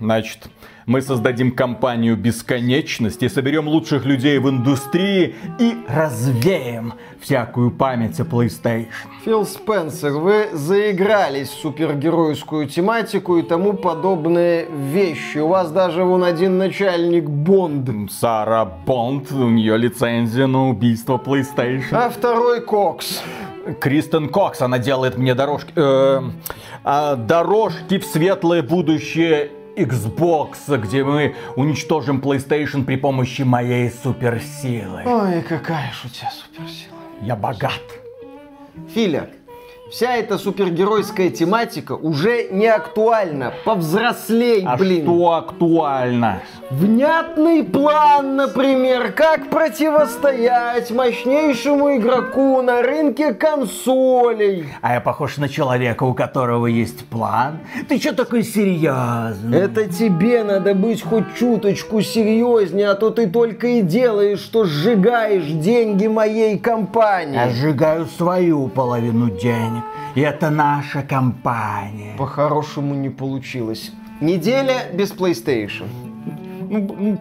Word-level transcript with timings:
Значит, 0.00 0.48
мы 0.86 1.02
создадим 1.02 1.52
компанию 1.52 2.16
бесконечности, 2.16 3.28
соберем 3.28 3.68
лучших 3.68 4.06
людей 4.06 4.38
в 4.38 4.48
индустрии 4.48 5.34
и 5.58 5.76
развеем 5.86 6.94
всякую 7.20 7.70
память 7.70 8.18
о 8.18 8.24
PlayStation. 8.24 8.86
Фил 9.22 9.44
Спенсер, 9.44 10.12
вы 10.12 10.48
заигрались 10.54 11.50
в 11.50 11.60
супергеройскую 11.60 12.66
тематику 12.66 13.36
и 13.36 13.42
тому 13.42 13.74
подобные 13.74 14.66
вещи. 14.70 15.38
У 15.38 15.48
вас 15.48 15.70
даже 15.70 16.02
вон 16.02 16.24
один 16.24 16.56
начальник 16.56 17.28
Бонд. 17.28 18.10
Сара 18.10 18.64
Бонд, 18.64 19.30
у 19.32 19.50
нее 19.50 19.76
лицензия 19.76 20.46
на 20.46 20.70
убийство 20.70 21.20
PlayStation. 21.22 21.92
А 21.92 22.08
второй 22.08 22.62
Кокс. 22.62 23.22
Кристен 23.78 24.30
Кокс, 24.30 24.62
она 24.62 24.78
делает 24.78 25.18
мне 25.18 25.34
дорожки, 25.34 25.72
э, 25.76 26.22
э, 26.84 27.16
дорожки 27.16 27.98
в 27.98 28.06
светлое 28.06 28.62
будущее 28.62 29.50
Xbox, 29.76 30.76
где 30.78 31.04
мы 31.04 31.34
уничтожим 31.56 32.20
PlayStation 32.20 32.84
при 32.84 32.96
помощи 32.96 33.42
моей 33.42 33.90
суперсилы. 33.90 35.02
Ой, 35.04 35.42
какая 35.42 35.92
ж 35.92 36.04
у 36.04 36.08
тебя 36.08 36.30
суперсила. 36.30 36.96
Я 37.22 37.36
богат. 37.36 37.82
Филя, 38.94 39.28
вся 39.90 40.16
эта 40.16 40.38
супергеройская 40.38 41.30
тематика 41.30 41.92
уже 41.92 42.48
не 42.50 42.66
актуальна. 42.66 43.52
Повзрослей, 43.64 44.64
а 44.64 44.76
блин. 44.76 45.02
что 45.04 45.34
актуально? 45.34 46.42
Внятный 46.70 47.64
план, 47.64 48.36
например, 48.36 49.12
как 49.12 49.50
противостоять 49.50 50.90
мощнейшему 50.92 51.96
игроку 51.96 52.62
на 52.62 52.82
рынке 52.82 53.34
консолей. 53.34 54.68
А 54.80 54.94
я 54.94 55.00
похож 55.00 55.38
на 55.38 55.48
человека, 55.48 56.04
у 56.04 56.14
которого 56.14 56.66
есть 56.66 57.04
план? 57.06 57.58
Ты 57.88 57.98
что 57.98 58.14
такой 58.14 58.44
серьезный? 58.44 59.58
Это 59.58 59.86
тебе 59.88 60.44
надо 60.44 60.74
быть 60.74 61.02
хоть 61.02 61.34
чуточку 61.36 62.02
серьезнее, 62.02 62.90
а 62.90 62.94
то 62.94 63.10
ты 63.10 63.28
только 63.28 63.66
и 63.66 63.82
делаешь, 63.82 64.40
что 64.40 64.64
сжигаешь 64.64 65.46
деньги 65.46 66.06
моей 66.06 66.56
компании. 66.56 67.34
Я 67.34 67.50
сжигаю 67.50 68.06
свою 68.06 68.68
половину 68.68 69.30
денег. 69.30 69.79
И 70.14 70.20
это 70.20 70.50
наша 70.50 71.02
компания. 71.02 72.16
По-хорошему 72.18 72.94
не 72.94 73.10
получилось. 73.10 73.92
Неделя 74.20 74.90
без 74.92 75.12
PlayStation. 75.12 75.86
Ну, 76.70 77.18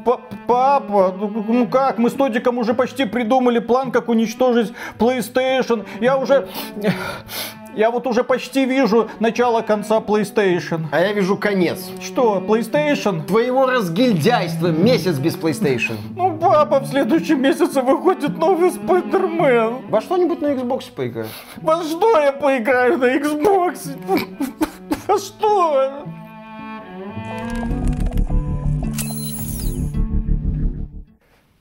папа, 0.48 1.16
ну, 1.18 1.44
ну 1.48 1.68
как, 1.68 1.98
мы 1.98 2.12
с 2.12 2.14
Тодиком 2.14 2.60
уже 2.60 2.76
почти 2.76 3.06
придумали 3.06 3.58
план, 3.58 3.92
как 3.92 4.08
уничтожить 4.08 4.74
PlayStation. 5.00 5.86
Я 6.00 6.18
уже... 6.18 6.48
Я 7.80 7.92
вот 7.92 8.06
уже 8.08 8.26
почти 8.26 8.66
вижу 8.66 9.10
начало 9.22 9.62
конца 9.62 10.00
PlayStation. 10.00 10.88
А 10.92 11.00
я 11.00 11.14
вижу 11.14 11.38
конец. 11.38 11.90
Что, 12.02 12.44
PlayStation? 12.46 13.26
Твоего 13.26 13.68
разгильдяйства. 13.68 14.68
Месяц 14.68 15.18
без 15.18 15.38
PlayStation. 15.38 15.96
Ну, 16.14 16.38
папа, 16.38 16.82
в 16.82 16.88
следующем 16.88 17.42
месяце 17.42 17.82
выходит 17.82 18.38
новый 18.38 18.72
Спайдермен. 18.72 19.88
Во 19.88 20.02
что-нибудь 20.02 20.42
на 20.42 20.48
Xbox 20.48 20.92
поиграю. 20.94 21.30
Во 21.62 21.82
что 21.82 22.20
я 22.20 22.34
поиграю 22.34 22.98
на 22.98 23.16
Xbox? 23.16 23.98
Во 25.08 25.18
что? 25.18 26.04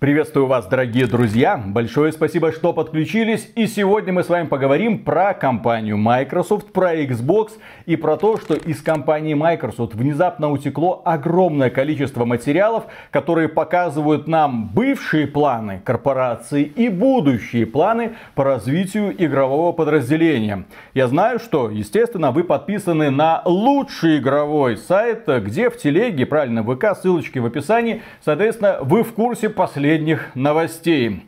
Приветствую 0.00 0.46
вас, 0.46 0.64
дорогие 0.68 1.08
друзья! 1.08 1.60
Большое 1.66 2.12
спасибо, 2.12 2.52
что 2.52 2.72
подключились. 2.72 3.50
И 3.56 3.66
сегодня 3.66 4.12
мы 4.12 4.22
с 4.22 4.28
вами 4.28 4.46
поговорим 4.46 5.00
про 5.00 5.34
компанию 5.34 5.96
Microsoft, 5.96 6.72
про 6.72 6.94
Xbox 6.94 7.54
и 7.84 7.96
про 7.96 8.16
то, 8.16 8.36
что 8.36 8.54
из 8.54 8.80
компании 8.80 9.34
Microsoft 9.34 9.96
внезапно 9.96 10.52
утекло 10.52 11.02
огромное 11.04 11.68
количество 11.70 12.24
материалов, 12.24 12.84
которые 13.10 13.48
показывают 13.48 14.28
нам 14.28 14.68
бывшие 14.72 15.26
планы 15.26 15.82
корпорации 15.84 16.62
и 16.62 16.88
будущие 16.88 17.66
планы 17.66 18.12
по 18.36 18.44
развитию 18.44 19.12
игрового 19.20 19.72
подразделения. 19.72 20.66
Я 20.94 21.08
знаю, 21.08 21.40
что, 21.40 21.70
естественно, 21.70 22.30
вы 22.30 22.44
подписаны 22.44 23.10
на 23.10 23.42
лучший 23.44 24.18
игровой 24.18 24.76
сайт, 24.76 25.24
где 25.26 25.70
в 25.70 25.76
телеге, 25.76 26.24
правильно, 26.24 26.62
ВК, 26.62 26.96
ссылочки 26.96 27.40
в 27.40 27.46
описании, 27.46 28.02
соответственно, 28.24 28.78
вы 28.82 29.02
в 29.02 29.12
курсе 29.12 29.48
последних 29.48 29.87
последних 29.88 30.34
новостей. 30.34 31.22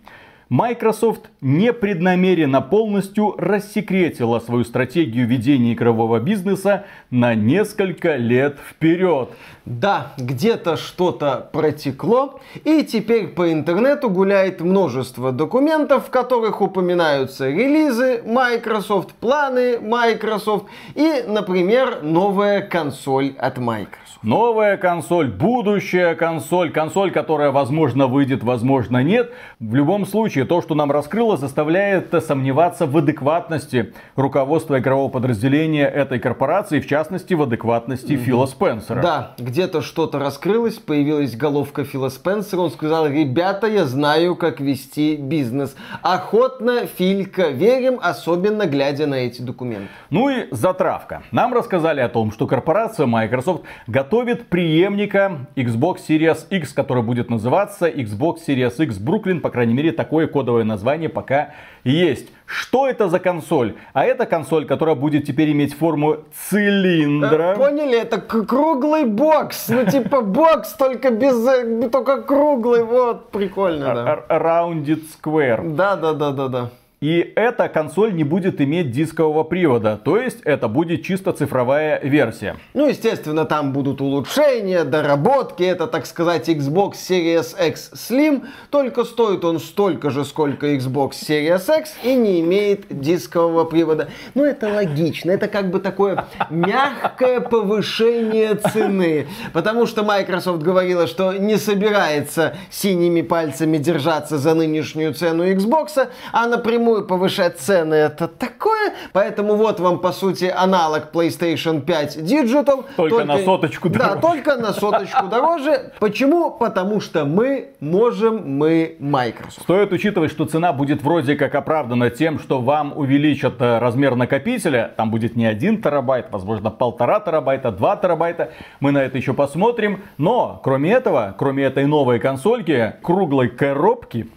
Microsoft 0.50 1.30
непреднамеренно 1.40 2.60
полностью 2.60 3.34
рассекретила 3.38 4.38
свою 4.38 4.64
стратегию 4.64 5.26
ведения 5.26 5.72
игрового 5.72 6.20
бизнеса 6.20 6.84
на 7.10 7.34
несколько 7.34 8.16
лет 8.16 8.58
вперед. 8.68 9.30
Да, 9.64 10.12
где-то 10.18 10.76
что-то 10.76 11.48
протекло, 11.52 12.40
и 12.64 12.82
теперь 12.82 13.28
по 13.28 13.50
интернету 13.50 14.10
гуляет 14.10 14.60
множество 14.60 15.32
документов, 15.32 16.08
в 16.08 16.10
которых 16.10 16.60
упоминаются 16.60 17.48
релизы 17.48 18.22
Microsoft, 18.26 19.12
планы 19.14 19.78
Microsoft 19.80 20.66
и, 20.94 21.24
например, 21.26 22.02
новая 22.02 22.60
консоль 22.60 23.34
от 23.38 23.56
Microsoft. 23.56 23.99
Новая 24.22 24.76
консоль, 24.76 25.28
будущая 25.28 26.14
консоль, 26.14 26.70
консоль, 26.70 27.10
которая, 27.10 27.50
возможно, 27.52 28.06
выйдет, 28.06 28.42
возможно, 28.42 29.02
нет. 29.02 29.32
В 29.60 29.74
любом 29.74 30.04
случае, 30.04 30.44
то, 30.44 30.60
что 30.60 30.74
нам 30.74 30.92
раскрыло, 30.92 31.38
заставляет 31.38 32.12
сомневаться 32.22 32.84
в 32.84 32.94
адекватности 32.98 33.94
руководства 34.16 34.78
игрового 34.78 35.08
подразделения 35.08 35.86
этой 35.86 36.18
корпорации, 36.18 36.80
в 36.80 36.86
частности, 36.86 37.32
в 37.32 37.40
адекватности 37.40 38.12
mm-hmm. 38.12 38.16
Фила 38.24 38.44
Спенсера. 38.44 39.00
Да, 39.00 39.34
где-то 39.38 39.80
что-то 39.80 40.18
раскрылось, 40.18 40.74
появилась 40.74 41.34
головка 41.34 41.84
Фила 41.84 42.10
Спенсера, 42.10 42.60
он 42.60 42.70
сказал, 42.72 43.06
ребята, 43.06 43.68
я 43.68 43.86
знаю, 43.86 44.36
как 44.36 44.60
вести 44.60 45.16
бизнес. 45.16 45.74
Охотно, 46.02 46.86
Филька, 46.86 47.48
верим, 47.48 47.98
особенно 48.02 48.66
глядя 48.66 49.06
на 49.06 49.14
эти 49.14 49.40
документы. 49.40 49.88
Ну 50.10 50.28
и 50.28 50.48
затравка. 50.50 51.22
Нам 51.32 51.54
рассказали 51.54 52.02
о 52.02 52.10
том, 52.10 52.32
что 52.32 52.46
корпорация 52.46 53.06
Microsoft 53.06 53.62
готова 53.86 54.09
готовит 54.10 54.48
преемника 54.48 55.46
Xbox 55.54 55.98
Series 56.08 56.44
X, 56.50 56.72
который 56.72 57.04
будет 57.04 57.30
называться 57.30 57.88
Xbox 57.88 58.38
Series 58.44 58.82
X 58.82 58.98
Brooklyn. 58.98 59.38
По 59.38 59.50
крайней 59.50 59.72
мере, 59.72 59.92
такое 59.92 60.26
кодовое 60.26 60.64
название 60.64 61.08
пока 61.08 61.54
есть. 61.84 62.26
Что 62.44 62.88
это 62.88 63.08
за 63.08 63.20
консоль? 63.20 63.76
А 63.92 64.04
это 64.04 64.26
консоль, 64.26 64.66
которая 64.66 64.96
будет 64.96 65.26
теперь 65.26 65.52
иметь 65.52 65.74
форму 65.74 66.24
цилиндра. 66.48 67.52
Э, 67.52 67.56
поняли, 67.56 68.00
это 68.00 68.20
круглый 68.20 69.04
бокс. 69.04 69.68
Ну, 69.68 69.86
типа 69.86 70.22
бокс, 70.22 70.72
только 70.72 71.12
без... 71.12 71.46
Э, 71.46 71.88
только 71.88 72.22
круглый. 72.22 72.82
Вот, 72.82 73.30
прикольно, 73.30 73.94
да. 73.94 74.24
Rounded 74.28 75.04
Square. 75.22 75.76
Да, 75.76 75.94
да, 75.94 76.14
да, 76.14 76.32
да, 76.32 76.48
да. 76.48 76.70
И 77.00 77.32
эта 77.34 77.70
консоль 77.70 78.14
не 78.14 78.24
будет 78.24 78.60
иметь 78.60 78.90
дискового 78.90 79.42
привода, 79.42 79.96
то 79.96 80.18
есть 80.18 80.40
это 80.44 80.68
будет 80.68 81.02
чисто 81.02 81.32
цифровая 81.32 81.98
версия. 82.02 82.56
Ну, 82.74 82.88
естественно, 82.90 83.46
там 83.46 83.72
будут 83.72 84.02
улучшения, 84.02 84.84
доработки. 84.84 85.62
Это, 85.62 85.86
так 85.86 86.04
сказать, 86.04 86.50
Xbox 86.50 86.96
Series 87.08 87.56
X 87.68 87.92
Slim, 87.94 88.44
только 88.68 89.04
стоит 89.04 89.46
он 89.46 89.60
столько 89.60 90.10
же, 90.10 90.26
сколько 90.26 90.66
Xbox 90.74 91.12
Series 91.26 91.80
X 91.80 91.94
и 92.02 92.14
не 92.14 92.42
имеет 92.42 92.84
дискового 92.90 93.64
привода. 93.64 94.10
Ну, 94.34 94.44
это 94.44 94.68
логично, 94.68 95.30
это 95.30 95.48
как 95.48 95.70
бы 95.70 95.80
такое 95.80 96.26
мягкое 96.50 97.40
повышение 97.40 98.56
цены. 98.56 99.26
Потому 99.54 99.86
что 99.86 100.02
Microsoft 100.02 100.60
говорила, 100.60 101.06
что 101.06 101.32
не 101.32 101.56
собирается 101.56 102.56
синими 102.68 103.22
пальцами 103.22 103.78
держаться 103.78 104.36
за 104.36 104.52
нынешнюю 104.52 105.14
цену 105.14 105.50
Xbox, 105.50 106.08
а 106.32 106.46
напрямую 106.46 106.89
напрямую 106.90 107.06
повышать 107.06 107.58
цены 107.58 107.94
это 107.94 108.28
такое. 108.28 108.92
Поэтому 109.12 109.54
вот 109.54 109.80
вам, 109.80 109.98
по 110.00 110.12
сути, 110.12 110.52
аналог 110.54 111.12
PlayStation 111.12 111.80
5 111.80 112.18
Digital. 112.18 112.84
Только, 112.96 113.16
только 113.16 113.24
на 113.24 113.38
соточку 113.38 113.88
дороже. 113.88 114.14
Да, 114.14 114.20
только 114.20 114.56
на 114.56 114.72
соточку 114.72 115.26
дороже. 115.28 115.92
Почему? 116.00 116.50
Потому 116.50 117.00
что 117.00 117.24
мы 117.24 117.70
можем, 117.80 118.58
мы 118.58 118.96
Microsoft. 118.98 119.62
Стоит 119.62 119.92
учитывать, 119.92 120.30
что 120.30 120.44
цена 120.44 120.72
будет 120.72 121.02
вроде 121.02 121.36
как 121.36 121.54
оправдана 121.54 122.10
тем, 122.10 122.38
что 122.38 122.60
вам 122.60 122.92
увеличат 122.96 123.60
э, 123.60 123.78
размер 123.78 124.16
накопителя. 124.16 124.92
Там 124.96 125.10
будет 125.10 125.36
не 125.36 125.46
один 125.46 125.80
терабайт, 125.82 126.26
возможно, 126.30 126.70
полтора 126.70 127.20
терабайта, 127.20 127.70
два 127.70 127.96
терабайта. 127.96 128.50
Мы 128.80 128.92
на 128.92 128.98
это 128.98 129.16
еще 129.16 129.32
посмотрим. 129.34 130.02
Но, 130.18 130.60
кроме 130.62 130.92
этого, 130.92 131.34
кроме 131.38 131.64
этой 131.64 131.86
новой 131.86 132.18
консольки, 132.18 132.94
круглой 133.02 133.48
коробки, 133.48 134.28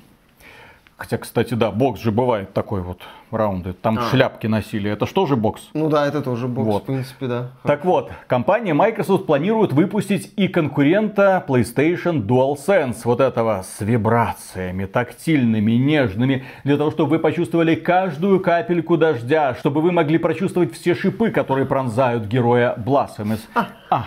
Хотя, 0.98 1.18
кстати, 1.18 1.54
да, 1.54 1.72
бокс 1.72 2.00
же 2.02 2.12
бывает 2.12 2.54
такой 2.54 2.82
вот 2.82 3.02
раунды. 3.36 3.74
Там 3.74 4.00
а. 4.00 4.04
шляпки 4.04 4.48
носили. 4.48 4.90
Это 4.90 5.06
что 5.06 5.26
же 5.26 5.36
бокс? 5.36 5.70
Ну 5.74 5.90
да, 5.90 6.08
это 6.08 6.22
тоже 6.22 6.48
бокс, 6.48 6.68
вот. 6.68 6.84
в 6.84 6.86
принципе, 6.86 7.28
да. 7.28 7.50
Так 7.64 7.86
вот, 7.86 8.12
компания 8.28 8.74
Microsoft 8.74 9.26
планирует 9.26 9.74
выпустить 9.74 10.34
и 10.36 10.48
конкурента 10.48 11.44
PlayStation 11.48 12.26
DualSense. 12.26 13.02
Вот 13.06 13.22
этого 13.22 13.64
с 13.64 13.82
вибрациями, 13.82 14.86
тактильными, 14.86 15.74
нежными. 15.74 16.46
Для 16.64 16.78
того, 16.78 16.92
чтобы 16.92 17.12
вы 17.12 17.20
почувствовали 17.20 17.76
каждую 17.76 18.40
капельку 18.40 18.98
дождя. 18.98 19.56
Чтобы 19.56 19.82
вы 19.82 19.92
могли 19.92 20.18
прочувствовать 20.18 20.74
все 20.74 20.96
шипы, 20.96 21.32
которые 21.32 21.66
пронзают 21.66 22.26
героя 22.26 22.76
Blasphemous. 22.78 23.42
А. 23.56 23.68
А. 23.90 24.06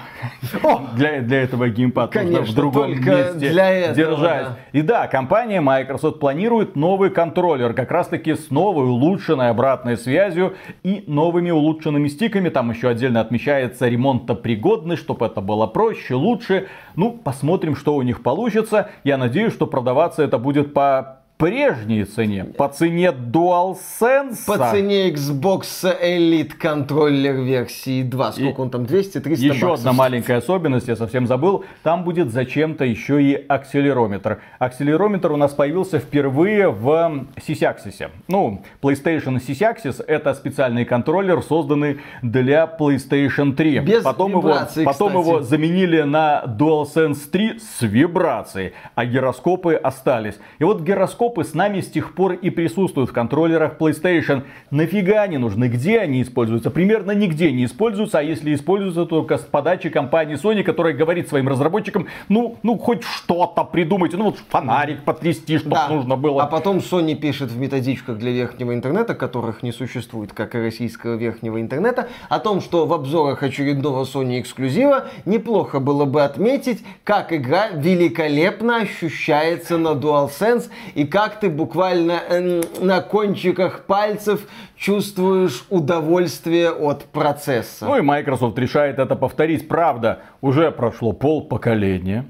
Для, 0.95 1.21
для 1.21 1.43
этого 1.43 1.69
геймпад 1.69 2.11
Конечно, 2.11 2.41
нужно 2.41 2.53
в 2.53 2.57
другом 2.57 2.91
месте 2.91 3.51
для 3.51 3.71
этого, 3.71 3.95
держать. 3.95 4.47
Да. 4.47 4.57
И 4.73 4.83
да, 4.83 5.07
компания 5.07 5.61
Microsoft 5.61 6.19
планирует 6.19 6.75
новый 6.75 7.11
контроллер. 7.11 7.73
Как 7.73 7.91
раз 7.91 8.09
таки 8.09 8.35
с 8.35 8.51
новой 8.51 8.87
улучшенной 9.17 9.49
обратной 9.49 9.97
связью 9.97 10.55
и 10.83 11.03
новыми 11.07 11.51
улучшенными 11.51 12.09
стиками. 12.09 12.51
Там 12.51 12.71
еще 12.71 12.89
отдельно 12.89 13.21
отмечается 13.21 13.89
ремонтопригодность, 13.89 15.03
чтобы 15.03 15.27
это 15.27 15.41
было 15.41 15.67
проще, 15.67 16.15
лучше. 16.15 16.69
Ну, 16.97 17.13
посмотрим, 17.13 17.75
что 17.77 17.95
у 17.95 18.03
них 18.03 18.23
получится. 18.23 18.91
Я 19.05 19.17
надеюсь, 19.17 19.55
что 19.55 19.67
продаваться 19.67 20.23
это 20.23 20.39
будет 20.39 20.75
по 20.75 21.23
прежней 21.37 22.05
цене, 22.05 22.45
по 22.45 22.69
цене 22.69 23.11
DualSense. 23.11 24.47
По 24.47 24.71
цене 24.71 25.11
Xbox 25.11 25.65
Elite 25.85 26.55
контроллер 26.55 27.35
версии 27.35 28.03
2. 28.03 28.33
Сколько 28.33 28.49
и 28.49 28.65
он 28.65 28.71
там, 28.71 28.83
200-300 28.85 29.31
Еще 29.37 29.49
баксов. 29.49 29.81
одна 29.81 29.93
маленькая 29.93 30.39
особенность, 30.39 30.89
я 30.89 30.97
совсем 30.97 31.27
забыл. 31.27 31.65
Там 31.83 32.05
будет 32.05 32.33
зачем-то 32.33 32.85
еще 32.85 33.23
и 33.23 33.35
акселерометр. 33.35 34.41
Акселерометр 34.59 35.33
у 35.33 35.37
нас 35.37 35.53
появился 35.53 35.99
впервые 35.99 36.71
в 36.71 37.27
Sysaxis. 37.37 38.11
Ну, 38.29 38.63
PlayStation 38.81 39.37
Sysaxis 39.37 40.03
это 40.07 40.33
специальный 40.35 40.85
контроллер, 40.85 41.43
созданный 41.43 42.01
для 42.23 42.65
PlayStation 42.79 43.55
3. 43.55 43.81
Без 43.81 44.03
потом 44.03 44.33
вибрации, 44.33 44.81
его, 44.81 44.93
потом 44.93 45.13
его 45.13 45.43
заменили 45.43 46.03
на 46.03 46.45
DualSense 46.47 47.31
3 47.31 47.59
с 47.59 47.83
вибрацией, 47.83 48.73
а 48.95 49.05
гироскопы 49.05 49.75
остались. 49.75 50.39
И 50.59 50.65
вот 50.65 50.81
гироскоп 50.81 51.26
гироскопы 51.27 51.45
с 51.45 51.55
нами 51.55 51.81
с 51.81 51.89
тех 51.89 52.15
пор 52.15 52.33
и 52.33 52.51
присутствуют 52.51 53.11
в 53.11 53.13
контроллерах 53.13 53.77
PlayStation. 53.79 54.43
Нафига 54.71 55.23
они 55.23 55.39
нужны? 55.39 55.69
Где 55.69 55.99
они 55.99 56.23
используются? 56.23 56.71
Примерно 56.71 57.13
нигде 57.13 57.53
не 57.53 57.65
используются, 57.65 58.19
а 58.19 58.23
если 58.23 58.55
используются 58.55 59.07
только 59.07 59.39
с 59.39 59.43
подачи 59.43 59.89
компании 59.89 60.37
Sony, 60.37 60.63
которая 60.63 60.95
говорит 60.95 61.29
своим 61.29 61.49
разработчикам, 61.49 62.07
ну, 62.29 62.57
ну 62.63 62.79
хоть 62.79 63.03
что-то 63.03 63.65
придумайте, 63.65 64.17
ну 64.17 64.27
вот 64.27 64.39
фонарик 64.49 65.03
потрясти, 65.05 65.59
чтобы 65.59 65.77
да. 65.77 65.89
нужно 65.89 66.17
было. 66.17 66.43
А 66.43 66.47
потом 66.47 66.79
Sony 66.79 67.15
пишет 67.15 67.51
в 67.51 67.59
методичках 67.59 68.19
для 68.19 68.31
верхнего 68.31 68.73
интернета, 68.75 69.15
которых 69.15 69.63
не 69.63 69.73
существует, 69.73 70.33
как 70.33 70.55
и 70.55 70.59
российского 70.59 71.17
верхнего 71.17 71.61
интернета, 71.61 72.09
о 72.29 72.39
том, 72.39 72.61
что 72.61 72.87
в 72.87 72.93
обзорах 72.93 73.43
очередного 73.43 74.05
Sony 74.05 74.41
эксклюзива 74.41 75.09
неплохо 75.25 75.81
было 75.81 76.05
бы 76.05 76.23
отметить, 76.23 76.85
как 77.05 77.33
игра 77.33 77.69
великолепно 77.69 78.77
ощущается 78.77 79.79
на 79.79 79.89
DualSense 79.89 80.69
и 80.95 81.05
как 81.17 81.41
ты 81.41 81.49
буквально 81.49 82.21
э, 82.29 82.61
на 82.79 83.01
кончиках 83.01 83.87
пальцев 83.87 84.47
чувствуешь 84.77 85.65
удовольствие 85.71 86.71
от 86.71 87.05
процесса. 87.05 87.87
Ну 87.87 87.97
и 87.97 88.03
Microsoft 88.03 88.59
решает 88.59 88.99
это 88.99 89.17
повторить. 89.17 89.67
Правда, 89.67 90.19
уже 90.43 90.71
прошло 90.71 91.15
пол 91.15 91.49
поколения. 91.49 92.27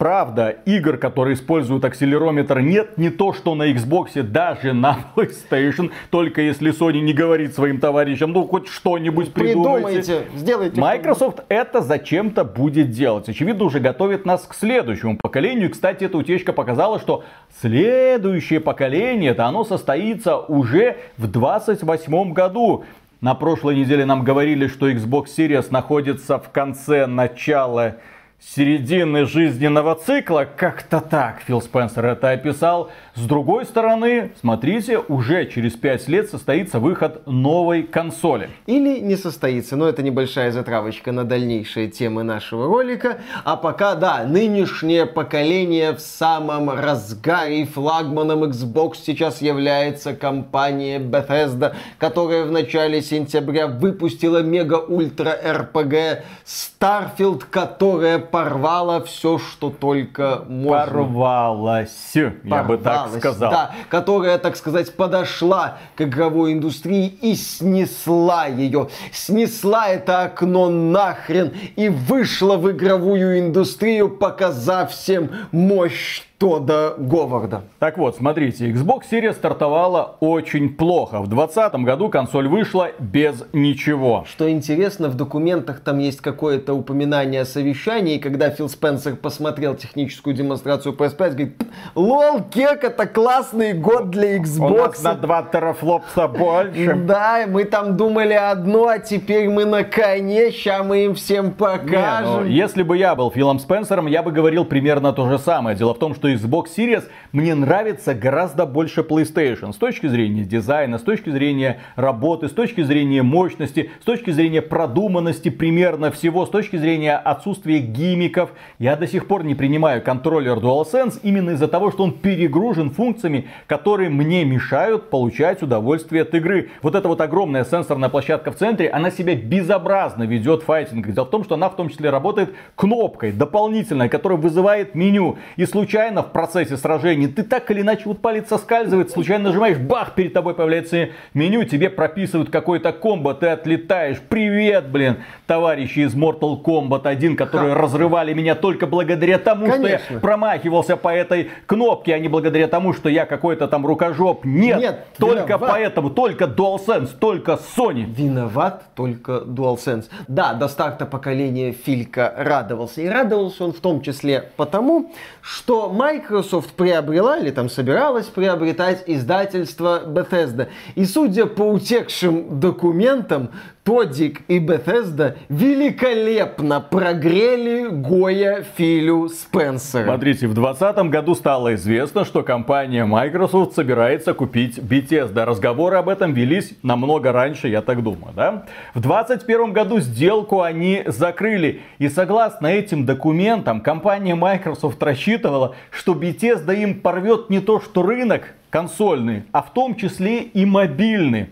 Правда, 0.00 0.56
игр, 0.64 0.96
которые 0.96 1.34
используют 1.34 1.84
акселерометр, 1.84 2.60
нет 2.60 2.96
не 2.96 3.10
то, 3.10 3.34
что 3.34 3.54
на 3.54 3.70
Xbox, 3.70 4.22
даже 4.22 4.72
на 4.72 4.96
PlayStation. 5.14 5.90
Только 6.08 6.40
если 6.40 6.72
Sony 6.72 7.02
не 7.02 7.12
говорит 7.12 7.54
своим 7.54 7.80
товарищам, 7.80 8.32
ну 8.32 8.46
хоть 8.46 8.66
что-нибудь 8.66 9.34
придумайте. 9.34 9.98
Придумайте, 10.00 10.26
сделайте. 10.36 10.80
Microsoft 10.80 11.40
это 11.50 11.82
зачем-то 11.82 12.44
будет 12.44 12.92
делать. 12.92 13.28
Очевидно, 13.28 13.64
уже 13.64 13.78
готовит 13.78 14.24
нас 14.24 14.46
к 14.46 14.54
следующему 14.54 15.18
поколению. 15.18 15.68
И, 15.68 15.70
кстати, 15.70 16.04
эта 16.04 16.16
утечка 16.16 16.54
показала, 16.54 16.98
что 16.98 17.22
следующее 17.60 18.60
поколение, 18.60 19.32
это 19.32 19.44
оно 19.44 19.64
состоится 19.64 20.38
уже 20.38 20.96
в 21.18 21.26
28 21.26 22.32
году. 22.32 22.84
На 23.20 23.34
прошлой 23.34 23.76
неделе 23.76 24.06
нам 24.06 24.24
говорили, 24.24 24.66
что 24.66 24.90
Xbox 24.90 25.26
Series 25.36 25.66
находится 25.70 26.38
в 26.38 26.48
конце 26.48 27.04
начала 27.06 27.96
середины 28.40 29.26
жизненного 29.26 29.94
цикла, 29.94 30.46
как-то 30.56 31.00
так 31.00 31.42
Фил 31.46 31.60
Спенсер 31.60 32.06
это 32.06 32.30
описал. 32.30 32.90
С 33.14 33.22
другой 33.22 33.66
стороны, 33.66 34.32
смотрите, 34.40 34.98
уже 34.98 35.46
через 35.46 35.74
5 35.74 36.08
лет 36.08 36.30
состоится 36.30 36.78
выход 36.78 37.26
новой 37.26 37.82
консоли. 37.82 38.50
Или 38.66 39.00
не 39.00 39.16
состоится, 39.16 39.76
но 39.76 39.88
это 39.88 40.02
небольшая 40.02 40.52
затравочка 40.52 41.12
на 41.12 41.24
дальнейшие 41.24 41.88
темы 41.88 42.22
нашего 42.22 42.66
ролика. 42.66 43.18
А 43.44 43.56
пока, 43.56 43.94
да, 43.94 44.24
нынешнее 44.24 45.06
поколение 45.06 45.92
в 45.92 46.00
самом 46.00 46.70
разгаре. 46.70 47.66
Флагманом 47.66 48.44
Xbox 48.44 48.94
сейчас 49.04 49.42
является 49.42 50.14
компания 50.14 50.98
Bethesda, 50.98 51.74
которая 51.98 52.44
в 52.44 52.52
начале 52.52 53.02
сентября 53.02 53.66
выпустила 53.66 54.42
мега-ультра 54.42 55.36
RPG 55.44 56.22
Starfield, 56.46 57.42
которая 57.50 58.18
порвала 58.30 59.02
все, 59.02 59.38
что 59.38 59.70
только 59.70 60.44
можно. 60.48 60.86
Порвалась, 60.86 62.12
я 62.14 62.62
бы 62.62 62.78
так 62.78 63.10
сказал. 63.16 63.50
Да, 63.50 63.70
которая, 63.88 64.38
так 64.38 64.56
сказать, 64.56 64.94
подошла 64.94 65.78
к 65.96 66.02
игровой 66.02 66.52
индустрии 66.52 67.06
и 67.06 67.34
снесла 67.34 68.46
ее. 68.46 68.88
Снесла 69.12 69.88
это 69.88 70.22
окно 70.22 70.68
нахрен 70.68 71.52
и 71.76 71.88
вышла 71.88 72.56
в 72.56 72.70
игровую 72.70 73.40
индустрию, 73.40 74.08
показав 74.08 74.92
всем 74.92 75.30
мощь 75.52 76.22
Тодда 76.40 76.94
Говарда. 76.96 77.64
Так 77.78 77.98
вот, 77.98 78.16
смотрите, 78.16 78.70
Xbox 78.70 79.02
Series 79.12 79.34
стартовала 79.34 80.16
очень 80.20 80.70
плохо. 80.70 81.20
В 81.20 81.28
2020 81.28 81.74
году 81.84 82.08
консоль 82.08 82.48
вышла 82.48 82.88
без 82.98 83.44
ничего. 83.52 84.24
Что 84.26 84.50
интересно, 84.50 85.10
в 85.10 85.16
документах 85.16 85.80
там 85.80 85.98
есть 85.98 86.22
какое-то 86.22 86.72
упоминание 86.72 87.42
о 87.42 87.44
совещании, 87.44 88.16
когда 88.16 88.48
Фил 88.48 88.70
Спенсер 88.70 89.16
посмотрел 89.16 89.74
техническую 89.74 90.34
демонстрацию 90.34 90.94
PS5, 90.94 91.18
говорит, 91.18 91.62
лол, 91.94 92.40
кек, 92.50 92.84
это 92.84 93.04
классный 93.04 93.74
год 93.74 94.08
для 94.08 94.38
Xbox. 94.38 94.72
У 94.72 94.76
нас 94.78 95.02
на 95.02 95.14
2 95.16 95.42
терафлопса 95.52 96.26
больше. 96.26 96.94
Да, 97.10 97.44
мы 97.46 97.64
там 97.64 97.98
думали 97.98 98.32
одно, 98.32 98.86
а 98.86 98.98
теперь 98.98 99.50
мы 99.50 99.66
на 99.66 99.84
коне, 99.84 100.52
сейчас 100.52 100.86
мы 100.86 101.04
им 101.04 101.14
всем 101.14 101.50
покажем. 101.50 101.90
Не, 101.90 102.40
ну, 102.40 102.44
если 102.46 102.82
бы 102.82 102.96
я 102.96 103.14
был 103.14 103.30
Филом 103.30 103.58
Спенсером, 103.58 104.06
я 104.06 104.22
бы 104.22 104.32
говорил 104.32 104.64
примерно 104.64 105.12
то 105.12 105.28
же 105.28 105.38
самое. 105.38 105.76
Дело 105.76 105.92
в 105.92 105.98
том, 105.98 106.14
что 106.14 106.29
Xbox 106.34 106.66
Series 106.76 107.04
мне 107.32 107.54
нравится 107.54 108.14
гораздо 108.14 108.66
больше 108.66 109.00
PlayStation. 109.00 109.72
С 109.72 109.76
точки 109.76 110.06
зрения 110.06 110.44
дизайна, 110.44 110.98
с 110.98 111.02
точки 111.02 111.30
зрения 111.30 111.80
работы, 111.96 112.48
с 112.48 112.52
точки 112.52 112.82
зрения 112.82 113.22
мощности, 113.22 113.90
с 114.00 114.04
точки 114.04 114.30
зрения 114.30 114.62
продуманности 114.62 115.48
примерно 115.48 116.10
всего, 116.10 116.46
с 116.46 116.50
точки 116.50 116.76
зрения 116.76 117.16
отсутствия 117.16 117.78
гимиков. 117.78 118.50
Я 118.78 118.96
до 118.96 119.06
сих 119.06 119.26
пор 119.26 119.44
не 119.44 119.54
принимаю 119.54 120.02
контроллер 120.02 120.58
DualSense 120.58 121.20
именно 121.22 121.50
из-за 121.50 121.68
того, 121.68 121.90
что 121.90 122.04
он 122.04 122.12
перегружен 122.12 122.90
функциями, 122.90 123.48
которые 123.66 124.10
мне 124.10 124.44
мешают 124.44 125.10
получать 125.10 125.62
удовольствие 125.62 126.22
от 126.22 126.34
игры. 126.34 126.70
Вот 126.82 126.94
эта 126.94 127.08
вот 127.08 127.20
огромная 127.20 127.64
сенсорная 127.64 128.08
площадка 128.08 128.50
в 128.52 128.56
центре, 128.56 128.88
она 128.88 129.10
себя 129.10 129.34
безобразно 129.34 130.24
ведет 130.24 130.62
файтинг. 130.62 131.08
Дело 131.08 131.24
в 131.24 131.30
том, 131.30 131.44
что 131.44 131.54
она 131.54 131.68
в 131.68 131.76
том 131.76 131.88
числе 131.88 132.10
работает 132.10 132.54
кнопкой 132.76 133.32
дополнительной, 133.32 134.08
которая 134.08 134.38
вызывает 134.38 134.94
меню. 134.94 135.38
И 135.56 135.66
случайно 135.66 136.19
в 136.22 136.32
процессе 136.32 136.76
сражения 136.76 137.28
ты 137.28 137.42
так 137.42 137.70
или 137.70 137.80
иначе 137.80 138.02
вот 138.06 138.20
палец 138.20 138.48
соскальзывает, 138.48 139.10
случайно 139.10 139.44
нажимаешь, 139.44 139.78
бах, 139.78 140.14
перед 140.14 140.32
тобой 140.32 140.54
появляется 140.54 141.10
меню, 141.34 141.64
тебе 141.64 141.90
прописывают 141.90 142.50
какой-то 142.50 142.92
комбо, 142.92 143.34
ты 143.34 143.48
отлетаешь. 143.48 144.18
Привет, 144.28 144.88
блин, 144.88 145.18
товарищи 145.46 146.00
из 146.00 146.14
Mortal 146.14 146.62
Kombat 146.62 147.06
1, 147.06 147.36
которые 147.36 147.74
Ха. 147.74 147.80
разрывали 147.80 148.32
меня 148.34 148.54
только 148.54 148.86
благодаря 148.86 149.38
тому, 149.38 149.66
Конечно. 149.70 149.98
что 149.98 150.14
я 150.14 150.20
промахивался 150.20 150.96
по 150.96 151.08
этой 151.08 151.50
кнопке, 151.66 152.14
а 152.14 152.18
не 152.18 152.28
благодаря 152.28 152.68
тому, 152.68 152.92
что 152.92 153.08
я 153.08 153.26
какой-то 153.26 153.68
там 153.68 153.86
рукожоп. 153.86 154.44
Нет, 154.44 154.78
Нет 154.78 155.06
только 155.18 155.44
виноват. 155.54 155.70
поэтому, 155.70 156.10
только 156.10 156.44
DualSense, 156.44 157.10
только 157.18 157.58
Sony. 157.76 158.04
Виноват 158.04 158.84
только 158.94 159.42
DualSense. 159.46 160.06
Да, 160.28 160.54
до 160.54 160.68
старта 160.68 161.06
поколения 161.06 161.72
Филька 161.72 162.32
радовался. 162.36 163.00
И 163.02 163.08
радовался 163.08 163.64
он 163.64 163.72
в 163.72 163.80
том 163.80 164.02
числе 164.02 164.50
потому, 164.56 165.12
что 165.40 165.88
Microsoft 166.10 166.72
приобрела 166.72 167.38
или 167.38 167.50
там 167.50 167.70
собиралась 167.70 168.26
приобретать 168.26 169.04
издательство 169.06 170.02
Bethesda. 170.04 170.68
И 170.96 171.04
судя 171.04 171.46
по 171.46 171.62
утекшим 171.62 172.58
документам, 172.58 173.50
Тодик 173.84 174.42
и 174.48 174.58
Bethesda 174.58 175.36
великолепно 175.48 176.80
прогрели 176.82 177.88
Гоя 177.88 178.62
Филю 178.76 179.28
Спенсера. 179.28 180.04
Смотрите, 180.04 180.46
в 180.46 180.54
2020 180.54 181.10
году 181.10 181.34
стало 181.34 181.74
известно, 181.74 182.26
что 182.26 182.42
компания 182.42 183.06
Microsoft 183.06 183.74
собирается 183.74 184.34
купить 184.34 184.78
Bethesda. 184.78 185.44
Разговоры 185.46 185.96
об 185.96 186.10
этом 186.10 186.34
велись 186.34 186.74
намного 186.82 187.32
раньше, 187.32 187.68
я 187.68 187.80
так 187.80 188.02
думаю, 188.02 188.34
да? 188.36 188.66
В 188.94 189.00
2021 189.00 189.72
году 189.72 190.00
сделку 190.00 190.60
они 190.60 191.02
закрыли. 191.06 191.80
И 191.98 192.10
согласно 192.10 192.66
этим 192.66 193.06
документам, 193.06 193.80
компания 193.80 194.34
Microsoft 194.34 195.02
рассчитывала, 195.02 195.74
что 195.90 196.12
Bethesda 196.12 196.76
им 196.76 197.00
порвет 197.00 197.48
не 197.48 197.60
то 197.60 197.80
что 197.80 198.02
рынок 198.02 198.54
консольный, 198.68 199.44
а 199.52 199.62
в 199.62 199.72
том 199.72 199.96
числе 199.96 200.42
и 200.42 200.64
мобильный. 200.64 201.48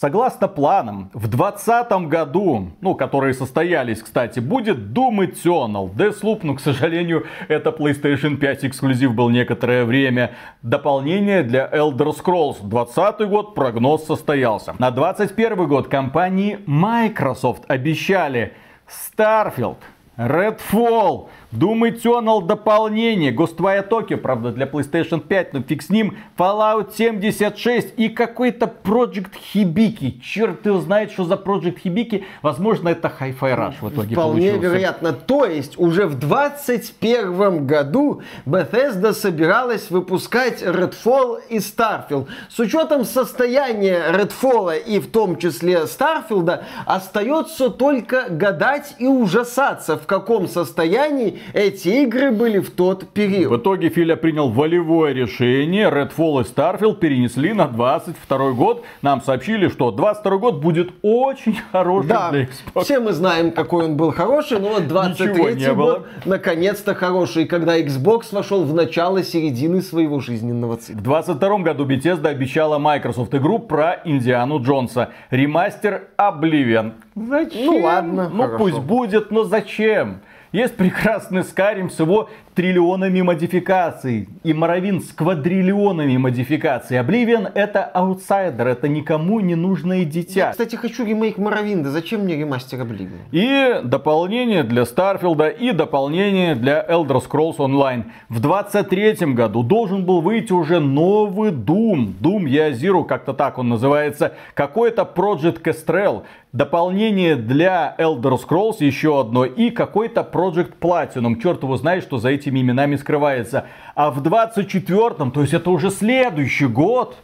Согласно 0.00 0.48
планам, 0.48 1.10
в 1.12 1.28
2020 1.28 2.08
году, 2.08 2.70
ну, 2.80 2.94
которые 2.94 3.34
состоялись, 3.34 4.00
кстати, 4.02 4.40
будет 4.40 4.78
Doom 4.78 5.30
Eternal, 5.30 5.92
Deathloop, 5.92 6.38
но, 6.42 6.54
к 6.54 6.60
сожалению, 6.60 7.26
это 7.48 7.68
PlayStation 7.68 8.36
5 8.38 8.64
эксклюзив 8.64 9.14
был 9.14 9.28
некоторое 9.28 9.84
время. 9.84 10.30
Дополнение 10.62 11.42
для 11.42 11.68
Elder 11.68 12.16
Scrolls. 12.16 12.56
2020 12.62 13.28
год 13.28 13.54
прогноз 13.54 14.06
состоялся. 14.06 14.74
На 14.78 14.90
2021 14.90 15.68
год 15.68 15.88
компании 15.88 16.60
Microsoft 16.64 17.64
обещали 17.68 18.54
Starfield, 18.88 19.76
Redfall, 20.16 21.28
Doom 21.52 21.88
Eternal 21.88 22.46
дополнение, 22.46 23.32
Ghostwire 23.32 23.88
Tokyo, 23.88 24.16
правда 24.16 24.52
для 24.52 24.66
PlayStation 24.66 25.20
5, 25.20 25.52
но 25.54 25.62
фиг 25.62 25.82
с 25.82 25.90
ним, 25.90 26.16
Fallout 26.38 26.94
76 26.96 27.94
и 27.96 28.08
какой-то 28.08 28.72
Project 28.84 29.32
Hibiki. 29.52 30.20
Черт 30.20 30.64
его 30.64 30.78
знает, 30.78 31.10
что 31.10 31.24
за 31.24 31.34
Project 31.34 31.78
Hibiki. 31.82 32.22
Возможно, 32.42 32.90
это 32.90 33.12
Hi-Fi 33.18 33.40
Rush 33.40 33.74
в 33.80 33.90
итоге 33.90 34.14
Вполне 34.14 34.50
получился. 34.50 34.60
вероятно. 34.60 35.12
То 35.12 35.44
есть, 35.44 35.76
уже 35.76 36.06
в 36.06 36.18
2021 36.20 37.66
году 37.66 38.22
Bethesda 38.46 39.12
собиралась 39.12 39.90
выпускать 39.90 40.62
Redfall 40.62 41.40
и 41.48 41.58
Starfield. 41.58 42.28
С 42.48 42.60
учетом 42.60 43.04
состояния 43.04 44.12
Redfall 44.12 44.78
и 44.78 45.00
в 45.00 45.10
том 45.10 45.36
числе 45.36 45.80
Starfield, 45.82 46.62
остается 46.86 47.70
только 47.70 48.26
гадать 48.30 48.94
и 48.98 49.08
ужасаться, 49.08 49.96
в 49.96 50.06
каком 50.06 50.46
состоянии 50.46 51.39
эти 51.52 51.88
игры 52.04 52.30
были 52.30 52.58
в 52.58 52.70
тот 52.70 53.02
В 53.04 53.06
период. 53.06 53.60
итоге 53.60 53.88
Филя 53.88 54.16
принял 54.16 54.50
волевое 54.50 55.12
решение. 55.12 55.88
Redfall 55.90 56.42
и 56.42 56.44
Starfield 56.44 56.96
перенесли 56.98 57.52
на 57.52 57.66
22 57.68 58.50
год. 58.52 58.84
Нам 59.02 59.20
сообщили, 59.22 59.68
что 59.68 59.90
22 59.90 60.36
год 60.38 60.60
будет 60.60 60.90
очень 61.02 61.56
хороший 61.72 62.08
Да, 62.08 62.30
для 62.30 62.42
Xbox. 62.42 62.84
все 62.84 63.00
мы 63.00 63.12
знаем, 63.12 63.50
какой 63.52 63.84
он 63.86 63.96
был 63.96 64.12
хороший, 64.12 64.60
но 64.60 64.68
вот 64.68 64.82
Ничего 64.84 65.00
23 65.00 65.54
не 65.54 65.72
было. 65.74 65.90
год 65.92 66.06
наконец-то 66.24 66.94
хороший, 66.94 67.46
когда 67.46 67.78
Xbox 67.80 68.26
вошел 68.32 68.64
в 68.64 68.74
начало 68.74 69.22
середины 69.22 69.82
своего 69.82 70.20
жизненного 70.20 70.76
цикла. 70.76 71.00
В 71.00 71.02
22 71.02 71.58
году 71.58 71.86
Bethesda 71.86 72.28
обещала 72.28 72.78
Microsoft 72.78 73.34
игру 73.34 73.58
про 73.58 74.00
Индиану 74.04 74.60
Джонса. 74.62 75.10
Ремастер 75.30 76.08
Oblivion. 76.18 76.92
Зачем? 77.14 77.66
Ну 77.66 77.78
ладно, 77.84 78.30
Ну 78.32 78.42
хорошо. 78.44 78.58
пусть 78.58 78.78
будет, 78.78 79.30
но 79.30 79.44
зачем? 79.44 80.20
Есть 80.52 80.76
прекрасный 80.76 81.42
Skyrim 81.42 81.90
с 81.90 82.00
его 82.00 82.28
триллионами 82.54 83.20
модификаций. 83.22 84.28
И 84.42 84.52
Morrowind 84.52 85.00
с 85.00 85.12
квадриллионами 85.12 86.16
модификаций. 86.16 86.98
Oblivion 86.98 87.50
это 87.54 87.84
аутсайдер, 87.84 88.66
это 88.66 88.88
никому 88.88 89.40
не 89.40 89.54
нужное 89.54 90.00
Я, 90.00 90.04
дитя. 90.04 90.50
кстати, 90.50 90.76
хочу 90.76 91.04
ремейк 91.04 91.38
Morrowind 91.38 91.80
а. 91.80 91.90
Зачем 91.90 92.22
мне 92.22 92.36
ремастер 92.36 92.80
Oblivion? 92.80 93.18
И 93.32 93.80
дополнение 93.84 94.62
для 94.62 94.84
Starfield 94.84 95.36
а, 95.36 95.48
и 95.48 95.72
дополнение 95.72 96.54
для 96.54 96.84
Elder 96.84 97.22
Scrolls 97.26 97.58
Online. 97.58 98.04
В 98.28 98.40
23 98.40 99.34
году 99.34 99.62
должен 99.62 100.04
был 100.04 100.20
выйти 100.20 100.52
уже 100.52 100.80
новый 100.80 101.52
Doom. 101.52 102.14
Doom 102.20 102.44
Year 102.44 102.72
Zero, 102.72 103.04
как-то 103.04 103.32
так 103.32 103.58
он 103.58 103.68
называется. 103.68 104.34
Какой-то 104.54 105.08
Project 105.14 105.62
Kestrel. 105.62 106.22
Дополнение 106.52 107.36
для 107.36 107.94
Elder 107.96 108.36
Scrolls 108.36 108.76
еще 108.80 109.20
одно. 109.20 109.44
И 109.44 109.70
какой-то 109.70 110.28
Project 110.30 110.72
Platinum. 110.80 111.40
Черт 111.40 111.62
его 111.62 111.76
знает, 111.76 112.02
что 112.02 112.18
за 112.18 112.39
этими 112.40 112.60
именами 112.60 112.96
скрывается. 112.96 113.66
А 113.94 114.10
в 114.10 114.22
24-м, 114.22 115.30
то 115.30 115.42
есть 115.42 115.54
это 115.54 115.70
уже 115.70 115.90
следующий 115.90 116.66
год, 116.66 117.16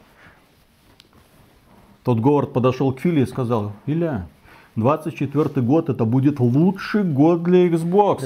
тот 2.05 2.21
Говард 2.21 2.53
подошел 2.53 2.93
к 2.93 3.01
Филе 3.01 3.23
и 3.23 3.27
сказал, 3.27 3.73
Иля, 3.87 4.27
24 4.77 5.63
год 5.63 5.89
это 5.89 6.05
будет 6.05 6.39
лучший 6.39 7.03
год 7.03 7.43
для 7.43 7.67
Xbox. 7.69 8.23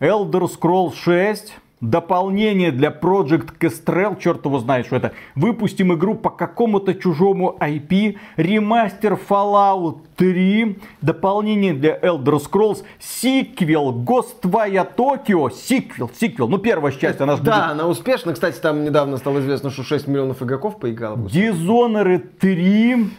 Elder 0.00 0.48
Scrolls 0.48 0.94
6, 0.94 1.54
дополнение 1.80 2.72
для 2.72 2.90
Project 2.90 3.58
Kestrel, 3.58 4.18
черт 4.20 4.44
его 4.44 4.58
знает, 4.58 4.86
что 4.86 4.96
это. 4.96 5.12
Выпустим 5.34 5.94
игру 5.94 6.14
по 6.14 6.30
какому-то 6.30 6.94
чужому 6.94 7.56
IP, 7.60 8.16
ремастер 8.36 9.18
Fallout 9.28 9.98
3, 10.16 10.78
дополнение 11.00 11.72
для 11.72 11.98
Elder 11.98 12.38
Scrolls, 12.38 12.84
сиквел. 12.98 13.92
Ghostwire 14.04 14.86
Tokyo, 14.96 15.50
сиквел, 15.50 16.10
сиквел, 16.14 16.48
ну 16.48 16.58
первая 16.58 16.92
часть, 16.92 17.20
она 17.20 17.36
же 17.36 17.42
будет. 17.42 17.54
Да, 17.54 17.70
она 17.70 17.86
успешна. 17.86 18.32
Кстати, 18.32 18.58
там 18.60 18.84
недавно 18.84 19.16
стало 19.16 19.40
известно, 19.40 19.70
что 19.70 19.82
6 19.82 20.06
миллионов 20.06 20.42
игроков 20.42 20.78
поиграло. 20.78 21.16
Dishonored 21.16 22.26
3. 22.38 23.10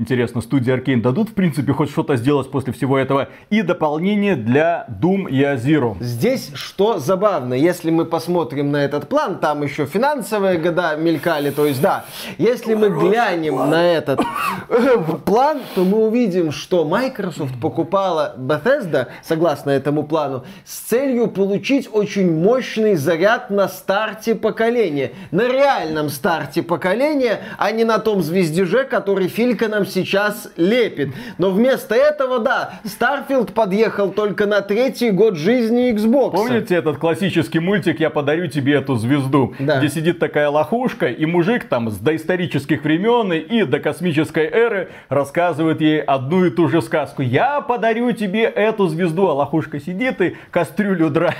Интересно, 0.00 0.40
студии 0.40 0.72
Arkane 0.72 1.02
дадут, 1.02 1.28
в 1.28 1.34
принципе, 1.34 1.74
хоть 1.74 1.90
что-то 1.90 2.16
сделать 2.16 2.50
после 2.50 2.72
всего 2.72 2.96
этого. 2.96 3.28
И 3.50 3.60
дополнение 3.60 4.34
для 4.34 4.86
Doom 4.88 5.28
и 5.28 5.42
Zero. 5.58 5.98
Здесь 6.00 6.52
что 6.54 6.98
забавно, 6.98 7.52
если 7.52 7.90
мы 7.90 8.06
посмотрим 8.06 8.70
на 8.70 8.78
этот 8.78 9.10
план, 9.10 9.38
там 9.40 9.62
еще 9.62 9.84
финансовые 9.84 10.56
года 10.56 10.96
мелькали, 10.96 11.50
то 11.50 11.66
есть 11.66 11.82
да, 11.82 12.06
если 12.38 12.72
мы 12.72 12.88
глянем 12.88 13.56
на 13.56 13.92
этот 13.92 14.22
э, 14.70 14.96
план, 15.26 15.60
то 15.74 15.84
мы 15.84 16.06
увидим, 16.06 16.50
что 16.50 16.86
Microsoft 16.86 17.60
покупала 17.60 18.34
Bethesda, 18.38 19.08
согласно 19.22 19.68
этому 19.68 20.04
плану, 20.04 20.46
с 20.64 20.78
целью 20.78 21.26
получить 21.26 21.90
очень 21.92 22.34
мощный 22.42 22.94
заряд 22.94 23.50
на 23.50 23.68
старте 23.68 24.34
поколения, 24.34 25.12
на 25.30 25.46
реальном 25.46 26.08
старте 26.08 26.62
поколения, 26.62 27.40
а 27.58 27.70
не 27.70 27.84
на 27.84 27.98
том 27.98 28.22
звездеже, 28.22 28.84
который 28.84 29.28
Филька 29.28 29.68
нам 29.68 29.84
сейчас 29.90 30.50
лепит. 30.56 31.10
Но 31.38 31.50
вместо 31.50 31.94
этого, 31.94 32.38
да, 32.38 32.80
Starfield 32.84 33.52
подъехал 33.52 34.10
только 34.10 34.46
на 34.46 34.60
третий 34.60 35.10
год 35.10 35.36
жизни 35.36 35.92
Xbox. 35.92 36.32
Помните 36.32 36.74
этот 36.74 36.98
классический 36.98 37.58
мультик 37.58 38.00
«Я 38.00 38.10
подарю 38.10 38.46
тебе 38.48 38.74
эту 38.74 38.96
звезду», 38.96 39.54
Да. 39.58 39.78
где 39.78 39.88
сидит 39.88 40.18
такая 40.18 40.48
лохушка, 40.50 41.06
и 41.06 41.26
мужик 41.26 41.64
там 41.64 41.90
с 41.90 41.98
доисторических 41.98 42.82
времен 42.84 43.32
и 43.32 43.64
до 43.64 43.80
космической 43.80 44.44
эры 44.46 44.88
рассказывает 45.08 45.80
ей 45.80 46.00
одну 46.00 46.44
и 46.44 46.50
ту 46.50 46.68
же 46.68 46.82
сказку. 46.82 47.22
«Я 47.22 47.60
подарю 47.60 48.12
тебе 48.12 48.42
эту 48.44 48.88
звезду», 48.88 49.28
а 49.28 49.34
лохушка 49.34 49.80
сидит 49.80 50.20
и 50.20 50.36
кастрюлю 50.50 51.10
драет. 51.10 51.36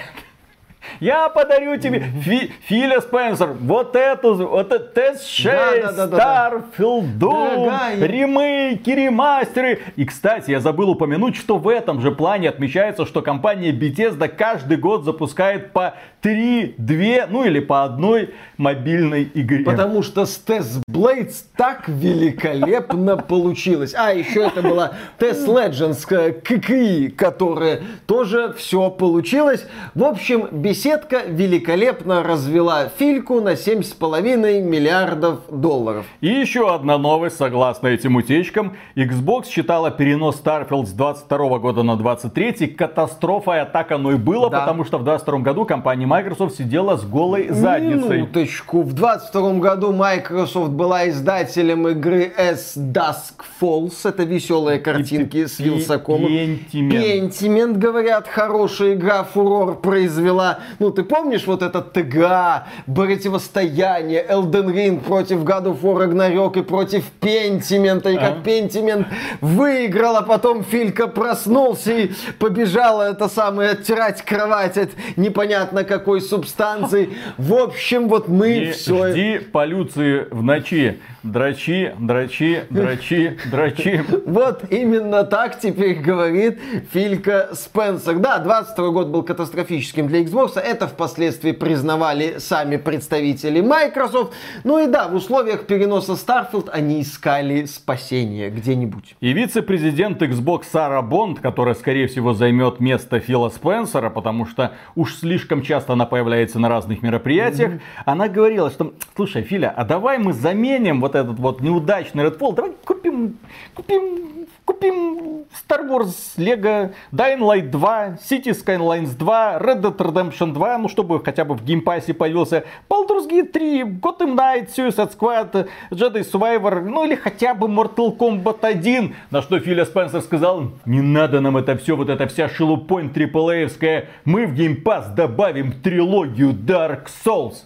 Я 1.00 1.28
подарю 1.28 1.76
тебе 1.76 2.00
Фи- 2.22 2.52
Филя 2.66 3.00
Спенсер, 3.00 3.48
вот 3.60 3.94
эту, 3.96 4.34
вот 4.34 4.72
это 4.72 5.00
TS6, 5.00 5.44
Да-да-да-да-да. 5.44 6.52
Starfield, 6.78 7.18
Doom, 7.18 7.54
Дорогая. 7.66 8.06
ремейки, 8.06 8.90
ремастеры. 8.90 9.80
И, 9.96 10.04
кстати, 10.04 10.50
я 10.50 10.60
забыл 10.60 10.90
упомянуть, 10.90 11.36
что 11.36 11.56
в 11.58 11.68
этом 11.68 12.00
же 12.00 12.10
плане 12.12 12.48
отмечается, 12.48 13.06
что 13.06 13.22
компания 13.22 13.72
Bethesda 13.72 14.28
каждый 14.28 14.76
год 14.78 15.04
запускает 15.04 15.72
по 15.72 15.94
3, 16.20 16.74
2, 16.78 17.26
ну 17.30 17.44
или 17.44 17.60
по 17.60 17.84
одной 17.84 18.30
мобильной 18.56 19.30
игре. 19.34 19.64
Потому 19.64 20.02
что 20.02 20.26
с 20.26 20.42
Test 20.46 20.82
Blades 20.90 21.44
так 21.56 21.88
великолепно 21.88 23.16
получилось. 23.28 23.94
А, 23.96 24.12
еще 24.12 24.40
это 24.46 24.62
была 24.62 24.92
Test 25.18 25.46
Legends 25.46 26.06
к- 26.06 26.40
ККИ, 26.42 27.08
которая 27.08 27.80
тоже 28.06 28.52
все 28.56 28.90
получилось. 28.90 29.66
В 29.94 30.04
общем, 30.04 30.48
беседка 30.52 31.22
великолепно 31.26 32.22
развела 32.22 32.88
Фильку 32.98 33.40
на 33.40 33.54
7,5 33.54 34.60
миллиардов 34.62 35.40
долларов. 35.50 36.06
И 36.20 36.28
еще 36.28 36.72
одна 36.74 36.98
новость, 36.98 37.36
согласно 37.36 37.88
этим 37.88 38.16
утечкам. 38.16 38.76
Xbox 38.94 39.48
считала 39.48 39.90
перенос 39.90 40.40
Starfield 40.42 40.86
с 40.86 40.92
22 40.92 41.58
года 41.58 41.82
на 41.82 41.96
23 41.96 42.68
катастрофой, 42.68 43.60
а 43.62 43.64
так 43.64 43.90
оно 43.92 44.12
и 44.12 44.16
было, 44.16 44.50
Да. 44.50 44.60
потому 44.60 44.84
что 44.84 44.98
в 44.98 45.04
22 45.04 45.38
году 45.40 45.64
компания 45.64 46.06
Microsoft 46.10 46.56
сидела 46.56 46.96
с 46.96 47.04
голой 47.04 47.50
задницей. 47.50 48.16
Минуточку. 48.16 48.82
В 48.82 48.94
22 48.94 49.52
году 49.60 49.92
Microsoft 49.92 50.72
была 50.72 51.08
издателем 51.08 51.86
игры 51.86 52.32
S 52.36 52.76
Dusk 52.76 53.44
Falls. 53.60 53.94
Это 54.02 54.24
веселые 54.24 54.80
картинки 54.80 55.46
с 55.46 55.60
Вилсакомом. 55.60 56.26
Пентимент. 56.26 57.04
Пентимент, 57.04 57.76
говорят, 57.76 58.26
хорошая 58.26 58.94
игра, 58.94 59.22
фурор 59.22 59.76
произвела. 59.76 60.58
Ну, 60.80 60.90
ты 60.90 61.04
помнишь 61.04 61.46
вот 61.46 61.62
этот 61.62 61.92
ТГА, 61.92 62.66
противостояние, 62.92 64.26
Elden 64.28 64.74
Ring 64.74 64.98
против 64.98 65.44
God 65.44 65.66
of 65.66 65.80
War 65.80 66.08
Ragnarok 66.08 66.58
и 66.58 66.62
против 66.62 67.04
Пентимента, 67.20 68.10
и 68.10 68.16
как? 68.16 68.42
Пентимент 68.42 69.06
выиграл, 69.40 70.16
а 70.16 70.22
потом 70.22 70.64
Филька 70.64 71.06
проснулся 71.06 71.92
и 71.92 72.10
побежал 72.40 73.00
это 73.00 73.28
самое 73.28 73.70
оттирать 73.70 74.22
кровать 74.22 74.76
от 74.76 74.90
непонятно 75.16 75.84
какой 76.00 76.20
субстанции. 76.22 77.10
В 77.36 77.54
общем, 77.54 78.08
вот 78.08 78.26
мы 78.26 78.58
Не 78.58 78.72
все... 78.72 79.12
жди 79.12 79.38
полюции 79.38 80.26
в 80.30 80.42
ночи. 80.42 80.98
Драчи, 81.22 81.94
драчи, 81.98 82.64
драчи, 82.70 83.38
драчи. 83.50 84.02
Вот 84.24 84.64
именно 84.70 85.24
так 85.24 85.60
теперь 85.60 85.98
говорит 86.00 86.58
Филька 86.92 87.50
Спенсер. 87.52 88.18
Да, 88.18 88.38
22 88.38 88.88
год 88.88 89.08
был 89.08 89.22
катастрофическим 89.22 90.08
для 90.08 90.22
Xbox, 90.22 90.58
это 90.58 90.88
впоследствии 90.88 91.52
признавали 91.52 92.38
сами 92.38 92.78
представители 92.78 93.60
Microsoft. 93.60 94.32
Ну 94.64 94.82
и 94.82 94.90
да, 94.90 95.08
в 95.08 95.14
условиях 95.14 95.66
переноса 95.66 96.12
Starfield 96.12 96.70
они 96.70 97.02
искали 97.02 97.66
спасение 97.66 98.48
где-нибудь. 98.48 99.16
И 99.20 99.34
вице-президент 99.34 100.22
Xbox 100.22 100.64
Сара 100.72 101.02
Бонд, 101.02 101.40
которая, 101.40 101.74
скорее 101.74 102.06
всего, 102.06 102.32
займет 102.32 102.80
место 102.80 103.20
Фила 103.20 103.50
Спенсера, 103.50 104.08
потому 104.08 104.46
что 104.46 104.72
уж 104.94 105.16
слишком 105.16 105.60
часто 105.60 105.92
она 105.92 106.06
появляется 106.06 106.58
на 106.58 106.70
разных 106.70 107.02
мероприятиях, 107.02 107.72
mm-hmm. 107.72 108.02
она 108.06 108.28
говорила, 108.28 108.70
что, 108.70 108.94
слушай, 109.14 109.42
Филя, 109.42 109.68
а 109.76 109.84
давай 109.84 110.16
мы 110.16 110.32
заменим 110.32 111.00
вот 111.00 111.09
вот 111.10 111.14
этот 111.14 111.38
вот 111.38 111.60
неудачный 111.60 112.24
Redfall, 112.24 112.54
давай 112.54 112.72
купим, 112.84 113.38
купим, 113.74 114.46
купим 114.64 115.44
Star 115.50 115.86
Wars, 115.88 116.36
Lego, 116.36 116.92
Dying 117.12 117.40
Light 117.40 117.70
2, 117.70 118.18
City 118.22 118.52
Skylines 118.52 119.16
2, 119.16 119.58
Red 119.58 119.80
Dead 119.80 119.96
Redemption 119.96 120.52
2, 120.52 120.78
ну 120.78 120.88
чтобы 120.88 121.22
хотя 121.22 121.44
бы 121.44 121.54
в 121.54 121.64
Game 121.64 121.87
Pass 121.87 122.09
е 122.09 122.14
появился. 122.14 122.64
Baldur's 122.88 123.28
Gate 123.28 123.50
3, 123.50 123.82
Gotham 124.00 124.36
Knight, 124.36 124.68
Suicide 124.76 125.12
Squad, 125.16 125.68
Jedi 125.90 126.22
Survivor, 126.22 126.82
ну 126.82 127.04
или 127.04 127.16
хотя 127.16 127.54
бы 127.54 127.66
Mortal 127.66 128.16
Kombat 128.16 128.58
1, 128.62 129.14
на 129.30 129.42
что 129.42 129.58
Филя 129.58 129.84
Спенсер 129.84 130.22
сказал, 130.22 130.70
не 130.84 131.00
надо 131.00 131.40
нам 131.40 131.56
это 131.56 131.76
все, 131.76 131.96
вот 131.96 132.08
эта 132.08 132.26
вся 132.28 132.48
шелупонь 132.48 133.10
триплеевская, 133.10 134.08
мы 134.24 134.46
в 134.46 134.54
Game 134.54 134.81
Pass 134.81 135.08
добавим 135.08 135.72
трилогию 135.72 136.50
Dark 136.50 137.08
Souls. 137.24 137.64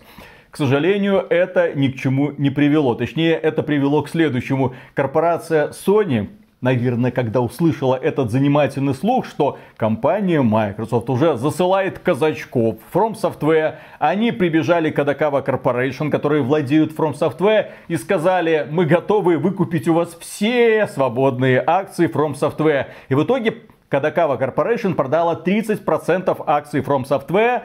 К 0.55 0.57
сожалению, 0.57 1.27
это 1.31 1.75
ни 1.75 1.89
к 1.89 1.97
чему 1.97 2.31
не 2.39 2.49
привело. 2.49 2.95
Точнее, 2.95 3.33
это 3.33 3.65
привело 3.65 4.03
к 4.03 4.09
следующему. 4.09 4.73
Корпорация 4.95 5.71
Sony 5.71 6.29
наверное, 6.61 7.11
когда 7.11 7.41
услышала 7.41 7.97
этот 7.97 8.31
занимательный 8.31 8.95
слух, 8.95 9.27
что 9.27 9.59
компания 9.77 10.41
Microsoft 10.41 11.11
уже 11.11 11.37
засылает 11.37 11.99
казачков 11.99 12.77
From 12.93 13.15
Software, 13.21 13.79
они 13.99 14.31
прибежали 14.31 14.91
к 14.91 14.99
Adakawa 14.99 15.45
Corporation, 15.45 16.09
которые 16.09 16.43
владеют 16.43 16.93
From 16.97 17.15
Software, 17.19 17.73
и 17.89 17.97
сказали, 17.97 18.67
мы 18.71 18.87
готовы 18.87 19.37
выкупить 19.37 19.89
у 19.89 19.95
вас 19.95 20.17
все 20.19 20.87
свободные 20.87 21.63
акции 21.67 22.09
From 22.09 22.35
Software. 22.35 22.87
И 23.09 23.15
в 23.15 23.25
итоге 23.25 23.65
Kadakawa 23.91 24.41
Corporation 24.41 24.95
продала 24.95 25.41
30% 25.45 26.43
акций 26.47 26.81
From 26.81 27.05
Software 27.05 27.63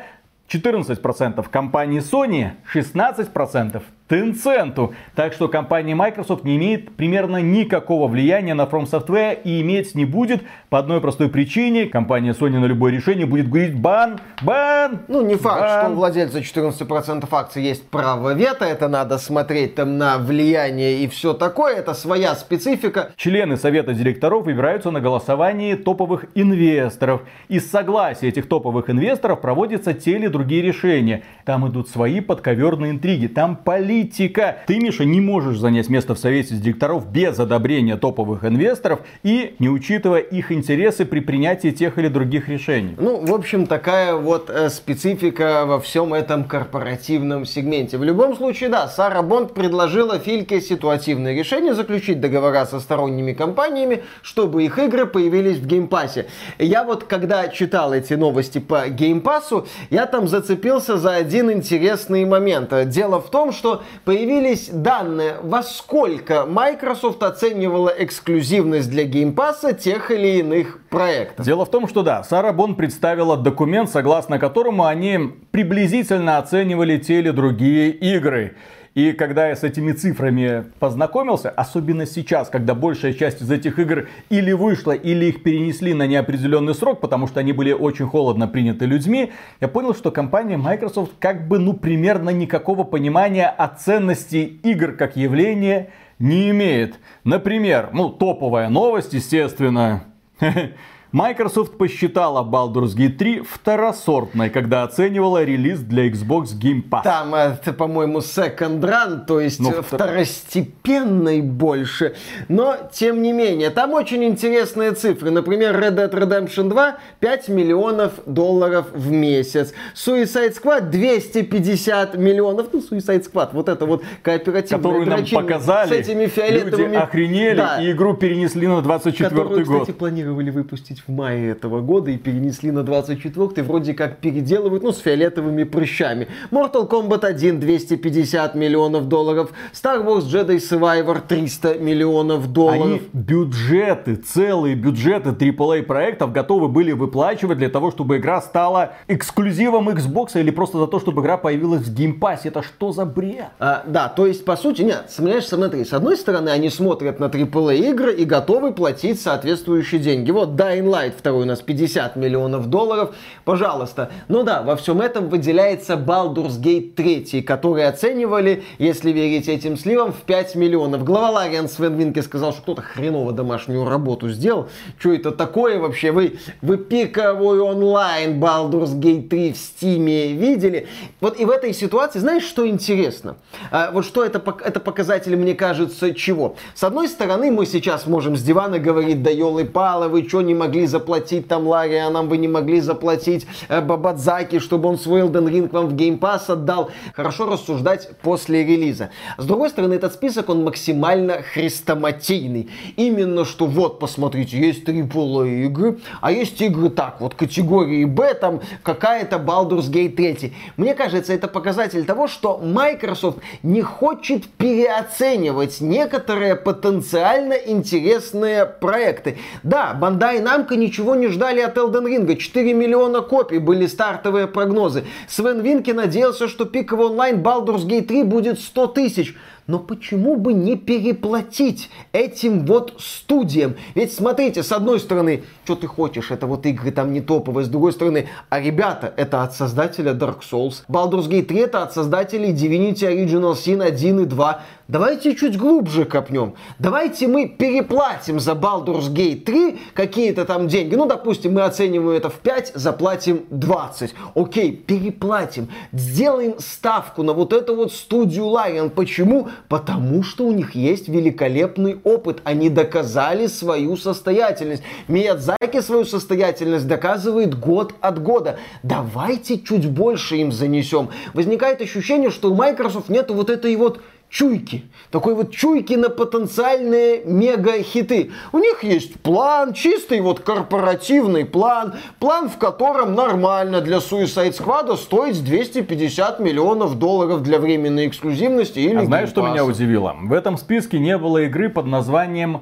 14% 0.50 1.50
компании 1.50 2.00
Sony, 2.00 2.52
16% 2.74 3.82
Tencent. 4.10 4.94
Так 5.16 5.34
что 5.34 5.48
компания 5.48 5.94
Microsoft 5.94 6.44
не 6.44 6.58
имеет 6.58 6.96
примерно 6.96 7.38
никакого 7.38 8.08
влияния 8.08 8.56
на 8.56 8.64
From 8.64 8.90
Software 8.90 9.40
и 9.44 9.62
иметь 9.62 9.94
не 9.94 10.06
будет 10.06 10.42
по 10.70 10.80
одной 10.80 11.00
простой 11.00 11.30
причине. 11.30 11.86
Компания 11.86 12.32
Sony 12.32 12.58
на 12.58 12.66
любое 12.66 12.92
решение 12.92 13.28
будет 13.28 13.50
говорить 13.50 13.80
бан, 13.80 14.20
бан. 14.42 15.02
Ну, 15.08 15.22
не 15.22 15.36
факт, 15.36 15.62
бан. 15.62 15.82
что 15.82 15.92
у 15.92 15.96
владельца 15.96 16.40
14% 16.40 17.28
акций 17.32 17.62
есть 17.62 17.88
право 17.90 18.34
вето. 18.34 18.66
Это 18.66 18.88
надо 18.88 19.20
смотреть 19.20 19.76
там 19.76 19.98
на 19.98 20.18
влияние 20.18 21.04
и 21.04 21.08
все 21.08 21.34
такое. 21.34 21.76
Это 21.76 21.94
своя 21.94 22.34
специфика. 22.36 23.12
Члены 23.16 23.58
совета 23.58 23.94
директоров 23.94 24.46
выбираются 24.46 24.90
на 24.90 25.02
голосовании 25.02 25.76
топовых 25.76 26.26
инвесторов. 26.34 27.22
Из 27.48 27.70
согласия 27.70 28.30
этих 28.30 28.48
топовых 28.48 28.90
инвесторов 28.90 29.42
проводятся 29.42 29.94
те 29.94 30.14
или 30.14 30.28
другие 30.28 30.64
решения. 30.64 31.24
Там 31.46 31.68
идут 31.68 31.90
свои 31.90 32.22
подковерные 32.22 32.92
интриги. 32.92 33.28
Там 33.28 33.56
политика 33.56 33.99
политика. 34.00 34.60
Ты, 34.68 34.80
Миша, 34.80 35.06
не 35.06 35.20
можешь 35.20 35.58
занять 35.58 35.90
место 35.90 36.16
в 36.16 36.20
совете 36.20 36.56
директоров 36.56 37.12
без 37.12 37.40
одобрения 37.40 37.98
топовых 37.98 38.46
инвесторов 38.46 39.00
и 39.24 39.56
не 39.60 39.70
учитывая 39.70 40.20
их 40.20 40.52
интересы 40.52 41.06
при 41.06 41.20
принятии 41.20 41.72
тех 41.72 41.98
или 41.98 42.08
других 42.08 42.50
решений. 42.50 42.96
Ну, 42.98 43.26
в 43.26 43.34
общем, 43.34 43.68
такая 43.68 44.16
вот 44.16 44.50
э, 44.50 44.70
специфика 44.70 45.66
во 45.66 45.80
всем 45.80 46.14
этом 46.14 46.46
корпоративном 46.46 47.46
сегменте. 47.46 47.98
В 47.98 48.04
любом 48.04 48.36
случае, 48.36 48.70
да, 48.70 48.88
Сара 48.88 49.22
Бонд 49.22 49.54
предложила 49.54 50.20
Фильке 50.20 50.62
ситуативное 50.62 51.36
решение 51.36 51.74
заключить 51.74 52.22
договора 52.22 52.66
со 52.66 52.80
сторонними 52.80 53.34
компаниями, 53.34 54.04
чтобы 54.22 54.64
их 54.64 54.80
игры 54.80 55.06
появились 55.06 55.58
в 55.58 55.68
Game 55.68 55.92
Pass 55.92 56.16
е. 56.16 56.28
Я 56.58 56.84
вот, 56.84 57.04
когда 57.04 57.48
читал 57.50 57.94
эти 57.94 58.14
новости 58.14 58.60
по 58.60 58.88
Game 58.88 59.20
Pass 59.20 59.52
у, 59.52 59.68
я 59.90 60.06
там 60.06 60.28
зацепился 60.28 60.98
за 60.98 61.16
один 61.16 61.52
интересный 61.52 62.26
момент. 62.26 62.74
Дело 62.90 63.20
в 63.20 63.30
том, 63.30 63.52
что 63.52 63.84
появились 64.06 64.70
данные, 64.70 65.36
во 65.42 65.64
сколько 65.64 66.46
Microsoft 66.46 67.22
оценивала 67.24 67.94
эксклюзивность 67.98 68.90
для 68.90 69.06
Game 69.06 69.34
Pass 69.34 69.78
тех 69.78 70.12
или 70.12 70.40
иных 70.40 70.80
проектов. 70.90 71.46
Дело 71.46 71.66
в 71.66 71.72
том, 71.72 71.88
что 71.88 72.02
да, 72.04 72.24
Сара 72.24 72.54
Бонд 72.54 72.76
представила 72.76 73.38
документ, 73.38 73.90
согласно 73.90 74.40
которому 74.40 74.86
они 74.86 75.20
приблизительно 75.52 76.38
оценивали 76.38 76.98
те 76.98 77.20
или 77.20 77.30
другие 77.30 77.92
игры. 77.92 78.56
И 79.00 79.14
когда 79.14 79.48
я 79.48 79.56
с 79.56 79.64
этими 79.64 79.94
цифрами 79.94 80.66
познакомился, 80.78 81.50
особенно 81.50 82.06
сейчас, 82.06 82.50
когда 82.50 82.76
большая 82.76 83.14
часть 83.14 83.42
из 83.42 83.50
этих 83.50 83.80
игр 83.80 84.10
или 84.30 84.52
вышла, 84.52 84.92
или 84.92 85.28
их 85.28 85.42
перенесли 85.42 85.94
на 85.94 86.06
неопределенный 86.06 86.76
срок, 86.76 87.00
потому 87.00 87.26
что 87.26 87.40
они 87.40 87.54
были 87.54 87.72
очень 87.72 88.08
холодно 88.08 88.50
приняты 88.50 88.86
людьми, 88.86 89.32
я 89.62 89.70
понял, 89.70 89.96
что 89.96 90.12
компания 90.12 90.58
Microsoft 90.58 91.14
как 91.18 91.48
бы, 91.48 91.60
ну, 91.60 91.76
примерно 91.76 92.32
никакого 92.32 92.84
понимания 92.84 93.48
о 93.48 93.70
ценности 93.70 94.60
игр 94.64 94.92
как 94.92 95.16
явления 95.16 95.92
не 96.20 96.50
имеет. 96.50 97.00
Например, 97.24 97.92
ну, 97.94 98.10
топовая 98.10 98.68
новость, 98.68 99.14
естественно, 99.14 100.04
Microsoft 101.12 101.78
посчитала 101.78 102.44
Baldur's 102.44 102.96
Gate 102.96 103.18
3 103.18 103.42
второсортной, 103.42 104.52
когда 104.52 104.84
оценивала 104.84 105.44
релиз 105.44 105.80
для 105.80 106.08
Xbox 106.08 106.50
Game 106.56 106.88
Pass. 106.88 107.02
Там 107.04 107.34
это, 107.34 107.74
по-моему, 107.74 108.20
second 108.20 108.80
run, 108.82 109.26
то 109.26 109.40
есть 109.40 109.60
ну, 109.60 109.72
второстепенной 109.82 111.42
больше. 111.42 112.16
Но, 112.48 112.78
тем 112.94 113.24
не 113.24 113.34
менее, 113.34 113.72
там 113.72 113.94
очень 113.94 114.24
интересные 114.24 114.92
цифры. 114.92 115.32
Например, 115.32 115.76
Red 115.76 115.96
Dead 115.96 116.12
Redemption 116.12 116.70
2 116.70 116.98
5 117.20 117.50
миллионов 117.50 118.14
долларов 118.28 118.92
в 118.94 119.10
месяц. 119.12 119.74
Suicide 119.96 120.56
Squad 120.62 120.92
250 120.92 122.18
миллионов. 122.18 122.68
Ну, 122.72 122.82
Suicide 122.82 123.28
Squad, 123.28 123.50
вот 123.54 123.68
это 123.68 123.88
вот 123.88 124.04
кооперативная 124.22 124.84
Которую 124.84 125.08
нам 125.08 125.26
показали, 125.26 125.90
с 125.90 125.92
этими 125.92 126.28
фиолетовыми... 126.28 126.86
люди 126.86 126.96
охренели 126.96 127.58
да. 127.58 127.82
и 127.82 127.92
игру 127.92 128.14
перенесли 128.14 128.68
на 128.68 128.84
24 128.84 129.30
Которую, 129.30 129.66
год. 129.66 129.82
кстати, 129.82 129.98
планировали 129.98 130.52
выпустить 130.52 130.99
выпустить 131.00 131.04
в 131.08 131.12
мае 131.12 131.52
этого 131.52 131.82
года 131.82 132.12
и 132.12 132.18
перенесли 132.18 132.72
на 132.72 132.84
24 132.84 133.64
вроде 133.64 133.94
как 133.94 134.18
переделывают, 134.18 134.84
ну, 134.84 134.92
с 134.92 135.00
фиолетовыми 135.00 135.64
прыщами. 135.64 136.28
Mortal 136.52 136.90
Kombat 136.90 137.26
1 137.26 137.60
250 137.60 138.56
миллионов 138.56 139.08
долларов, 139.08 139.52
Star 139.74 140.06
Wars 140.06 140.26
Jedi 140.26 140.58
Survivor 140.58 141.22
300 141.28 141.76
миллионов 141.80 142.52
долларов. 142.52 142.86
Они 142.86 143.02
бюджеты, 143.14 144.16
целые 144.16 144.76
бюджеты 144.76 145.30
AAA 145.30 145.84
проектов 145.84 146.32
готовы 146.32 146.68
были 146.68 146.92
выплачивать 146.92 147.58
для 147.58 147.70
того, 147.70 147.92
чтобы 147.92 148.18
игра 148.18 148.42
стала 148.42 148.94
эксклюзивом 149.08 149.90
Xbox 149.90 150.40
или 150.40 150.52
просто 150.52 150.80
за 150.80 150.88
то, 150.88 151.00
чтобы 151.00 151.22
игра 151.22 151.38
появилась 151.38 151.82
в 151.82 151.94
Game 151.94 152.16
Pass 152.16 152.38
е. 152.38 152.50
Это 152.50 152.62
что 152.62 152.92
за 152.92 153.06
бред? 153.06 153.48
А, 153.60 153.84
да, 153.86 154.10
то 154.10 154.26
есть, 154.26 154.46
по 154.46 154.56
сути, 154.56 154.82
нет, 154.82 155.06
смотришь, 155.10 155.48
смотри, 155.48 155.84
с 155.84 155.94
одной 155.94 156.18
стороны, 156.18 156.50
они 156.50 156.70
смотрят 156.70 157.20
на 157.20 157.26
AAA 157.26 157.92
игры 157.92 158.14
и 158.14 158.26
готовы 158.26 158.74
платить 158.74 159.22
соответствующие 159.22 160.02
деньги. 160.02 160.32
Вот 160.32 160.50
Dying 160.50 160.89
Light 160.90 161.14
второй 161.18 161.44
у 161.44 161.46
нас 161.46 161.62
50 161.62 162.16
миллионов 162.16 162.68
долларов. 162.68 163.16
Пожалуйста. 163.46 164.10
Ну 164.28 164.44
да, 164.44 164.64
во 164.64 164.76
всем 164.76 165.02
этом 165.02 165.30
выделяется 165.30 165.94
Baldur's 165.94 166.60
Gate 166.60 166.94
3, 166.94 167.42
который 167.44 167.88
оценивали, 167.88 168.64
если 168.78 169.12
верить 169.12 169.48
этим 169.48 169.78
сливам, 169.78 170.12
в 170.12 170.22
5 170.22 170.56
миллионов. 170.56 171.04
Глава 171.04 171.30
Larian 171.32 171.70
Свен 171.70 171.96
Винке 171.96 172.22
сказал, 172.22 172.52
что 172.54 172.62
кто-то 172.62 172.82
хреново 172.82 173.32
домашнюю 173.32 173.88
работу 173.88 174.30
сделал. 174.30 174.70
Что 174.98 175.14
это 175.14 175.32
такое 175.32 175.80
вообще? 175.80 176.12
Вы, 176.12 176.40
вы 176.62 176.78
пиковую 176.78 177.64
онлайн 177.64 178.42
Baldur's 178.42 178.94
Gate 179.00 179.28
3 179.30 179.54
в 179.54 179.58
Стиме 179.58 180.34
видели? 180.34 180.88
Вот 181.22 181.40
и 181.40 181.46
в 181.46 181.52
этой 181.52 181.74
ситуации, 181.74 182.20
знаешь, 182.20 182.44
что 182.44 182.68
интересно? 182.68 183.38
А, 183.72 183.92
вот 183.92 184.06
что 184.06 184.24
это, 184.24 184.44
это 184.64 184.80
показатель, 184.80 185.36
мне 185.36 185.54
кажется, 185.54 186.14
чего? 186.14 186.56
С 186.74 186.84
одной 186.84 187.08
стороны, 187.08 187.52
мы 187.52 187.66
сейчас 187.66 188.08
можем 188.08 188.36
с 188.36 188.42
дивана 188.42 188.80
говорить, 188.80 189.22
да 189.24 189.30
елы-палы, 189.30 190.08
вы 190.08 190.28
что 190.28 190.42
не 190.42 190.54
могли 190.54 190.79
могли 190.80 190.88
заплатить 190.88 191.48
там 191.48 191.68
Ларри, 191.68 191.96
а 191.96 192.10
нам 192.10 192.30
вы 192.30 192.38
не 192.38 192.48
могли 192.48 192.80
заплатить 192.80 193.46
э, 193.68 193.82
Бабадзаки, 193.82 194.60
чтобы 194.60 194.88
он 194.88 194.98
свой 194.98 195.22
Elden 195.22 195.50
Ring 195.50 195.70
вам 195.72 195.88
в 195.88 195.96
Game 195.96 196.20
Pass 196.20 196.50
отдал. 196.50 196.90
Хорошо 197.16 197.46
рассуждать 197.46 198.10
после 198.22 198.64
релиза. 198.64 199.10
С 199.38 199.46
другой 199.46 199.70
стороны, 199.70 199.96
этот 199.96 200.14
список, 200.14 200.50
он 200.50 200.64
максимально 200.64 201.42
хрестоматийный. 201.42 202.70
Именно 202.96 203.46
что 203.46 203.66
вот, 203.66 204.00
посмотрите, 204.00 204.58
есть 204.58 204.88
AAA 204.88 205.66
игры, 205.66 206.00
а 206.22 206.32
есть 206.32 206.62
игры 206.62 206.90
так, 206.90 207.20
вот 207.20 207.36
категории 207.36 208.06
Б, 208.06 208.34
там 208.34 208.62
какая-то 208.84 209.36
Baldur's 209.38 209.90
Gate 209.92 210.16
3. 210.16 210.54
Мне 210.78 210.94
кажется, 210.96 211.34
это 211.34 211.48
показатель 211.48 212.06
того, 212.06 212.28
что 212.28 212.58
Microsoft 212.58 213.40
не 213.64 213.82
хочет 213.82 214.48
переоценивать 214.48 215.82
некоторые 215.82 216.56
потенциально 216.56 217.54
интересные 217.54 218.66
проекты. 218.66 219.38
Да, 219.64 219.98
Bandai 220.00 220.42
Namco 220.42 220.69
ничего 220.76 221.16
не 221.16 221.28
ждали 221.28 221.60
от 221.62 221.78
Elden 221.78 222.06
Ring. 222.06 222.36
4 222.36 222.74
миллиона 222.74 223.22
копий 223.22 223.60
были 223.60 223.88
стартовые 223.88 224.48
прогнозы. 224.48 225.06
Свен 225.28 225.62
Винки 225.62 225.92
надеялся, 225.92 226.48
что 226.48 226.66
пиковый 226.66 227.08
онлайн 227.08 227.42
Baldur's 227.42 227.86
Gate 227.86 228.06
3 228.06 228.24
будет 228.24 228.60
100 228.60 228.88
тысяч. 228.88 229.36
Но 229.70 229.78
почему 229.78 230.36
бы 230.36 230.54
не 230.54 230.76
переплатить 230.76 231.92
этим 232.12 232.66
вот 232.66 232.96
студиям? 232.98 233.76
Ведь 233.94 234.12
смотрите, 234.12 234.64
с 234.64 234.72
одной 234.72 235.00
стороны, 235.00 235.44
что 235.64 235.76
ты 235.76 235.86
хочешь, 235.86 236.32
это 236.32 236.48
вот 236.48 236.66
игры 236.66 236.90
там 236.90 237.14
не 237.14 237.22
топовые, 237.22 237.66
с 237.66 237.70
другой 237.70 237.92
стороны, 237.92 238.30
а 238.50 238.60
ребята, 238.60 239.14
это 239.16 239.44
от 239.44 239.54
создателя 239.54 240.14
Dark 240.14 240.40
Souls. 240.42 240.82
Baldur's 240.90 241.30
Gate 241.30 241.44
3 241.44 241.60
это 241.60 241.84
от 241.84 241.94
создателей 241.94 242.52
Divinity 242.52 243.04
Original 243.04 243.54
Sin 243.54 243.84
1 243.84 244.22
и 244.22 244.26
2. 244.26 244.62
Давайте 244.90 245.36
чуть 245.36 245.56
глубже 245.56 246.04
копнем. 246.04 246.56
Давайте 246.80 247.28
мы 247.28 247.48
переплатим 247.48 248.40
за 248.40 248.54
Baldur's 248.54 249.14
Gate 249.14 249.42
3 249.42 249.78
какие-то 249.94 250.46
там 250.46 250.68
деньги. 250.68 250.96
Ну, 250.96 251.06
допустим, 251.06 251.54
мы 251.54 251.62
оцениваем 251.62 252.18
это 252.18 252.32
в 252.32 252.40
5, 252.40 252.72
заплатим 252.74 253.46
20. 253.52 254.16
Окей, 254.34 254.72
переплатим. 254.72 255.70
Сделаем 255.92 256.56
ставку 256.58 257.22
на 257.22 257.34
вот 257.34 257.54
эту 257.54 257.76
вот 257.76 257.94
студию 257.94 258.46
Larian. 258.46 258.90
Почему? 258.90 259.50
Потому 259.68 260.24
что 260.24 260.48
у 260.48 260.52
них 260.52 260.74
есть 260.74 261.08
великолепный 261.08 262.00
опыт. 262.04 262.42
Они 262.44 262.72
доказали 262.72 263.46
свою 263.46 263.96
состоятельность. 263.96 264.82
Миядзаки 265.08 265.82
свою 265.82 266.04
состоятельность 266.04 266.88
доказывает 266.88 267.54
год 267.54 267.94
от 268.02 268.24
года. 268.24 268.58
Давайте 268.82 269.60
чуть 269.60 269.88
больше 269.88 270.38
им 270.38 270.52
занесем. 270.52 271.10
Возникает 271.36 271.80
ощущение, 271.80 272.32
что 272.32 272.50
у 272.52 272.56
Microsoft 272.56 273.10
нету 273.10 273.36
вот 273.36 273.52
этой 273.52 273.76
вот 273.76 274.00
чуйки. 274.30 274.86
Такой 275.12 275.34
вот 275.34 275.52
чуйки 275.52 275.94
на 275.94 276.10
потенциальные 276.10 277.24
мега-хиты. 277.26 278.32
У 278.52 278.60
них 278.60 278.84
есть 278.84 279.20
план, 279.20 279.74
чистый 279.74 280.22
вот 280.22 280.40
корпоративный 280.42 281.46
план. 281.46 281.96
План, 282.20 282.50
в 282.50 282.58
котором 282.58 283.16
нормально 283.16 283.82
для 283.82 283.98
Suicide 283.98 284.58
Squad 284.58 284.96
стоит 284.98 285.44
250 285.44 286.40
миллионов 286.40 286.98
долларов 287.00 287.42
для 287.42 287.60
временной 287.60 288.08
эксклюзивности 288.08 288.80
или 288.80 288.98
А 288.98 289.06
знаешь, 289.06 289.30
что 289.30 289.42
меня 289.42 289.66
удивило? 289.66 290.16
В 290.22 290.34
этом 290.34 290.58
списке 290.58 291.00
не 291.00 291.18
было 291.18 291.40
игры 291.40 291.70
под 291.70 291.88
названием 291.88 292.62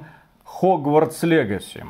Hogwarts 0.60 1.22
Legacy. 1.22 1.84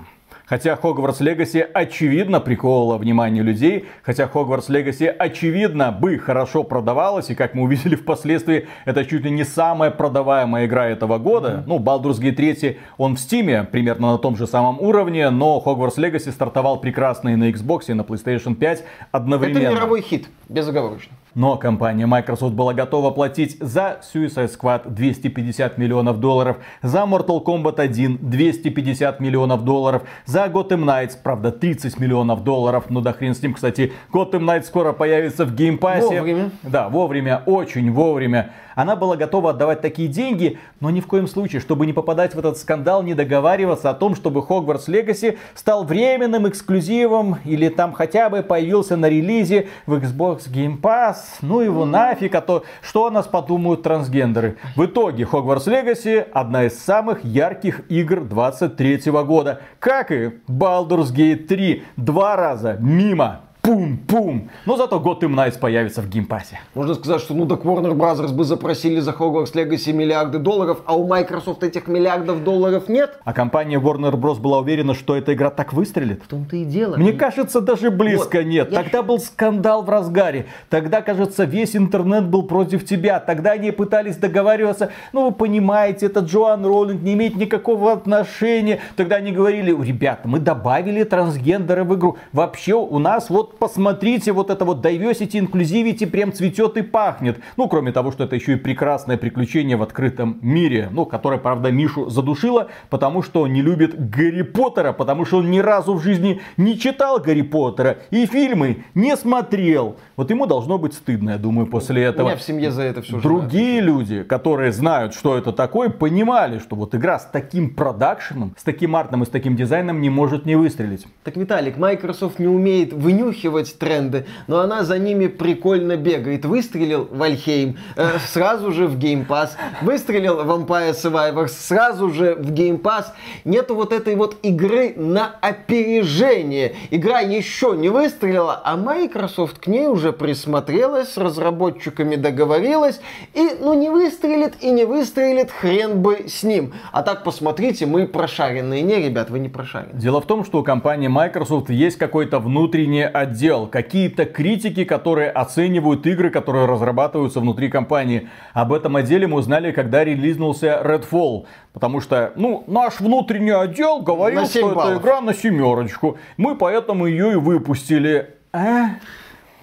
Хотя 0.49 0.79
Hogwarts 0.83 1.21
Legacy 1.21 1.61
очевидно 1.61 2.41
приковывала 2.41 2.97
внимание 2.97 3.43
людей, 3.43 3.87
хотя 4.03 4.25
Hogwarts 4.33 4.69
Legacy 4.71 5.07
очевидно 5.07 5.93
бы 5.93 6.19
хорошо 6.19 6.65
продавалась, 6.65 7.29
и 7.29 7.35
как 7.35 7.55
мы 7.55 7.65
увидели 7.65 7.97
впоследствии, 7.97 8.67
это 8.87 9.05
чуть 9.05 9.25
ли 9.25 9.31
не 9.31 9.45
самая 9.45 9.91
продаваемая 9.91 10.65
игра 10.65 10.87
этого 10.87 11.19
года. 11.19 11.49
Mm-hmm. 11.49 11.65
Ну, 11.67 11.79
Baldur's 11.79 12.19
Gate 12.19 12.33
3, 12.33 12.79
он 12.97 13.17
в 13.17 13.19
Steam 13.19 13.67
примерно 13.67 14.13
на 14.13 14.19
том 14.19 14.37
же 14.37 14.47
самом 14.47 14.81
уровне, 14.81 15.29
но 15.29 15.63
Hogwarts 15.65 15.99
Legacy 15.99 16.33
стартовал 16.33 16.81
прекрасно 16.81 17.31
и 17.31 17.37
на 17.37 17.51
Xbox, 17.51 17.85
и 17.89 17.93
на 17.93 18.03
PlayStation 18.03 18.55
5 18.55 18.85
одновременно. 19.13 19.59
Это 19.59 19.75
мировой 19.75 20.01
хит, 20.01 20.29
безоговорочно. 20.49 21.13
Но 21.39 21.57
компания 21.57 22.05
Microsoft 22.05 22.55
была 22.55 22.75
готова 22.75 23.13
платить 23.13 23.59
за 23.61 24.01
Suicide 24.03 24.51
Squad 24.51 24.91
250 24.91 25.79
миллионов 25.79 26.19
долларов, 26.19 26.57
за 26.83 27.05
Mortal 27.05 27.45
Kombat 27.45 27.81
1 27.81 28.19
250 28.21 29.21
миллионов 29.21 29.63
долларов, 29.63 30.03
за 30.25 30.47
Gotham 30.47 30.85
Knights, 30.85 31.13
правда, 31.23 31.53
30 31.53 32.01
миллионов 32.01 32.43
долларов. 32.43 32.87
Ну 32.89 33.03
да 33.03 33.13
хрен 33.13 33.37
с 33.37 33.43
ним, 33.43 33.55
кстати, 33.55 33.93
Gotham 34.13 34.41
Knights 34.41 34.65
скоро 34.65 34.93
появится 34.93 35.45
в 35.45 35.55
Game 35.55 35.80
Pass 35.80 36.06
е. 36.06 36.19
Вовремя. 36.19 36.51
Да, 36.65 36.89
вовремя, 36.89 37.41
очень 37.47 37.93
вовремя. 37.93 38.51
Она 38.79 38.95
была 38.95 39.17
готова 39.17 39.51
отдавать 39.51 39.81
такие 39.81 40.07
деньги, 40.07 40.57
но 40.79 40.91
ни 40.91 41.01
в 41.01 41.09
коем 41.09 41.27
случае, 41.27 41.61
чтобы 41.61 41.85
не 41.85 41.93
попадать 41.93 42.37
в 42.37 42.39
этот 42.39 42.59
скандал, 42.59 43.03
не 43.03 43.15
договариваться 43.15 43.91
о 43.91 43.95
том, 43.95 44.15
чтобы 44.15 44.39
Hogwarts 44.39 44.87
Legacy 44.87 45.37
стал 45.57 45.83
временным 45.83 46.49
эксклюзивом 46.49 47.39
или 47.45 47.71
там 47.71 47.93
хотя 47.93 48.31
бы 48.31 48.45
появился 48.45 48.97
на 48.97 49.09
релизе 49.09 49.67
в 49.87 49.95
Xbox 49.95 50.49
Game 50.49 50.81
Pass. 50.81 51.17
Ну 51.43 51.59
его 51.59 51.85
нафиг, 51.85 52.37
а 52.37 52.41
то 52.41 52.63
что 52.81 53.07
о 53.07 53.11
нас 53.11 53.27
подумают 53.27 53.83
трансгендеры. 53.83 54.59
В 54.77 54.85
итоге 54.85 55.25
Hogwarts 55.25 55.67
Legacy 55.67 56.25
одна 56.33 56.67
из 56.67 56.79
самых 56.79 57.25
ярких 57.25 57.81
игр 57.91 58.21
23 58.21 59.11
года. 59.11 59.61
Как 59.81 60.13
и 60.13 60.31
Baldur's 60.47 61.13
Gate 61.13 61.49
3. 61.49 61.83
Два 61.97 62.37
раза 62.37 62.77
мимо 62.79 63.41
пум-пум. 63.69 64.49
Но 64.65 64.77
зато 64.79 64.97
Gotham 64.97 65.35
Knights 65.35 65.59
появится 65.59 66.01
в 66.01 66.09
Game 66.09 66.29
Pass 66.29 66.49
е. 66.49 66.59
Можно 66.75 66.95
сказать, 66.95 67.21
что 67.21 67.35
ну 67.35 67.47
так 67.47 67.65
Warner 67.65 67.93
Bros. 67.93 68.33
бы 68.33 68.45
запросили 68.45 68.99
за 69.01 69.11
Hogwarts 69.11 69.53
Legacy 69.53 69.93
миллиарды 69.93 70.39
долларов, 70.39 70.79
а 70.87 70.97
у 70.97 71.07
Microsoft 71.07 71.63
этих 71.63 71.87
миллиардов 71.87 72.45
долларов 72.45 72.89
нет. 72.89 73.19
А 73.25 73.35
компания 73.35 73.79
Warner 73.79 74.13
Bros. 74.13 74.41
была 74.41 74.61
уверена, 74.61 74.95
что 74.95 75.15
эта 75.15 75.35
игра 75.35 75.51
так 75.51 75.75
выстрелит. 75.75 76.23
В 76.23 76.29
том-то 76.29 76.57
и 76.57 76.65
дело. 76.65 76.97
Мне 76.97 77.13
кажется, 77.13 77.61
даже 77.61 77.91
близко 77.91 78.39
Вот, 78.39 78.47
нет. 78.47 78.73
я 78.73 78.83
Тогда 78.83 79.03
был 79.03 79.19
скандал 79.19 79.83
в 79.83 79.91
разгаре. 79.91 80.47
Тогда, 80.71 81.03
кажется, 81.03 81.45
весь 81.45 81.77
интернет 81.77 82.25
был 82.25 82.45
против 82.45 82.87
тебя. 82.87 83.21
Тогда 83.21 83.51
они 83.51 83.71
пытались 83.71 84.17
договариваться. 84.17 84.93
Ну, 85.13 85.27
вы 85.27 85.33
понимаете, 85.33 86.07
это 86.07 86.21
Джоан 86.21 86.65
Роулинг 86.65 87.03
не 87.03 87.13
имеет 87.13 87.37
никакого 87.37 87.93
отношения. 87.93 88.81
Тогда 88.97 89.17
они 89.17 89.31
говорили, 89.31 89.77
ребята, 89.79 90.27
мы 90.27 90.41
добавили 90.41 91.05
трансгендера 91.05 91.85
в 91.85 91.95
игру. 91.97 92.17
Вообще 92.33 92.73
у 92.73 92.99
нас 92.99 93.29
вот 93.29 93.58
посмотрите, 93.59 94.33
вот 94.33 94.51
это 94.51 94.65
вот 94.65 94.85
diversity, 94.85 95.41
inclusivity 95.41 96.07
прям 96.07 96.33
цветет 96.33 96.77
и 96.77 96.83
пахнет. 96.83 97.41
Ну, 97.57 97.69
кроме 97.69 97.93
того, 97.93 98.13
что 98.13 98.25
это 98.25 98.37
еще 98.37 98.53
и 98.53 98.57
прекрасное 98.57 99.17
приключение 99.17 99.77
в 99.77 99.83
открытом 99.83 100.39
мире. 100.43 100.89
Ну, 100.93 101.07
которое, 101.07 101.39
правда, 101.39 101.71
Мишу 101.71 102.09
задушило, 102.11 102.69
потому 102.91 103.23
что 103.23 103.43
он 103.43 103.53
не 103.53 103.63
любит 103.63 104.11
Гарри 104.11 104.43
Поттера, 104.43 104.93
потому 104.93 105.25
что 105.25 105.39
он 105.39 105.51
ни 105.51 105.59
разу 105.59 105.95
в 105.95 106.03
жизни 106.03 106.41
не 106.57 106.79
читал 106.79 107.19
Гарри 107.19 107.43
Поттера 107.43 107.99
и 108.11 108.27
фильмы 108.27 108.85
не 108.95 109.17
смотрел. 109.17 109.97
Вот 110.17 110.31
ему 110.31 110.47
должно 110.47 110.79
быть 110.79 110.95
стыдно, 110.95 111.31
я 111.31 111.39
думаю, 111.39 111.67
после 111.67 112.03
У 112.03 112.11
этого. 112.11 112.29
меня 112.29 112.37
в 112.37 112.43
семье 112.43 112.71
за 112.71 112.83
это 112.83 113.03
все 113.03 113.19
Другие 113.21 113.81
люди, 113.81 114.23
которые 114.23 114.73
знают, 114.73 115.15
что 115.15 115.37
это 115.37 115.53
такое, 115.53 115.89
понимали, 115.89 116.59
что 116.59 116.77
вот 116.77 116.95
игра 116.95 117.19
с 117.19 117.27
таким 117.27 117.75
продакшеном, 117.75 118.55
с 118.57 118.63
таким 118.63 118.95
артом 118.97 119.23
и 119.23 119.27
с 119.27 119.29
таким 119.29 119.57
дизайном 119.57 120.01
не 120.01 120.11
может 120.11 120.47
не 120.47 120.57
выстрелить. 120.57 121.07
Так, 121.25 121.37
Виталик, 121.37 121.77
Microsoft 121.77 122.39
не 122.39 122.47
умеет 122.47 122.93
вынюхивать 122.93 123.38
тренды, 123.79 124.27
но 124.47 124.61
она 124.61 124.85
за 124.85 124.99
ними 124.99 125.27
прикольно 125.27 125.97
бегает. 125.97 126.45
Выстрелил 126.45 127.09
Вальхейм, 127.11 127.79
э, 127.97 128.19
сразу 128.27 128.73
же 128.73 128.87
в 128.87 128.99
Game 128.99 129.27
Pass. 129.27 129.51
Выстрелил 129.83 130.41
Vampire 130.41 130.93
Survivors, 130.93 131.49
сразу 131.49 132.11
же 132.11 132.35
в 132.35 132.53
Game 132.53 132.81
Pass. 132.81 133.07
Нету 133.45 133.75
вот 133.75 133.93
этой 133.93 134.15
вот 134.15 134.37
игры 134.43 134.95
на 134.97 135.35
опережение. 135.41 136.75
Игра 136.91 137.21
еще 137.21 137.75
не 137.77 137.89
выстрелила, 137.89 138.61
а 138.65 138.77
Microsoft 138.77 139.59
к 139.59 139.67
ней 139.67 139.87
уже 139.87 140.13
присмотрелась, 140.13 141.13
с 141.13 141.17
разработчиками 141.17 142.17
договорилась. 142.17 143.01
И, 143.35 143.51
ну, 143.61 143.75
не 143.75 143.91
выстрелит 143.91 144.55
и 144.61 144.71
не 144.71 144.85
выстрелит, 144.85 145.51
хрен 145.51 146.01
бы 146.01 146.27
с 146.29 146.43
ним. 146.43 146.73
А 146.93 147.03
так, 147.03 147.25
посмотрите, 147.25 147.87
мы 147.87 148.07
прошаренные. 148.07 148.83
Не, 148.83 148.97
ребят, 148.97 149.31
вы 149.31 149.39
не 149.39 149.49
прошарены. 149.49 149.99
Дело 149.99 150.21
в 150.21 150.27
том, 150.27 150.45
что 150.45 150.61
у 150.61 150.63
компании 150.63 151.09
Microsoft 151.09 151.71
есть 151.71 151.97
какой-то 151.99 152.39
внутренний 152.39 153.03
отдел, 153.29 153.67
какие-то 153.67 154.25
критики, 154.25 154.85
которые 154.85 155.31
оценивают 155.31 156.07
игры, 156.07 156.31
которые 156.31 156.67
разрабатываются 156.67 157.41
внутри 157.41 157.69
компании. 157.69 158.29
Об 158.55 158.73
этом 158.73 158.97
отделе 158.97 159.27
мы 159.27 159.39
узнали, 159.39 159.73
когда 159.73 160.05
релизнулся 160.05 160.81
Redfall. 160.85 161.47
Потому 161.73 162.01
что, 162.01 162.33
ну, 162.37 162.65
наш 162.67 163.01
внутренний 163.01 163.51
отдел 163.51 164.01
говорил, 164.01 164.47
что 164.47 164.75
баллов. 164.75 164.91
это 164.91 165.01
игра 165.01 165.21
на 165.21 165.35
семерочку. 165.35 166.19
Мы 166.37 166.57
поэтому 166.57 167.07
ее 167.07 167.33
и 167.33 167.37
выпустили. 167.37 168.35
А? 168.53 168.97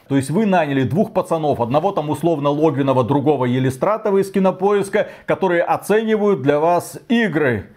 То 0.08 0.16
есть 0.16 0.30
вы 0.30 0.46
наняли 0.46 0.84
двух 0.84 1.14
пацанов, 1.14 1.60
одного 1.60 1.92
там 1.92 2.10
условно 2.10 2.50
Логвинова, 2.50 3.04
другого 3.04 3.46
Елистратова 3.46 4.20
из 4.20 4.32
кинопоиска, 4.32 5.08
которые 5.26 5.64
оценивают 5.64 6.44
для 6.44 6.60
вас 6.60 7.00
игры. 7.10 7.70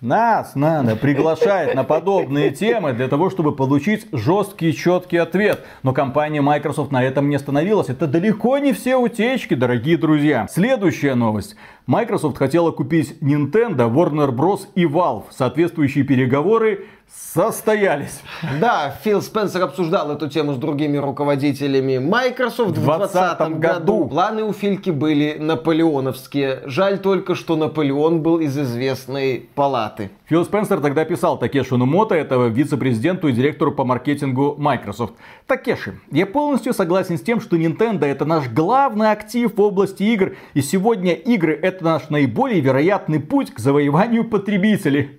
Нас 0.00 0.54
надо 0.54 0.94
приглашать 0.94 1.74
на 1.74 1.82
подобные 1.82 2.50
темы 2.50 2.92
для 2.92 3.08
того, 3.08 3.30
чтобы 3.30 3.50
получить 3.50 4.06
жесткий 4.12 4.72
четкий 4.72 5.16
ответ. 5.16 5.64
Но 5.82 5.92
компания 5.92 6.40
Microsoft 6.40 6.92
на 6.92 7.02
этом 7.02 7.28
не 7.28 7.34
остановилась. 7.34 7.88
Это 7.88 8.06
далеко 8.06 8.58
не 8.58 8.72
все 8.72 8.94
утечки, 8.94 9.54
дорогие 9.54 9.96
друзья. 9.96 10.46
Следующая 10.48 11.16
новость. 11.16 11.56
Microsoft 11.88 12.38
хотела 12.38 12.70
купить 12.70 13.16
Nintendo, 13.20 13.92
Warner 13.92 14.30
Bros. 14.30 14.68
и 14.76 14.84
Valve. 14.84 15.24
Соответствующие 15.30 16.04
переговоры 16.04 16.86
состоялись. 17.10 18.20
Да, 18.60 18.94
Фил 19.02 19.22
Спенсер 19.22 19.62
обсуждал 19.62 20.10
эту 20.10 20.28
тему 20.28 20.54
с 20.54 20.56
другими 20.56 20.96
руководителями 20.96 21.98
Microsoft 21.98 22.76
в 22.76 22.84
2020 22.84 23.58
году. 23.58 24.08
Планы 24.08 24.42
у 24.42 24.52
Фильки 24.52 24.90
были 24.90 25.36
наполеоновские. 25.38 26.62
Жаль 26.66 26.98
только, 26.98 27.34
что 27.34 27.56
Наполеон 27.56 28.22
был 28.22 28.38
из 28.38 28.58
известной 28.58 29.48
палаты. 29.54 30.10
Фил 30.26 30.44
Спенсер 30.44 30.80
тогда 30.80 31.04
писал 31.04 31.38
Такешу 31.38 31.76
Нумото, 31.76 32.14
этого 32.14 32.48
вице-президенту 32.48 33.28
и 33.28 33.32
директору 33.32 33.72
по 33.72 33.84
маркетингу 33.84 34.56
Microsoft. 34.58 35.14
Такеши, 35.46 36.00
я 36.10 36.26
полностью 36.26 36.74
согласен 36.74 37.18
с 37.18 37.22
тем, 37.22 37.40
что 37.40 37.56
Nintendo 37.56 38.04
это 38.04 38.24
наш 38.24 38.48
главный 38.48 39.10
актив 39.10 39.54
в 39.54 39.60
области 39.60 40.02
игр, 40.02 40.36
и 40.54 40.60
сегодня 40.60 41.14
игры 41.14 41.54
это 41.54 41.84
наш 41.84 42.10
наиболее 42.10 42.60
вероятный 42.60 43.20
путь 43.20 43.52
к 43.52 43.58
завоеванию 43.58 44.24
потребителей. 44.24 45.18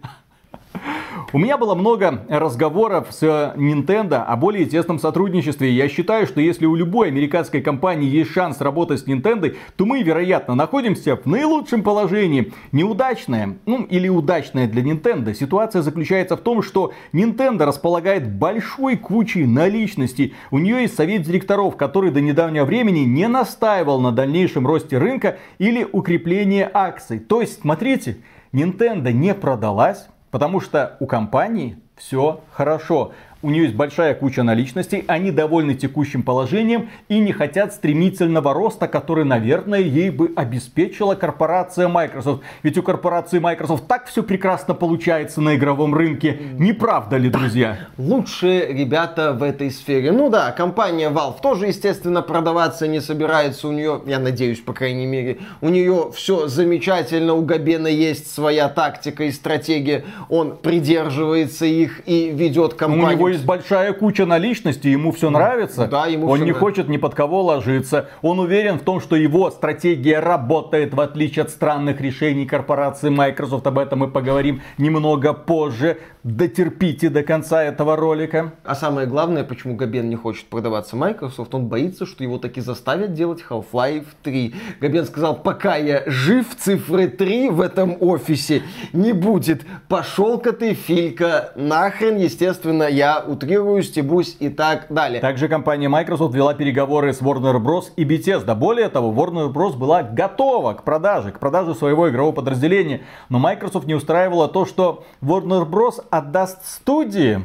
У 1.31 1.37
меня 1.37 1.59
было 1.59 1.75
много 1.75 2.25
разговоров 2.27 3.09
с 3.11 3.21
Nintendo 3.21 4.23
о 4.23 4.35
более 4.35 4.65
тесном 4.65 4.97
сотрудничестве. 4.97 5.71
Я 5.71 5.87
считаю, 5.87 6.25
что 6.25 6.41
если 6.41 6.65
у 6.65 6.73
любой 6.73 7.09
американской 7.09 7.61
компании 7.61 8.09
есть 8.09 8.31
шанс 8.31 8.61
работать 8.61 9.01
с 9.01 9.05
Nintendo, 9.05 9.55
то 9.75 9.85
мы, 9.85 10.01
вероятно, 10.01 10.55
находимся 10.55 11.17
в 11.17 11.27
наилучшем 11.27 11.83
положении. 11.83 12.51
Неудачная, 12.71 13.57
ну 13.67 13.83
или 13.83 14.07
удачная 14.07 14.67
для 14.67 14.81
Nintendo 14.81 15.35
ситуация 15.35 15.83
заключается 15.83 16.35
в 16.35 16.41
том, 16.41 16.63
что 16.63 16.93
Nintendo 17.13 17.65
располагает 17.65 18.27
большой 18.33 18.97
кучей 18.97 19.45
наличности. 19.45 20.33
У 20.49 20.57
нее 20.57 20.81
есть 20.81 20.95
совет 20.95 21.21
директоров, 21.21 21.75
который 21.75 22.09
до 22.09 22.21
недавнего 22.21 22.65
времени 22.65 23.01
не 23.01 23.27
настаивал 23.27 24.01
на 24.01 24.11
дальнейшем 24.11 24.65
росте 24.65 24.97
рынка 24.97 25.37
или 25.59 25.83
укреплении 25.83 26.67
акций. 26.73 27.19
То 27.19 27.41
есть, 27.41 27.61
смотрите, 27.61 28.17
Nintendo 28.51 29.11
не 29.11 29.35
продалась, 29.35 30.07
Потому 30.31 30.61
что 30.61 30.97
у 30.99 31.07
компании 31.07 31.79
все 31.95 32.41
хорошо 32.51 33.13
у 33.41 33.49
нее 33.49 33.63
есть 33.63 33.75
большая 33.75 34.15
куча 34.15 34.43
наличностей, 34.43 35.05
они 35.07 35.31
довольны 35.31 35.73
текущим 35.73 36.23
положением 36.23 36.89
и 37.07 37.19
не 37.19 37.31
хотят 37.31 37.73
стремительного 37.73 38.53
роста, 38.53 38.87
который, 38.87 39.23
наверное, 39.23 39.79
ей 39.79 40.09
бы 40.09 40.33
обеспечила 40.35 41.15
корпорация 41.15 41.87
Microsoft. 41.87 42.43
Ведь 42.63 42.77
у 42.77 42.83
корпорации 42.83 43.39
Microsoft 43.39 43.87
так 43.87 44.07
все 44.07 44.23
прекрасно 44.23 44.73
получается 44.73 45.39
на 45.41 45.55
игровом 45.55 45.95
рынке. 45.95 46.37
Не 46.57 46.73
правда 46.73 47.17
ли, 47.17 47.29
друзья? 47.29 47.77
Лучшие 47.97 48.73
ребята 48.73 49.33
в 49.33 49.43
этой 49.43 49.71
сфере. 49.71 50.11
Ну 50.11 50.29
да, 50.29 50.51
компания 50.51 51.09
Valve 51.09 51.41
тоже, 51.41 51.67
естественно, 51.67 52.21
продаваться 52.21 52.87
не 52.87 52.99
собирается. 52.99 53.67
У 53.67 53.71
нее, 53.71 54.01
я 54.05 54.19
надеюсь, 54.19 54.59
по 54.59 54.73
крайней 54.73 55.05
мере, 55.05 55.37
у 55.61 55.69
нее 55.69 56.11
все 56.13 56.47
замечательно. 56.47 57.35
У 57.35 57.43
Габена 57.43 57.87
есть 57.87 58.33
своя 58.33 58.67
тактика 58.67 59.23
и 59.23 59.31
стратегия. 59.31 60.03
Он 60.27 60.57
придерживается 60.57 61.65
их 61.65 62.01
и 62.05 62.31
ведет 62.31 62.73
компанию 62.73 63.28
есть 63.29 63.45
большая 63.45 63.93
куча 63.93 64.25
наличности, 64.25 64.87
ему 64.87 65.11
все 65.11 65.29
нравится. 65.29 65.87
Да, 65.87 66.07
ему 66.07 66.27
Он 66.27 66.35
все 66.35 66.45
не 66.45 66.51
нравится. 66.51 66.59
хочет 66.59 66.89
ни 66.89 66.97
под 66.97 67.15
кого 67.15 67.41
ложиться. 67.43 68.09
Он 68.21 68.39
уверен 68.39 68.79
в 68.79 68.83
том, 68.83 68.99
что 68.99 69.15
его 69.15 69.49
стратегия 69.51 70.19
работает, 70.19 70.93
в 70.93 71.01
отличие 71.01 71.43
от 71.43 71.49
странных 71.49 72.01
решений 72.01 72.45
корпорации 72.45 73.09
Microsoft. 73.09 73.65
Об 73.67 73.79
этом 73.79 73.99
мы 73.99 74.07
поговорим 74.09 74.61
немного 74.77 75.33
позже. 75.33 75.97
Дотерпите 76.23 77.09
до 77.09 77.23
конца 77.23 77.63
этого 77.63 77.95
ролика. 77.95 78.53
А 78.65 78.75
самое 78.75 79.07
главное, 79.07 79.43
почему 79.45 79.75
Габен 79.75 80.09
не 80.09 80.17
хочет 80.17 80.45
продаваться 80.47 80.97
Microsoft, 80.97 81.55
он 81.55 81.67
боится, 81.67 82.05
что 82.05 82.23
его 82.23 82.37
таки 82.37 82.59
заставят 82.59 83.13
делать 83.13 83.43
Half-Life 83.49 84.05
3. 84.23 84.55
Габен 84.81 85.05
сказал, 85.05 85.35
пока 85.41 85.77
я 85.77 86.03
жив, 86.07 86.45
цифры 86.57 87.07
3 87.07 87.49
в 87.49 87.61
этом 87.61 87.95
офисе 88.01 88.63
не 88.91 89.13
будет. 89.13 89.65
Пошел-ка 89.87 90.51
ты, 90.51 90.73
Филька, 90.73 91.51
нахрен, 91.55 92.17
естественно, 92.17 92.83
я 92.83 93.18
утрирую, 93.27 93.83
стебусь 93.83 94.35
и 94.39 94.49
так 94.49 94.87
далее. 94.89 95.21
Также 95.21 95.47
компания 95.47 95.89
Microsoft 95.89 96.33
вела 96.33 96.53
переговоры 96.53 97.13
с 97.13 97.21
Warner 97.21 97.57
Bros. 97.57 97.85
и 97.95 98.03
Bethesda. 98.03 98.55
Более 98.55 98.89
того, 98.89 99.11
Warner 99.11 99.51
Bros. 99.51 99.75
была 99.77 100.03
готова 100.03 100.73
к 100.73 100.83
продаже, 100.83 101.31
к 101.31 101.39
продаже 101.39 101.75
своего 101.75 102.09
игрового 102.09 102.33
подразделения. 102.33 103.01
Но 103.29 103.39
Microsoft 103.39 103.87
не 103.87 103.95
устраивало 103.95 104.47
то, 104.47 104.65
что 104.65 105.03
Warner 105.21 105.69
Bros. 105.69 106.03
отдаст 106.09 106.65
студии 106.65 107.41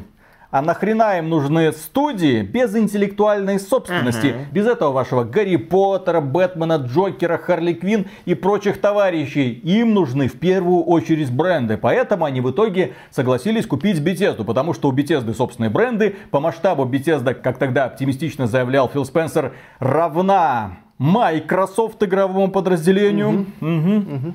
а 0.55 0.61
нахрена 0.61 1.17
им 1.17 1.27
нужны 1.27 1.73
студии 1.73 2.41
без 2.41 2.73
интеллектуальной 2.73 3.59
собственности? 3.59 4.27
Uh-huh. 4.27 4.51
Без 4.53 4.65
этого 4.65 4.93
вашего 4.93 5.25
Гарри 5.25 5.57
Поттера, 5.57 6.21
Бэтмена, 6.21 6.75
Джокера, 6.77 7.37
Харли 7.37 7.73
Квин 7.73 8.05
и 8.23 8.35
прочих 8.35 8.79
товарищей. 8.79 9.51
Им 9.51 9.93
нужны 9.93 10.29
в 10.29 10.39
первую 10.39 10.83
очередь 10.83 11.29
бренды. 11.29 11.75
Поэтому 11.75 12.23
они 12.23 12.39
в 12.39 12.51
итоге 12.51 12.93
согласились 13.11 13.67
купить 13.67 13.99
Bethesda. 13.99 14.45
Потому 14.45 14.73
что 14.73 14.87
у 14.87 14.93
Bethesda 14.93 15.33
собственные 15.33 15.71
бренды. 15.71 16.15
По 16.31 16.39
масштабу 16.39 16.85
Bethesda, 16.85 17.33
как 17.33 17.57
тогда 17.57 17.83
оптимистично 17.83 18.47
заявлял 18.47 18.87
Фил 18.87 19.03
Спенсер, 19.03 19.55
равна 19.79 20.77
Microsoft 20.99 22.01
игровому 22.01 22.49
подразделению. 22.49 23.47
Угу. 23.59 23.69
Угу. 23.69 24.15
Угу. 24.15 24.33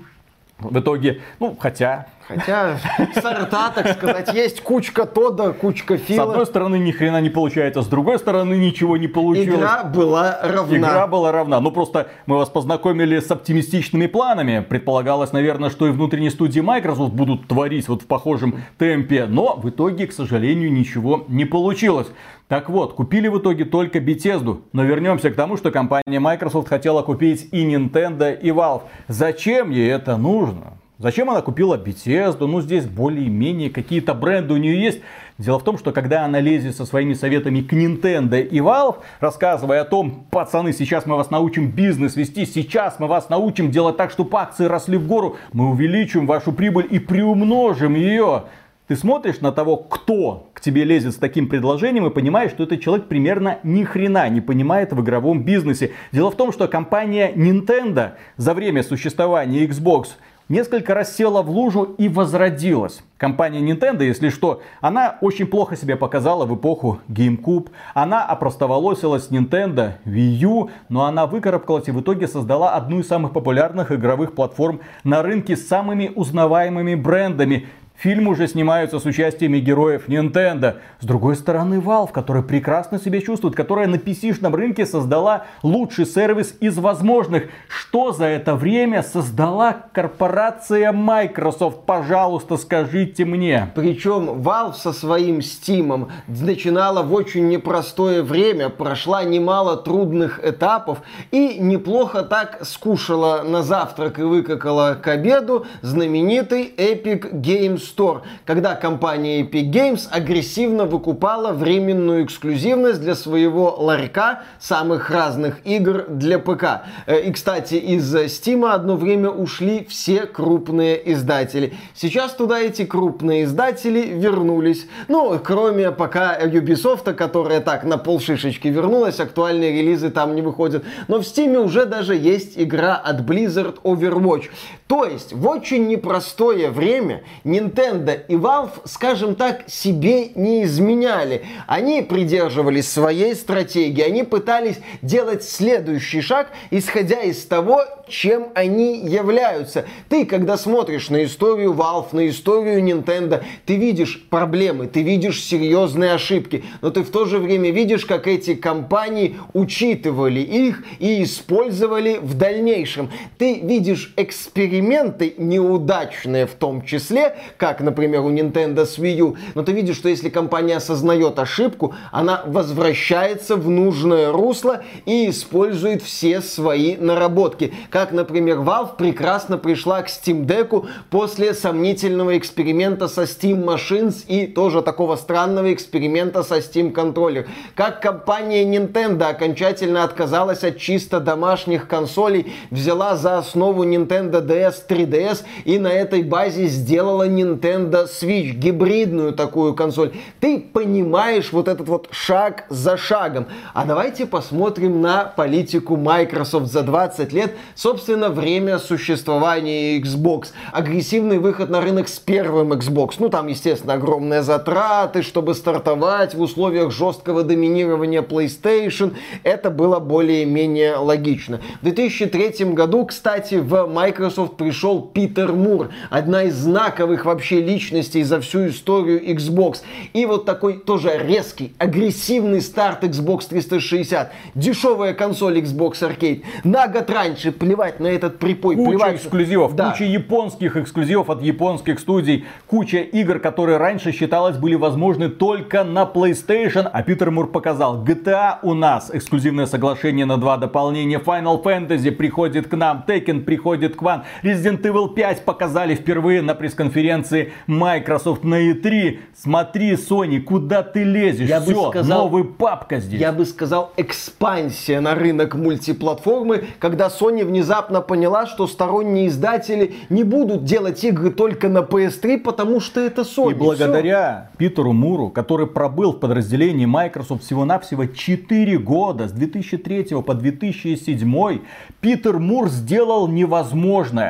В 0.70 0.80
итоге, 0.80 1.22
ну, 1.38 1.56
хотя 1.58 2.08
Хотя 2.30 2.78
сорта, 3.14 3.72
так 3.74 3.96
сказать, 3.96 4.32
есть 4.32 4.60
кучка 4.60 5.04
Тода, 5.04 5.52
кучка 5.52 5.96
Фила. 5.96 6.26
С 6.26 6.28
одной 6.28 6.46
стороны, 6.46 6.78
ни 6.78 6.92
хрена 6.92 7.20
не 7.20 7.28
получается, 7.28 7.82
с 7.82 7.88
другой 7.88 8.20
стороны, 8.20 8.54
ничего 8.54 8.96
не 8.96 9.08
получилось. 9.08 9.58
Игра 9.58 9.82
была 9.82 10.38
равна. 10.40 10.76
Игра 10.76 11.06
была 11.08 11.32
равна. 11.32 11.60
Ну, 11.60 11.72
просто 11.72 12.06
мы 12.26 12.36
вас 12.36 12.48
познакомили 12.48 13.18
с 13.18 13.28
оптимистичными 13.32 14.06
планами. 14.06 14.64
Предполагалось, 14.68 15.32
наверное, 15.32 15.70
что 15.70 15.88
и 15.88 15.90
внутренние 15.90 16.30
студии 16.30 16.60
Microsoft 16.60 17.12
будут 17.12 17.48
творить 17.48 17.88
вот 17.88 18.02
в 18.02 18.06
похожем 18.06 18.60
темпе. 18.78 19.26
Но 19.26 19.56
в 19.56 19.68
итоге, 19.68 20.06
к 20.06 20.12
сожалению, 20.12 20.72
ничего 20.72 21.24
не 21.26 21.46
получилось. 21.46 22.06
Так 22.46 22.70
вот, 22.70 22.94
купили 22.94 23.26
в 23.26 23.38
итоге 23.38 23.64
только 23.64 23.98
Bethesda. 23.98 24.60
Но 24.72 24.84
вернемся 24.84 25.30
к 25.30 25.34
тому, 25.34 25.56
что 25.56 25.72
компания 25.72 26.20
Microsoft 26.20 26.68
хотела 26.68 27.02
купить 27.02 27.48
и 27.50 27.64
Nintendo, 27.64 28.32
и 28.32 28.50
Valve. 28.50 28.82
Зачем 29.08 29.70
ей 29.70 29.90
это 29.90 30.16
нужно? 30.16 30.79
Зачем 31.00 31.30
она 31.30 31.40
купила 31.40 31.78
Bethesda? 31.78 32.46
Ну, 32.46 32.60
здесь 32.60 32.84
более-менее 32.84 33.70
какие-то 33.70 34.12
бренды 34.12 34.52
у 34.52 34.58
нее 34.58 34.78
есть. 34.78 35.00
Дело 35.38 35.58
в 35.58 35.64
том, 35.64 35.78
что 35.78 35.92
когда 35.92 36.26
она 36.26 36.40
лезет 36.40 36.76
со 36.76 36.84
своими 36.84 37.14
советами 37.14 37.62
к 37.62 37.72
Nintendo 37.72 38.38
и 38.38 38.58
Valve, 38.58 38.96
рассказывая 39.18 39.80
о 39.80 39.86
том, 39.86 40.26
пацаны, 40.30 40.74
сейчас 40.74 41.06
мы 41.06 41.16
вас 41.16 41.30
научим 41.30 41.70
бизнес 41.70 42.16
вести, 42.16 42.44
сейчас 42.44 42.98
мы 42.98 43.06
вас 43.06 43.30
научим 43.30 43.70
делать 43.70 43.96
так, 43.96 44.10
чтобы 44.10 44.38
акции 44.38 44.66
росли 44.66 44.98
в 44.98 45.06
гору, 45.06 45.38
мы 45.54 45.70
увеличим 45.70 46.26
вашу 46.26 46.52
прибыль 46.52 46.86
и 46.90 46.98
приумножим 46.98 47.94
ее. 47.94 48.42
Ты 48.86 48.94
смотришь 48.94 49.40
на 49.40 49.52
того, 49.52 49.78
кто 49.78 50.50
к 50.52 50.60
тебе 50.60 50.84
лезет 50.84 51.14
с 51.14 51.16
таким 51.16 51.48
предложением 51.48 52.08
и 52.08 52.10
понимаешь, 52.10 52.50
что 52.50 52.64
этот 52.64 52.82
человек 52.82 53.06
примерно 53.06 53.58
ни 53.62 53.84
хрена 53.84 54.28
не 54.28 54.42
понимает 54.42 54.92
в 54.92 55.00
игровом 55.00 55.44
бизнесе. 55.44 55.92
Дело 56.12 56.30
в 56.30 56.36
том, 56.36 56.52
что 56.52 56.68
компания 56.68 57.32
Nintendo 57.32 58.10
за 58.36 58.52
время 58.52 58.82
существования 58.82 59.64
Xbox 59.64 60.08
несколько 60.50 60.92
раз 60.92 61.16
села 61.16 61.40
в 61.40 61.48
лужу 61.48 61.94
и 61.96 62.10
возродилась. 62.10 63.02
Компания 63.16 63.60
Nintendo, 63.60 64.02
если 64.02 64.30
что, 64.30 64.60
она 64.80 65.18
очень 65.20 65.46
плохо 65.46 65.76
себя 65.76 65.96
показала 65.96 66.44
в 66.44 66.54
эпоху 66.54 67.00
GameCube. 67.08 67.68
Она 67.94 68.24
опростоволосилась 68.24 69.28
Nintendo 69.30 69.92
Wii 70.04 70.38
U, 70.42 70.70
но 70.88 71.04
она 71.04 71.26
выкарабкалась 71.26 71.88
и 71.88 71.92
в 71.92 72.00
итоге 72.00 72.26
создала 72.26 72.74
одну 72.74 73.00
из 73.00 73.08
самых 73.08 73.32
популярных 73.32 73.92
игровых 73.92 74.34
платформ 74.34 74.80
на 75.04 75.22
рынке 75.22 75.56
с 75.56 75.68
самыми 75.68 76.10
узнаваемыми 76.14 76.94
брендами. 76.94 77.68
Фильмы 78.00 78.30
уже 78.30 78.48
снимаются 78.48 78.98
с 78.98 79.04
участиями 79.04 79.58
героев 79.58 80.08
Nintendo. 80.08 80.76
С 81.00 81.04
другой 81.04 81.36
стороны, 81.36 81.80
Valve, 81.80 82.10
которая 82.12 82.42
прекрасно 82.42 82.98
себя 82.98 83.20
чувствует, 83.20 83.54
которая 83.54 83.88
на 83.88 83.96
PC-шном 83.96 84.56
рынке 84.56 84.86
создала 84.86 85.44
лучший 85.62 86.06
сервис 86.06 86.54
из 86.60 86.78
возможных. 86.78 87.50
Что 87.68 88.12
за 88.12 88.24
это 88.24 88.54
время 88.54 89.02
создала 89.02 89.76
корпорация 89.92 90.92
Microsoft? 90.92 91.84
Пожалуйста, 91.84 92.56
скажите 92.56 93.26
мне. 93.26 93.70
Причем 93.74 94.30
Valve 94.30 94.76
со 94.76 94.94
своим 94.94 95.40
Steam 95.40 96.10
начинала 96.26 97.02
в 97.02 97.12
очень 97.12 97.48
непростое 97.48 98.22
время, 98.22 98.70
прошла 98.70 99.24
немало 99.24 99.76
трудных 99.76 100.42
этапов 100.42 101.02
и 101.32 101.58
неплохо 101.58 102.22
так 102.22 102.64
скушала 102.64 103.42
на 103.42 103.62
завтрак 103.62 104.18
и 104.20 104.22
выкакала 104.22 104.94
к 104.94 105.06
обеду 105.06 105.66
знаменитый 105.82 106.72
Epic 106.78 107.30
Games 107.42 107.89
Store, 107.96 108.22
когда 108.44 108.74
компания 108.74 109.42
Epic 109.42 109.70
Games 109.70 110.08
агрессивно 110.10 110.84
выкупала 110.84 111.52
временную 111.52 112.24
эксклюзивность 112.24 113.00
для 113.00 113.14
своего 113.14 113.74
ларька 113.78 114.42
самых 114.58 115.10
разных 115.10 115.64
игр 115.64 116.06
для 116.08 116.38
ПК. 116.38 116.82
Э, 117.06 117.20
и, 117.20 117.32
кстати, 117.32 117.74
из 117.74 118.14
Steam 118.14 118.68
одно 118.68 118.96
время 118.96 119.30
ушли 119.30 119.86
все 119.88 120.26
крупные 120.26 121.12
издатели. 121.12 121.74
Сейчас 121.94 122.32
туда 122.32 122.60
эти 122.60 122.84
крупные 122.84 123.44
издатели 123.44 124.00
вернулись. 124.00 124.86
Ну, 125.08 125.38
кроме 125.42 125.90
пока 125.90 126.38
Ubisoft, 126.40 127.12
которая 127.14 127.60
так 127.60 127.84
на 127.84 127.98
полшишечки 127.98 128.68
вернулась, 128.68 129.20
актуальные 129.20 129.72
релизы 129.72 130.10
там 130.10 130.34
не 130.34 130.42
выходят. 130.42 130.84
Но 131.08 131.18
в 131.18 131.22
Steam 131.22 131.56
уже 131.58 131.86
даже 131.86 132.14
есть 132.14 132.52
игра 132.56 132.96
от 132.96 133.20
Blizzard 133.20 133.76
Overwatch. 133.82 134.44
То 134.90 135.04
есть, 135.04 135.32
в 135.32 135.46
очень 135.46 135.86
непростое 135.86 136.68
время 136.68 137.22
Nintendo 137.44 138.20
и 138.26 138.34
Valve, 138.34 138.72
скажем 138.86 139.36
так, 139.36 139.62
себе 139.68 140.30
не 140.34 140.64
изменяли. 140.64 141.44
Они 141.68 142.02
придерживались 142.02 142.90
своей 142.90 143.36
стратегии, 143.36 144.02
они 144.02 144.24
пытались 144.24 144.80
делать 145.00 145.44
следующий 145.44 146.20
шаг, 146.22 146.48
исходя 146.72 147.20
из 147.20 147.44
того, 147.44 147.84
чем 148.08 148.48
они 148.56 148.98
являются. 149.06 149.86
Ты, 150.08 150.26
когда 150.26 150.56
смотришь 150.56 151.08
на 151.08 151.22
историю 151.22 151.72
Valve, 151.72 152.08
на 152.10 152.28
историю 152.28 152.82
Nintendo, 152.82 153.44
ты 153.66 153.76
видишь 153.76 154.26
проблемы, 154.28 154.88
ты 154.88 155.02
видишь 155.02 155.40
серьезные 155.44 156.14
ошибки, 156.14 156.64
но 156.80 156.90
ты 156.90 157.04
в 157.04 157.12
то 157.12 157.26
же 157.26 157.38
время 157.38 157.70
видишь, 157.70 158.04
как 158.04 158.26
эти 158.26 158.56
компании 158.56 159.36
учитывали 159.52 160.40
их 160.40 160.82
и 160.98 161.22
использовали 161.22 162.18
в 162.20 162.34
дальнейшем. 162.34 163.12
Ты 163.38 163.60
видишь 163.60 164.12
эксперименты 164.16 164.79
неудачные 164.80 166.46
в 166.46 166.54
том 166.54 166.82
числе, 166.82 167.36
как, 167.56 167.80
например, 167.80 168.20
у 168.20 168.30
Nintendo 168.30 168.84
с 168.84 168.98
Wii 168.98 169.16
U, 169.16 169.36
но 169.54 169.62
ты 169.62 169.72
видишь, 169.72 169.96
что 169.96 170.08
если 170.08 170.28
компания 170.28 170.76
осознает 170.76 171.38
ошибку, 171.38 171.94
она 172.12 172.42
возвращается 172.46 173.56
в 173.56 173.68
нужное 173.68 174.32
русло 174.32 174.82
и 175.06 175.30
использует 175.30 176.02
все 176.02 176.40
свои 176.40 176.96
наработки 176.96 177.72
как, 177.90 178.12
например, 178.12 178.58
Valve 178.58 178.96
прекрасно 178.96 179.58
пришла 179.58 180.02
к 180.02 180.08
Steam 180.08 180.46
Deck 180.46 180.86
после 181.10 181.54
сомнительного 181.54 182.36
эксперимента 182.38 183.08
со 183.08 183.22
Steam 183.22 183.64
Machines 183.64 184.24
и 184.26 184.46
тоже 184.46 184.82
такого 184.82 185.16
странного 185.16 185.72
эксперимента 185.72 186.42
со 186.42 186.58
Steam 186.58 186.92
Controller. 186.92 187.46
Как 187.74 188.00
компания 188.00 188.64
Nintendo 188.64 189.24
окончательно 189.24 190.04
отказалась 190.04 190.64
от 190.64 190.78
чисто 190.78 191.20
домашних 191.20 191.88
консолей, 191.88 192.52
взяла 192.70 193.16
за 193.16 193.38
основу 193.38 193.84
Nintendo 193.84 194.44
DS 194.44 194.69
3DS 194.88 195.44
и 195.64 195.78
на 195.78 195.88
этой 195.88 196.22
базе 196.22 196.66
сделала 196.66 197.28
Nintendo 197.28 198.06
Switch, 198.06 198.50
гибридную 198.50 199.32
такую 199.32 199.74
консоль. 199.74 200.12
Ты 200.40 200.60
понимаешь 200.60 201.52
вот 201.52 201.68
этот 201.68 201.88
вот 201.88 202.08
шаг 202.10 202.64
за 202.68 202.96
шагом. 202.96 203.46
А 203.74 203.84
давайте 203.84 204.26
посмотрим 204.26 205.00
на 205.00 205.24
политику 205.24 205.96
Microsoft 205.96 206.70
за 206.70 206.82
20 206.82 207.32
лет 207.32 207.54
собственно, 207.74 208.28
время 208.28 208.78
существования 208.78 209.98
Xbox. 209.98 210.48
Агрессивный 210.72 211.38
выход 211.38 211.70
на 211.70 211.80
рынок 211.80 212.08
с 212.08 212.18
первым 212.18 212.72
Xbox. 212.72 213.14
Ну, 213.18 213.28
там, 213.28 213.46
естественно, 213.46 213.94
огромные 213.94 214.42
затраты, 214.42 215.22
чтобы 215.22 215.54
стартовать 215.54 216.34
в 216.34 216.40
условиях 216.40 216.92
жесткого 216.92 217.42
доминирования 217.42 218.22
PlayStation. 218.22 219.14
Это 219.42 219.70
было 219.70 219.98
более-менее 219.98 220.96
логично. 220.96 221.60
В 221.80 221.84
2003 221.84 222.66
году, 222.74 223.06
кстати, 223.06 223.54
в 223.54 223.86
Microsoft 223.86 224.59
пришел 224.60 225.00
Питер 225.00 225.54
Мур, 225.54 225.88
одна 226.10 226.42
из 226.42 226.54
знаковых 226.54 227.24
вообще 227.24 227.62
личностей 227.62 228.22
за 228.22 228.42
всю 228.42 228.68
историю 228.68 229.26
Xbox. 229.34 229.78
И 230.12 230.26
вот 230.26 230.44
такой 230.44 230.74
тоже 230.74 231.18
резкий, 231.26 231.72
агрессивный 231.78 232.60
старт 232.60 233.02
Xbox 233.02 233.48
360. 233.48 234.30
Дешевая 234.54 235.14
консоль 235.14 235.60
Xbox 235.60 236.02
Arcade. 236.02 236.42
На 236.62 236.88
год 236.88 237.08
раньше 237.08 237.52
плевать 237.52 238.00
на 238.00 238.08
этот 238.08 238.38
припой, 238.38 238.76
куча 238.76 238.90
плевать. 238.90 239.16
эксклюзивов, 239.16 239.74
да. 239.74 239.92
куча 239.92 240.04
японских 240.04 240.76
эксклюзивов 240.76 241.30
от 241.30 241.40
японских 241.40 241.98
студий, 241.98 242.44
куча 242.66 242.98
игр, 242.98 243.38
которые 243.38 243.78
раньше 243.78 244.12
считалось 244.12 244.58
были 244.58 244.74
возможны 244.74 245.30
только 245.30 245.84
на 245.84 246.02
PlayStation, 246.02 246.86
а 246.92 247.02
Питер 247.02 247.30
Мур 247.30 247.50
показал, 247.50 248.04
GTA 248.04 248.58
у 248.62 248.74
нас, 248.74 249.10
эксклюзивное 249.10 249.64
соглашение 249.64 250.26
на 250.26 250.36
два 250.36 250.58
дополнения, 250.58 251.18
Final 251.18 251.62
Fantasy 251.62 252.10
приходит 252.10 252.68
к 252.68 252.76
нам, 252.76 253.04
Tekken 253.08 253.44
приходит 253.44 253.96
к 253.96 254.02
вам, 254.02 254.24
Resident 254.50 254.82
Evil 254.82 255.14
5 255.14 255.44
показали 255.44 255.94
впервые 255.94 256.42
на 256.42 256.54
пресс-конференции 256.54 257.52
Microsoft 257.66 258.42
на 258.42 258.70
E3. 258.70 259.18
Смотри, 259.36 259.92
Sony, 259.92 260.40
куда 260.40 260.82
ты 260.82 261.04
лезешь? 261.04 261.48
Я 261.48 261.60
Все, 261.60 261.84
бы 261.84 261.88
сказал, 261.90 262.24
новый 262.24 262.44
папка 262.44 262.98
здесь. 262.98 263.20
Я 263.20 263.32
бы 263.32 263.44
сказал, 263.44 263.92
экспансия 263.96 265.00
на 265.00 265.14
рынок 265.14 265.54
мультиплатформы, 265.54 266.64
когда 266.78 267.08
Sony 267.08 267.44
внезапно 267.44 268.00
поняла, 268.00 268.46
что 268.46 268.66
сторонние 268.66 269.28
издатели 269.28 269.94
не 270.08 270.24
будут 270.24 270.64
делать 270.64 271.02
игры 271.04 271.30
только 271.30 271.68
на 271.68 271.78
PS3, 271.78 272.38
потому 272.38 272.80
что 272.80 273.00
это 273.00 273.22
Sony. 273.22 273.52
И 273.52 273.54
благодаря 273.54 274.50
Все. 274.50 274.58
Питеру 274.58 274.92
Муру, 274.92 275.30
который 275.30 275.66
пробыл 275.66 276.12
в 276.12 276.18
подразделении 276.18 276.86
Microsoft 276.86 277.44
всего-навсего 277.44 278.06
4 278.06 278.78
года, 278.78 279.28
с 279.28 279.32
2003 279.32 280.22
по 280.22 280.34
2007, 280.34 281.60
Питер 282.00 282.38
Мур 282.38 282.68
сделал 282.68 283.28
невозможное. 283.28 284.29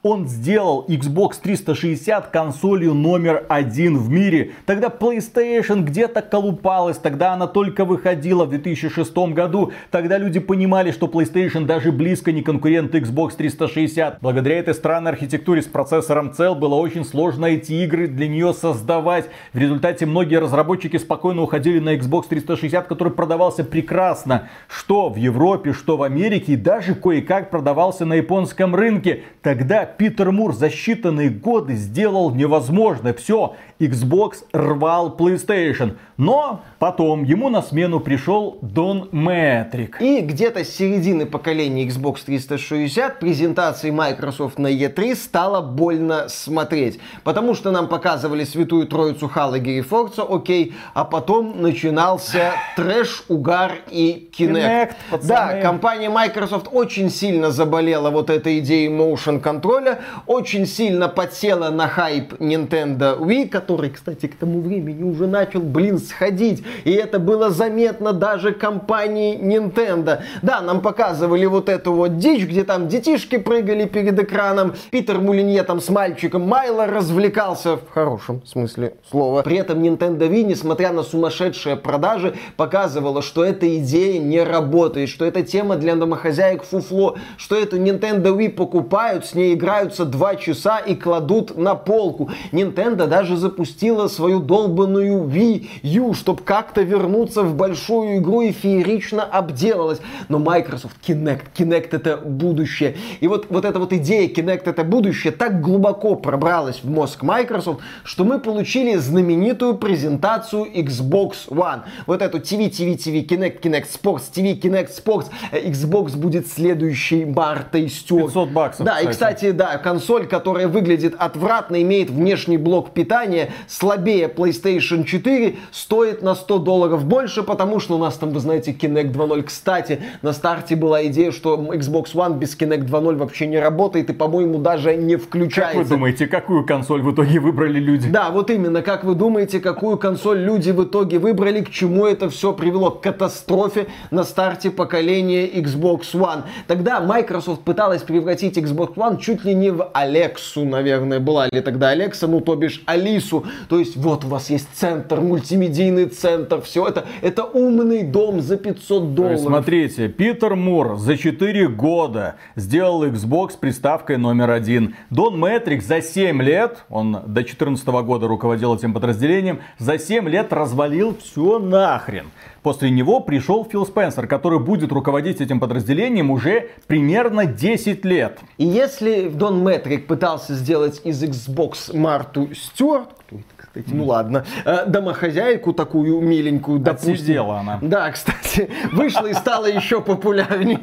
Он 0.03 0.27
сделал 0.27 0.83
Xbox 0.87 1.33
360 1.43 2.29
консолью 2.29 2.95
номер 2.95 3.45
один 3.49 3.99
в 3.99 4.09
мире. 4.09 4.53
Тогда 4.65 4.87
PlayStation 4.87 5.83
где-то 5.83 6.23
колупалась, 6.23 6.97
тогда 6.97 7.33
она 7.33 7.45
только 7.45 7.85
выходила 7.85 8.45
в 8.45 8.49
2006 8.49 9.15
году. 9.31 9.73
Тогда 9.91 10.17
люди 10.17 10.39
понимали, 10.39 10.89
что 10.89 11.05
PlayStation 11.05 11.65
даже 11.65 11.91
близко 11.91 12.31
не 12.31 12.41
конкурент 12.41 12.95
Xbox 12.95 13.35
360. 13.37 14.17
Благодаря 14.21 14.57
этой 14.57 14.73
странной 14.73 15.11
архитектуре 15.11 15.61
с 15.61 15.67
процессором 15.67 16.33
Cell 16.35 16.55
было 16.55 16.73
очень 16.73 17.05
сложно 17.05 17.45
эти 17.45 17.73
игры 17.73 18.07
для 18.07 18.27
нее 18.27 18.55
создавать. 18.55 19.29
В 19.53 19.59
результате 19.59 20.07
многие 20.07 20.39
разработчики 20.39 20.97
спокойно 20.97 21.43
уходили 21.43 21.77
на 21.77 21.95
Xbox 21.95 22.23
360, 22.27 22.87
который 22.87 23.13
продавался 23.13 23.63
прекрасно. 23.63 24.49
Что 24.67 25.09
в 25.09 25.17
Европе, 25.17 25.73
что 25.73 25.95
в 25.95 26.01
Америке 26.01 26.53
и 26.53 26.55
даже 26.55 26.95
кое-как 26.95 27.51
продавался 27.51 28.03
на 28.07 28.15
японском 28.15 28.73
рынке. 28.73 29.25
Тогда 29.43 29.90
Питер 29.97 30.31
Мур 30.31 30.53
за 30.53 30.67
считанные 30.67 31.29
годы 31.29 31.75
сделал 31.75 32.33
невозможное. 32.33 33.13
Все, 33.13 33.55
Xbox 33.81 34.43
рвал 34.53 35.15
PlayStation. 35.17 35.97
Но 36.17 36.61
потом 36.77 37.23
ему 37.23 37.49
на 37.49 37.61
смену 37.61 37.99
пришел 37.99 38.59
Дон 38.61 39.09
Мэтрик. 39.11 40.01
И 40.01 40.21
где-то 40.21 40.63
с 40.63 40.69
середины 40.69 41.25
поколения 41.25 41.87
Xbox 41.87 42.19
360 42.25 43.19
презентации 43.19 43.89
Microsoft 43.89 44.59
на 44.59 44.67
E3 44.67 45.15
стало 45.15 45.61
больно 45.61 46.29
смотреть. 46.29 46.99
Потому 47.23 47.55
что 47.55 47.71
нам 47.71 47.87
показывали 47.87 48.43
святую 48.43 48.87
троицу 48.87 49.31
Halo, 49.33 49.59
Gear 49.59 49.87
Forza, 49.87 50.25
окей, 50.29 50.75
а 50.93 51.05
потом 51.05 51.61
начинался 51.61 52.53
трэш, 52.75 53.23
угар 53.27 53.79
и 53.89 54.29
Kinect. 54.37 54.91
Kinect 55.11 55.27
да, 55.27 55.61
компания 55.61 56.09
Microsoft 56.09 56.67
очень 56.71 57.09
сильно 57.09 57.51
заболела 57.51 58.09
вот 58.09 58.29
этой 58.29 58.59
идеей 58.59 58.89
motion 58.89 59.39
контроля, 59.39 59.99
очень 60.27 60.65
сильно 60.65 61.07
подсела 61.07 61.69
на 61.69 61.87
хайп 61.87 62.33
Nintendo 62.33 63.17
Wii, 63.19 63.49
который, 63.49 63.70
кстати, 63.77 64.27
к 64.27 64.35
тому 64.35 64.61
времени 64.61 65.03
уже 65.03 65.27
начал, 65.27 65.61
блин, 65.61 65.97
сходить. 65.99 66.63
И 66.83 66.91
это 66.91 67.19
было 67.19 67.49
заметно 67.49 68.13
даже 68.13 68.51
компании 68.53 69.37
Nintendo. 69.37 70.21
Да, 70.41 70.61
нам 70.61 70.81
показывали 70.81 71.45
вот 71.45 71.69
эту 71.69 71.93
вот 71.93 72.17
дичь, 72.17 72.45
где 72.45 72.63
там 72.63 72.87
детишки 72.87 73.37
прыгали 73.37 73.85
перед 73.85 74.19
экраном. 74.19 74.73
Питер 74.89 75.19
Мулинье 75.19 75.63
там 75.63 75.79
с 75.79 75.89
мальчиком 75.89 76.47
Майло 76.47 76.87
развлекался 76.87 77.77
в 77.77 77.89
хорошем 77.91 78.45
смысле 78.45 78.95
слова. 79.09 79.41
При 79.43 79.57
этом 79.57 79.81
Nintendo 79.81 80.29
Wii, 80.29 80.43
несмотря 80.43 80.91
на 80.91 81.03
сумасшедшие 81.03 81.75
продажи, 81.75 82.35
показывала, 82.57 83.21
что 83.21 83.43
эта 83.43 83.77
идея 83.77 84.19
не 84.19 84.43
работает, 84.43 85.09
что 85.09 85.25
эта 85.25 85.43
тема 85.43 85.75
для 85.75 85.95
домохозяек 85.95 86.63
фуфло, 86.63 87.17
что 87.37 87.55
эту 87.55 87.77
Nintendo 87.77 88.35
Wii 88.35 88.49
покупают, 88.49 89.25
с 89.25 89.33
ней 89.33 89.53
играются 89.53 90.05
два 90.05 90.35
часа 90.35 90.79
и 90.79 90.95
кладут 90.95 91.57
на 91.57 91.75
полку. 91.75 92.29
Nintendo 92.51 93.07
даже 93.07 93.37
запустила 93.37 93.60
свою 93.65 94.39
долбанную 94.39 95.23
Wii 95.27 95.67
U 95.83 96.13
чтобы 96.13 96.43
как-то 96.43 96.81
вернуться 96.81 97.43
в 97.43 97.55
большую 97.55 98.17
игру 98.17 98.41
и 98.41 98.51
феерично 98.51 99.23
обделалась. 99.23 99.99
Но 100.29 100.39
Microsoft 100.39 100.97
Kinect, 101.05 101.43
Kinect 101.55 101.89
это 101.91 102.17
будущее. 102.17 102.95
И 103.19 103.27
вот, 103.27 103.47
вот 103.49 103.65
эта 103.65 103.79
вот 103.79 103.93
идея 103.93 104.27
Kinect 104.27 104.63
это 104.65 104.83
будущее 104.83 105.31
так 105.31 105.61
глубоко 105.61 106.15
пробралась 106.15 106.81
в 106.83 106.89
мозг 106.89 107.23
Microsoft, 107.23 107.81
что 108.03 108.23
мы 108.23 108.39
получили 108.39 108.95
знаменитую 108.95 109.75
презентацию 109.75 110.65
Xbox 110.65 111.49
One. 111.49 111.81
Вот 112.07 112.21
эту 112.21 112.39
TV, 112.39 112.69
TV, 112.69 112.95
TV, 112.95 113.25
Kinect, 113.25 113.61
Kinect 113.61 113.87
Sports, 113.91 114.23
TV, 114.33 114.59
Kinect 114.59 114.89
Sports. 114.89 115.27
Xbox 115.51 116.15
будет 116.15 116.47
следующей 116.47 117.25
Мартой 117.25 117.89
Стюарт. 117.89 118.27
500 118.27 118.49
баксов. 118.51 118.85
Да, 118.85 118.93
кстати. 118.95 119.07
и 119.07 119.11
кстати, 119.11 119.51
да, 119.51 119.77
консоль, 119.77 120.27
которая 120.27 120.67
выглядит 120.67 121.15
отвратно, 121.17 121.81
имеет 121.81 122.09
внешний 122.09 122.57
блок 122.57 122.91
питания, 122.91 123.50
слабее 123.67 124.27
PlayStation 124.27 125.03
4, 125.03 125.55
стоит 125.71 126.21
на 126.21 126.35
100 126.35 126.59
долларов 126.59 127.05
больше, 127.05 127.43
потому 127.43 127.79
что 127.79 127.95
у 127.95 127.97
нас 127.97 128.15
там, 128.15 128.31
вы 128.31 128.39
знаете, 128.39 128.71
Kinect 128.71 129.11
2.0. 129.11 129.43
Кстати, 129.43 130.01
на 130.21 130.33
старте 130.33 130.75
была 130.75 131.05
идея, 131.07 131.31
что 131.31 131.55
Xbox 131.55 132.13
One 132.13 132.37
без 132.37 132.57
Kinect 132.57 132.87
2.0 132.87 133.15
вообще 133.15 133.47
не 133.47 133.59
работает 133.59 134.09
и, 134.09 134.13
по-моему, 134.13 134.59
даже 134.59 134.95
не 134.95 135.15
включается. 135.15 135.77
Как 135.77 135.83
вы 135.83 135.89
думаете, 135.89 136.27
какую 136.27 136.65
консоль 136.65 137.01
в 137.01 137.13
итоге 137.13 137.39
выбрали 137.39 137.79
люди? 137.79 138.09
Да, 138.09 138.29
вот 138.31 138.49
именно, 138.49 138.81
как 138.81 139.03
вы 139.03 139.15
думаете, 139.15 139.59
какую 139.59 139.97
консоль 139.97 140.39
люди 140.39 140.71
в 140.71 140.83
итоге 140.83 141.19
выбрали, 141.19 141.61
к 141.61 141.69
чему 141.69 142.05
это 142.05 142.29
все 142.29 142.53
привело? 142.53 142.91
К 142.91 143.01
катастрофе 143.01 143.87
на 144.11 144.23
старте 144.23 144.71
поколения 144.71 145.47
Xbox 145.47 146.13
One. 146.13 146.43
Тогда 146.67 146.99
Microsoft 146.99 147.61
пыталась 147.61 148.01
превратить 148.01 148.57
Xbox 148.57 148.95
One 148.95 149.19
чуть 149.19 149.45
ли 149.45 149.53
не 149.53 149.71
в 149.71 149.89
Алексу, 149.93 150.65
наверное, 150.65 151.19
была 151.19 151.47
ли 151.47 151.61
тогда 151.61 151.89
Алекса, 151.89 152.27
ну 152.27 152.41
то 152.41 152.55
бишь 152.55 152.83
Алису. 152.85 153.30
То 153.69 153.79
есть 153.79 153.95
вот 153.97 154.25
у 154.25 154.27
вас 154.27 154.49
есть 154.49 154.67
центр, 154.73 155.19
мультимедийный 155.21 156.05
центр, 156.05 156.61
все 156.61 156.87
это, 156.87 157.05
это 157.21 157.43
умный 157.43 158.03
дом 158.03 158.41
за 158.41 158.57
500 158.57 159.13
долларов. 159.13 159.39
Смотрите, 159.39 160.07
Питер 160.07 160.55
Мур 160.55 160.97
за 160.97 161.17
4 161.17 161.67
года 161.69 162.35
сделал 162.55 163.05
Xbox 163.05 163.57
приставкой 163.59 164.17
номер 164.17 164.51
один. 164.51 164.95
Дон 165.09 165.39
Мэтрик 165.39 165.81
за 165.83 166.01
7 166.01 166.41
лет, 166.41 166.83
он 166.89 167.13
до 167.13 167.41
2014 167.41 167.87
года 167.87 168.27
руководил 168.27 168.75
этим 168.75 168.93
подразделением, 168.93 169.59
за 169.77 169.97
7 169.97 170.27
лет 170.27 170.51
развалил 170.53 171.15
все 171.21 171.59
нахрен. 171.59 172.27
После 172.63 172.91
него 172.91 173.21
пришел 173.21 173.65
Фил 173.65 173.85
Спенсер, 173.85 174.27
который 174.27 174.59
будет 174.59 174.91
руководить 174.91 175.41
этим 175.41 175.59
подразделением 175.59 176.29
уже 176.29 176.69
примерно 176.85 177.45
10 177.45 178.05
лет. 178.05 178.39
И 178.57 178.65
если 178.65 179.29
Дон 179.29 179.63
Мэтрик 179.63 180.05
пытался 180.05 180.53
сделать 180.53 181.01
из 181.03 181.23
Xbox 181.23 181.95
Марту 181.95 182.49
Стюарт, 182.53 183.09
кто 183.25 183.37
это, 183.37 183.45
кстати, 183.57 183.87
ну 183.91 184.05
ладно, 184.05 184.45
э, 184.65 184.85
домохозяйку 184.85 185.73
такую 185.73 186.21
миленькую, 186.21 186.79
допустим. 186.79 187.13
Отсидела 187.13 187.59
она. 187.59 187.79
Да, 187.81 188.11
кстати, 188.11 188.69
вышла 188.91 189.25
и 189.25 189.33
стала 189.33 189.65
еще 189.65 190.01
популярнее. 190.01 190.79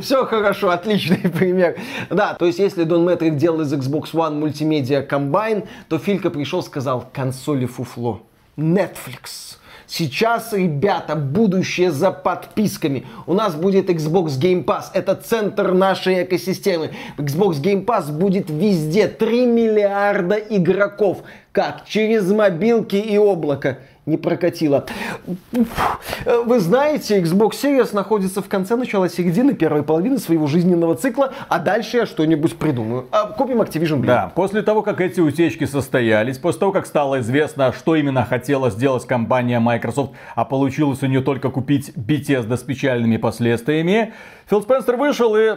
Все 0.00 0.24
хорошо, 0.26 0.70
отличный 0.70 1.30
пример. 1.30 1.76
Да, 2.10 2.34
то 2.34 2.46
есть 2.46 2.58
если 2.58 2.82
Дон 2.82 3.04
Мэтрик 3.04 3.36
делал 3.36 3.60
из 3.60 3.72
Xbox 3.72 4.12
One 4.12 4.40
мультимедиа 4.40 5.02
комбайн, 5.02 5.64
то 5.88 5.98
Филька 5.98 6.30
пришел 6.30 6.62
сказал, 6.62 7.08
консоли 7.12 7.66
фуфло. 7.66 8.22
Netflix. 8.56 9.58
Сейчас, 9.94 10.54
ребята, 10.54 11.16
будущее 11.16 11.90
за 11.90 12.12
подписками. 12.12 13.04
У 13.26 13.34
нас 13.34 13.54
будет 13.54 13.90
Xbox 13.90 14.40
Game 14.40 14.64
Pass. 14.64 14.84
Это 14.94 15.14
центр 15.14 15.72
нашей 15.72 16.22
экосистемы. 16.22 16.92
Xbox 17.18 17.60
Game 17.60 17.84
Pass 17.84 18.10
будет 18.10 18.48
везде. 18.48 19.06
3 19.06 19.44
миллиарда 19.44 20.36
игроков. 20.36 21.18
Как? 21.52 21.84
Через 21.84 22.30
мобилки 22.30 22.96
и 22.96 23.18
облако 23.18 23.80
не 24.04 24.16
прокатило. 24.16 24.84
Вы 26.44 26.58
знаете, 26.58 27.20
Xbox 27.20 27.52
Series 27.52 27.94
находится 27.94 28.42
в 28.42 28.48
конце 28.48 28.74
начала 28.74 29.08
середины 29.08 29.54
первой 29.54 29.84
половины 29.84 30.18
своего 30.18 30.48
жизненного 30.48 30.96
цикла, 30.96 31.32
а 31.48 31.60
дальше 31.60 31.98
я 31.98 32.06
что-нибудь 32.06 32.56
придумаю. 32.56 33.06
А, 33.12 33.26
купим 33.28 33.62
Activision 33.62 34.00
Blizzard. 34.00 34.06
Да, 34.06 34.32
после 34.34 34.62
того, 34.62 34.82
как 34.82 35.00
эти 35.00 35.20
утечки 35.20 35.66
состоялись, 35.66 36.38
после 36.38 36.60
того, 36.60 36.72
как 36.72 36.86
стало 36.86 37.20
известно, 37.20 37.72
что 37.72 37.94
именно 37.94 38.24
хотела 38.24 38.70
сделать 38.70 39.06
компания 39.06 39.60
Microsoft, 39.60 40.12
а 40.34 40.44
получилось 40.44 41.02
у 41.02 41.06
нее 41.06 41.20
только 41.20 41.50
купить 41.50 41.90
Bethesda 41.90 42.56
с 42.56 42.62
печальными 42.62 43.18
последствиями, 43.18 44.14
Фил 44.52 44.60
Спенсер 44.60 44.96
вышел 44.98 45.34
и, 45.34 45.56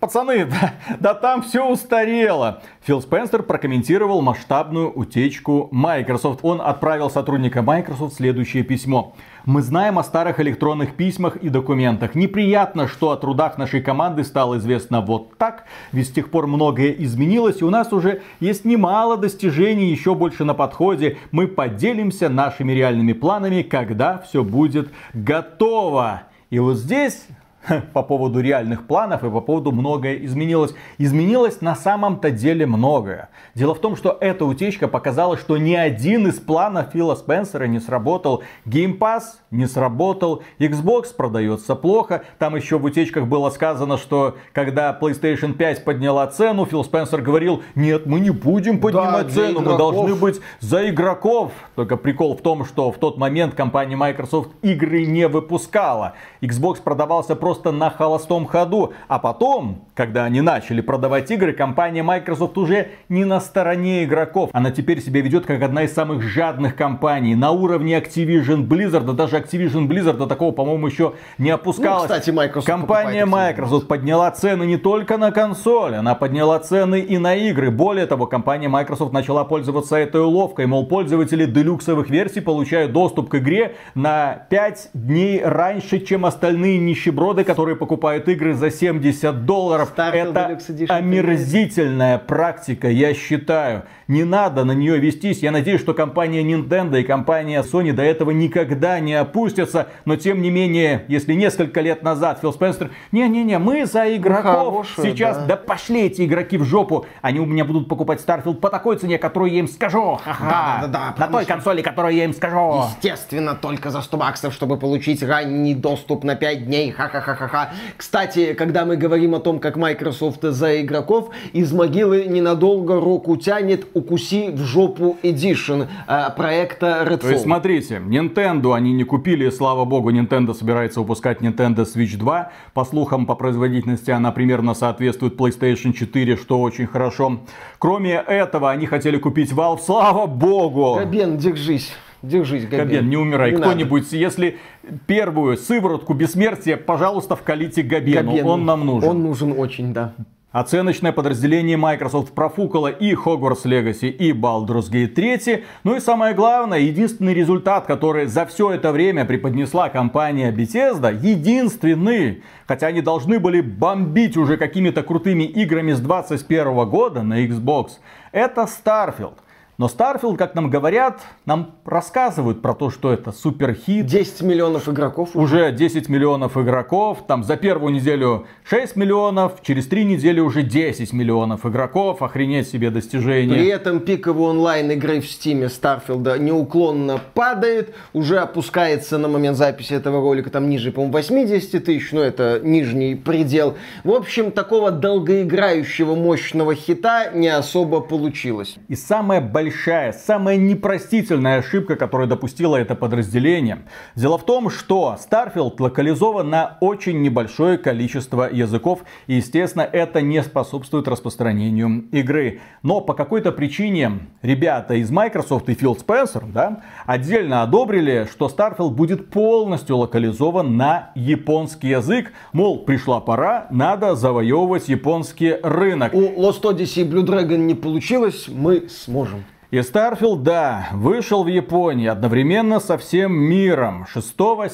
пацаны, 0.00 0.44
да, 0.46 0.74
да 0.98 1.14
там 1.14 1.42
все 1.42 1.64
устарело. 1.64 2.60
Фил 2.80 3.00
Спенсер 3.00 3.44
прокомментировал 3.44 4.20
масштабную 4.20 4.92
утечку 4.92 5.68
Microsoft. 5.70 6.40
Он 6.42 6.60
отправил 6.60 7.08
сотрудника 7.08 7.62
Microsoft 7.62 8.16
следующее 8.16 8.64
письмо. 8.64 9.14
Мы 9.44 9.62
знаем 9.62 9.96
о 9.96 10.02
старых 10.02 10.40
электронных 10.40 10.96
письмах 10.96 11.36
и 11.36 11.50
документах. 11.50 12.16
Неприятно, 12.16 12.88
что 12.88 13.12
о 13.12 13.16
трудах 13.16 13.58
нашей 13.58 13.80
команды 13.80 14.24
стало 14.24 14.58
известно 14.58 15.02
вот 15.02 15.38
так, 15.38 15.66
ведь 15.92 16.08
с 16.08 16.10
тех 16.10 16.28
пор 16.28 16.48
многое 16.48 16.90
изменилось, 16.90 17.60
и 17.60 17.64
у 17.64 17.70
нас 17.70 17.92
уже 17.92 18.22
есть 18.40 18.64
немало 18.64 19.16
достижений, 19.16 19.88
еще 19.92 20.16
больше 20.16 20.42
на 20.42 20.54
подходе. 20.54 21.16
Мы 21.30 21.46
поделимся 21.46 22.28
нашими 22.28 22.72
реальными 22.72 23.12
планами, 23.12 23.62
когда 23.62 24.18
все 24.18 24.42
будет 24.42 24.88
готово. 25.14 26.22
И 26.50 26.58
вот 26.58 26.76
здесь 26.76 27.28
по 27.92 28.02
поводу 28.02 28.40
реальных 28.40 28.86
планов 28.86 29.24
и 29.24 29.30
по 29.30 29.40
поводу 29.40 29.72
многое 29.72 30.16
изменилось. 30.24 30.74
Изменилось 30.98 31.60
на 31.60 31.74
самом-то 31.74 32.30
деле 32.30 32.66
многое. 32.66 33.28
Дело 33.54 33.74
в 33.74 33.78
том, 33.78 33.96
что 33.96 34.16
эта 34.20 34.44
утечка 34.44 34.88
показала, 34.88 35.36
что 35.36 35.56
ни 35.56 35.74
один 35.74 36.26
из 36.26 36.40
планов 36.40 36.90
Фила 36.92 37.14
Спенсера 37.14 37.64
не 37.64 37.80
сработал. 37.80 38.42
Game 38.66 38.98
Pass 38.98 39.22
не 39.50 39.66
сработал, 39.66 40.42
Xbox 40.58 41.14
продается 41.16 41.74
плохо. 41.74 42.24
Там 42.38 42.56
еще 42.56 42.78
в 42.78 42.84
утечках 42.84 43.26
было 43.26 43.50
сказано, 43.50 43.98
что 43.98 44.36
когда 44.52 44.96
PlayStation 45.00 45.52
5 45.52 45.84
подняла 45.84 46.26
цену, 46.26 46.66
Фил 46.66 46.84
Спенсер 46.84 47.20
говорил, 47.20 47.62
нет, 47.74 48.06
мы 48.06 48.20
не 48.20 48.30
будем 48.30 48.80
поднимать 48.80 49.28
да, 49.28 49.32
цену, 49.32 49.60
мы 49.60 49.76
должны 49.76 50.14
быть 50.14 50.40
за 50.60 50.88
игроков. 50.88 51.52
Только 51.74 51.96
прикол 51.96 52.36
в 52.36 52.40
том, 52.40 52.64
что 52.64 52.90
в 52.90 52.98
тот 52.98 53.18
момент 53.18 53.54
компания 53.54 53.96
Microsoft 53.96 54.50
игры 54.62 55.04
не 55.04 55.28
выпускала. 55.28 56.14
Xbox 56.40 56.82
продавался 56.82 57.36
просто 57.36 57.51
просто 57.52 57.70
на 57.70 57.90
холостом 57.90 58.46
ходу. 58.46 58.94
А 59.08 59.18
потом, 59.18 59.82
когда 59.94 60.24
они 60.24 60.40
начали 60.40 60.80
продавать 60.80 61.30
игры, 61.30 61.52
компания 61.52 62.02
Microsoft 62.02 62.56
уже 62.56 62.88
не 63.10 63.26
на 63.26 63.40
стороне 63.40 64.04
игроков. 64.04 64.48
Она 64.54 64.70
теперь 64.70 65.02
себя 65.02 65.20
ведет 65.20 65.44
как 65.44 65.60
одна 65.60 65.82
из 65.82 65.92
самых 65.92 66.22
жадных 66.22 66.76
компаний. 66.76 67.34
На 67.34 67.50
уровне 67.50 67.98
Activision 67.98 68.66
Blizzard, 68.66 69.12
даже 69.12 69.36
Activision 69.36 69.86
Blizzard 69.86 70.14
до 70.14 70.26
такого, 70.26 70.52
по-моему, 70.52 70.86
еще 70.86 71.12
не 71.36 71.50
опускалась. 71.50 72.08
Ну, 72.08 72.16
кстати, 72.16 72.30
Microsoft 72.30 72.66
Компания 72.66 73.26
Microsoft 73.26 73.86
подняла 73.86 74.30
цены 74.30 74.64
не 74.64 74.78
только 74.78 75.18
на 75.18 75.30
консоль, 75.30 75.96
она 75.96 76.14
подняла 76.14 76.58
цены 76.58 77.00
и 77.00 77.18
на 77.18 77.34
игры. 77.34 77.70
Более 77.70 78.06
того, 78.06 78.26
компания 78.26 78.68
Microsoft 78.68 79.12
начала 79.12 79.44
пользоваться 79.44 79.96
этой 79.96 80.22
уловкой. 80.22 80.64
Мол, 80.64 80.86
пользователи 80.86 81.44
делюксовых 81.44 82.08
версий 82.08 82.40
получают 82.40 82.92
доступ 82.92 83.28
к 83.28 83.34
игре 83.34 83.74
на 83.94 84.46
5 84.48 84.90
дней 84.94 85.42
раньше, 85.44 86.00
чем 86.00 86.24
остальные 86.24 86.78
нищеброды 86.78 87.41
народы, 87.42 87.44
которые 87.44 87.76
покупают 87.76 88.28
игры 88.28 88.54
за 88.54 88.70
70 88.70 89.44
долларов. 89.44 89.92
Это 89.96 90.58
омерзительная 90.88 92.18
практика, 92.18 92.88
я 92.88 93.14
считаю. 93.14 93.84
Не 94.08 94.24
надо 94.24 94.64
на 94.64 94.72
нее 94.72 94.98
вестись. 94.98 95.38
Я 95.42 95.52
надеюсь, 95.52 95.80
что 95.80 95.94
компания 95.94 96.42
Nintendo 96.42 97.00
и 97.00 97.02
компания 97.02 97.62
Sony 97.62 97.92
до 97.92 98.02
этого 98.02 98.30
никогда 98.30 99.00
не 99.00 99.14
опустятся. 99.14 99.88
Но 100.04 100.16
тем 100.16 100.42
не 100.42 100.50
менее, 100.50 101.04
если 101.08 101.34
несколько 101.34 101.80
лет 101.80 102.02
назад 102.02 102.40
Фил 102.40 102.52
Спенсер, 102.52 102.90
не-не-не, 103.12 103.58
мы 103.58 103.86
за 103.86 104.14
игроков. 104.14 104.88
Ну, 104.96 105.04
Сейчас, 105.04 105.38
да. 105.38 105.46
да 105.46 105.56
пошли 105.56 106.02
эти 106.02 106.26
игроки 106.26 106.58
в 106.58 106.64
жопу. 106.64 107.06
Они 107.22 107.40
у 107.40 107.46
меня 107.46 107.64
будут 107.64 107.88
покупать 107.88 108.20
Starfield 108.20 108.56
по 108.56 108.68
такой 108.68 108.96
цене, 108.96 109.18
которую 109.18 109.52
я 109.52 109.60
им 109.60 109.68
скажу. 109.68 110.18
Ха-ха. 110.22 110.78
Да, 110.82 110.86
да, 110.88 111.14
да, 111.16 111.26
на 111.26 111.32
той 111.32 111.46
консоли, 111.46 111.82
которую 111.82 112.14
я 112.14 112.24
им 112.24 112.34
скажу. 112.34 112.84
Естественно, 112.96 113.54
только 113.54 113.90
за 113.90 114.02
100 114.02 114.16
баксов, 114.16 114.52
чтобы 114.52 114.76
получить 114.76 115.22
ранний 115.22 115.74
доступ 115.74 116.24
на 116.24 116.34
5 116.34 116.66
дней. 116.66 116.90
Ха-ха-ха-ха-ха. 117.34 117.72
Кстати, 117.96 118.54
когда 118.54 118.84
мы 118.84 118.96
говорим 118.96 119.34
о 119.34 119.40
том, 119.40 119.58
как 119.58 119.76
Microsoft 119.76 120.42
за 120.42 120.82
игроков, 120.82 121.30
из 121.52 121.72
могилы 121.72 122.24
ненадолго 122.26 123.00
руку 123.00 123.36
тянет 123.36 123.86
«Укуси 123.94 124.50
в 124.50 124.58
жопу 124.58 125.16
Edition» 125.22 125.88
э, 126.06 126.30
проекта 126.36 127.04
Redfall. 127.06 127.18
То 127.18 127.30
есть, 127.30 127.42
смотрите, 127.42 127.96
Nintendo 127.96 128.74
они 128.74 128.92
не 128.92 129.04
купили, 129.04 129.50
слава 129.50 129.84
богу, 129.84 130.10
Nintendo 130.10 130.54
собирается 130.54 131.00
выпускать 131.00 131.40
Nintendo 131.40 131.84
Switch 131.84 132.16
2. 132.16 132.50
По 132.74 132.84
слухам, 132.84 133.26
по 133.26 133.34
производительности 133.34 134.10
она 134.10 134.32
примерно 134.32 134.74
соответствует 134.74 135.38
PlayStation 135.38 135.92
4, 135.92 136.36
что 136.36 136.60
очень 136.60 136.86
хорошо. 136.86 137.40
Кроме 137.78 138.14
этого, 138.14 138.70
они 138.70 138.86
хотели 138.86 139.18
купить 139.18 139.52
Valve, 139.52 139.80
слава 139.80 140.26
богу! 140.26 140.96
Габен, 140.98 141.36
держись. 141.36 141.92
Держись, 142.22 142.66
Габен. 142.66 142.86
Габен, 142.86 143.08
не 143.08 143.16
умирай. 143.16 143.52
Кто-нибудь, 143.52 144.12
если 144.12 144.58
первую 145.06 145.56
сыворотку 145.56 146.14
бессмертия, 146.14 146.76
пожалуйста, 146.76 147.36
вкалите 147.36 147.82
Габену. 147.82 148.30
Габен, 148.30 148.46
он 148.46 148.64
нам 148.64 148.86
нужен. 148.86 149.08
Он 149.08 149.22
нужен 149.22 149.58
очень, 149.58 149.92
да. 149.92 150.14
Оценочное 150.52 151.12
подразделение 151.12 151.78
Microsoft 151.78 152.34
профукало 152.34 152.88
и 152.88 153.14
Hogwarts 153.14 153.64
Legacy, 153.64 154.10
и 154.10 154.32
Baldur's 154.32 154.90
Gate 154.92 155.14
3. 155.14 155.64
Ну 155.82 155.96
и 155.96 156.00
самое 156.00 156.34
главное, 156.34 156.78
единственный 156.78 157.32
результат, 157.32 157.86
который 157.86 158.26
за 158.26 158.44
все 158.44 158.70
это 158.70 158.92
время 158.92 159.24
преподнесла 159.24 159.88
компания 159.88 160.52
Bethesda, 160.52 161.10
единственный, 161.10 162.42
хотя 162.66 162.88
они 162.88 163.00
должны 163.00 163.40
были 163.40 163.62
бомбить 163.62 164.36
уже 164.36 164.58
какими-то 164.58 165.02
крутыми 165.02 165.44
играми 165.44 165.92
с 165.92 166.00
21 166.00 166.86
года 166.86 167.22
на 167.22 167.46
Xbox, 167.46 167.92
это 168.30 168.68
Starfield. 168.68 169.38
Но 169.82 169.88
Starfield, 169.88 170.36
как 170.36 170.54
нам 170.54 170.70
говорят, 170.70 171.22
нам 171.44 171.74
рассказывают 171.84 172.62
про 172.62 172.72
то, 172.72 172.88
что 172.88 173.12
это 173.12 173.32
суперхит. 173.32 174.06
10 174.06 174.42
миллионов 174.42 174.88
игроков. 174.88 175.30
Уже 175.34 175.72
10 175.72 176.08
миллионов 176.08 176.56
игроков. 176.56 177.24
Там 177.26 177.42
за 177.42 177.56
первую 177.56 177.92
неделю 177.92 178.46
6 178.62 178.94
миллионов, 178.94 179.54
через 179.60 179.88
3 179.88 180.04
недели 180.04 180.38
уже 180.38 180.62
10 180.62 181.12
миллионов 181.12 181.66
игроков. 181.66 182.22
Охренеть 182.22 182.68
себе 182.68 182.90
достижение. 182.90 183.58
При 183.58 183.66
этом 183.66 183.98
пиковый 183.98 184.50
онлайн 184.50 184.88
игры 184.92 185.20
в 185.20 185.24
Steam 185.24 185.64
Starfield 185.66 186.38
неуклонно 186.38 187.18
падает. 187.34 187.92
Уже 188.12 188.38
опускается 188.38 189.18
на 189.18 189.26
момент 189.26 189.56
записи 189.56 189.94
этого 189.94 190.20
ролика 190.20 190.50
там 190.50 190.70
ниже, 190.70 190.92
по-моему, 190.92 191.14
80 191.14 191.84
тысяч. 191.84 192.12
Но 192.12 192.22
это 192.22 192.60
нижний 192.62 193.16
предел. 193.16 193.76
В 194.04 194.12
общем, 194.12 194.52
такого 194.52 194.92
долгоиграющего 194.92 196.14
мощного 196.14 196.76
хита 196.76 197.32
не 197.34 197.48
особо 197.48 197.98
получилось. 197.98 198.76
И 198.86 198.94
самое 198.94 199.40
большая, 199.72 200.12
самая 200.12 200.56
непростительная 200.56 201.58
ошибка, 201.58 201.96
которую 201.96 202.28
допустило 202.28 202.76
это 202.76 202.94
подразделение. 202.94 203.78
Дело 204.14 204.36
в 204.36 204.44
том, 204.44 204.68
что 204.68 205.16
Starfield 205.18 205.76
локализован 205.78 206.50
на 206.50 206.76
очень 206.80 207.22
небольшое 207.22 207.78
количество 207.78 208.48
языков. 208.52 209.00
И, 209.26 209.36
естественно, 209.36 209.82
это 209.82 210.20
не 210.20 210.42
способствует 210.42 211.08
распространению 211.08 212.04
игры. 212.12 212.60
Но 212.82 213.00
по 213.00 213.14
какой-то 213.14 213.50
причине 213.50 214.20
ребята 214.42 214.94
из 214.94 215.10
Microsoft 215.10 215.68
и 215.70 215.72
Phil 215.72 215.98
Spencer 215.98 216.44
да, 216.52 216.82
отдельно 217.06 217.62
одобрили, 217.62 218.28
что 218.30 218.48
Starfield 218.48 218.90
будет 218.90 219.30
полностью 219.30 219.96
локализован 219.96 220.76
на 220.76 221.12
японский 221.14 221.88
язык. 221.88 222.32
Мол, 222.52 222.84
пришла 222.84 223.20
пора, 223.20 223.68
надо 223.70 224.16
завоевывать 224.16 224.88
японский 224.88 225.56
рынок. 225.62 226.12
У 226.12 226.20
Lost 226.20 226.62
Odyssey 226.62 227.02
и 227.02 227.08
Blue 227.08 227.24
Dragon 227.24 227.56
не 227.56 227.74
получилось, 227.74 228.48
мы 228.48 228.88
сможем. 228.90 229.44
И 229.72 229.78
Starfield, 229.78 230.42
да, 230.42 230.88
вышел 230.92 231.44
в 231.44 231.46
Японии 231.46 232.06
одновременно 232.06 232.78
со 232.78 232.98
всем 232.98 233.32
миром 233.32 234.06
6 234.06 234.26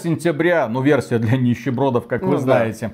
сентября. 0.03 0.67
Ну, 0.69 0.83
версия 0.83 1.21
для 1.21 1.39
нищебродов, 1.39 2.09
как 2.09 2.23
ну, 2.23 2.31
вы 2.31 2.35
да. 2.35 2.41
знаете. 2.41 2.91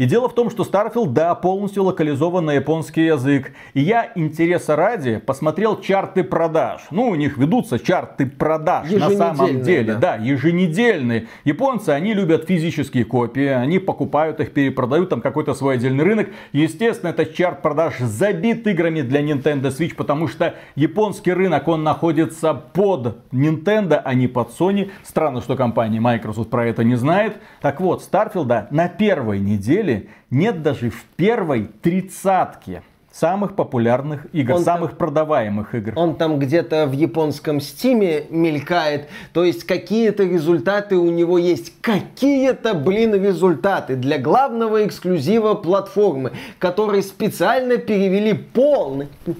И 0.00 0.06
дело 0.06 0.30
в 0.30 0.34
том, 0.34 0.48
что 0.48 0.62
Starfield, 0.62 1.08
да, 1.10 1.34
полностью 1.34 1.84
локализован 1.84 2.46
на 2.46 2.52
японский 2.52 3.04
язык. 3.04 3.52
И 3.74 3.82
я 3.82 4.12
интереса 4.14 4.74
ради 4.74 5.18
посмотрел 5.18 5.78
чарты 5.78 6.24
продаж. 6.24 6.80
Ну, 6.90 7.10
у 7.10 7.14
них 7.16 7.36
ведутся 7.36 7.78
чарты 7.78 8.24
продаж 8.24 8.90
на 8.90 9.10
самом 9.10 9.60
деле. 9.60 9.92
Да. 9.96 10.16
да, 10.16 10.24
еженедельные. 10.24 11.26
Японцы, 11.44 11.90
они 11.90 12.14
любят 12.14 12.46
физические 12.46 13.04
копии. 13.04 13.48
Они 13.48 13.78
покупают 13.78 14.40
их, 14.40 14.54
перепродают 14.54 15.10
там 15.10 15.20
какой-то 15.20 15.52
свой 15.52 15.74
отдельный 15.74 16.02
рынок. 16.02 16.30
Естественно, 16.52 17.10
этот 17.10 17.34
чарт 17.34 17.60
продаж 17.60 17.98
забит 17.98 18.66
играми 18.66 19.02
для 19.02 19.20
Nintendo 19.20 19.68
Switch, 19.68 19.94
потому 19.94 20.28
что 20.28 20.54
японский 20.76 21.34
рынок, 21.34 21.68
он 21.68 21.82
находится 21.82 22.54
под 22.54 23.18
Nintendo, 23.32 24.00
а 24.02 24.14
не 24.14 24.28
под 24.28 24.48
Sony. 24.58 24.92
Странно, 25.02 25.42
что 25.42 25.56
компания 25.56 26.00
Microsoft 26.00 26.48
про 26.48 26.64
это 26.64 26.84
не 26.84 26.94
знает. 26.94 27.36
Так 27.60 27.82
вот, 27.82 28.00
Starfield 28.00 28.46
да, 28.46 28.66
на 28.70 28.88
первой 28.88 29.40
неделе 29.40 29.89
деле 29.90 30.08
нет 30.30 30.62
даже 30.62 30.90
в 30.90 31.04
первой 31.16 31.64
тридцатке 31.66 32.82
самых 33.12 33.56
популярных 33.56 34.26
игр, 34.32 34.54
он 34.54 34.62
самых 34.62 34.90
там, 34.90 34.98
продаваемых 34.98 35.74
игр. 35.74 35.92
Он 35.96 36.14
там 36.14 36.38
где-то 36.38 36.86
в 36.86 36.92
японском 36.92 37.60
стиме 37.60 38.24
мелькает, 38.30 39.08
то 39.32 39.44
есть 39.44 39.64
какие-то 39.64 40.24
результаты 40.24 40.96
у 40.96 41.10
него 41.10 41.38
есть. 41.38 41.72
Какие-то, 41.80 42.74
блин, 42.74 43.14
результаты 43.14 43.96
для 43.96 44.18
главного 44.18 44.86
эксклюзива 44.86 45.54
платформы, 45.54 46.32
который 46.58 47.02
специально 47.02 47.78
перевели 47.78 48.32
полностью, 48.32 49.36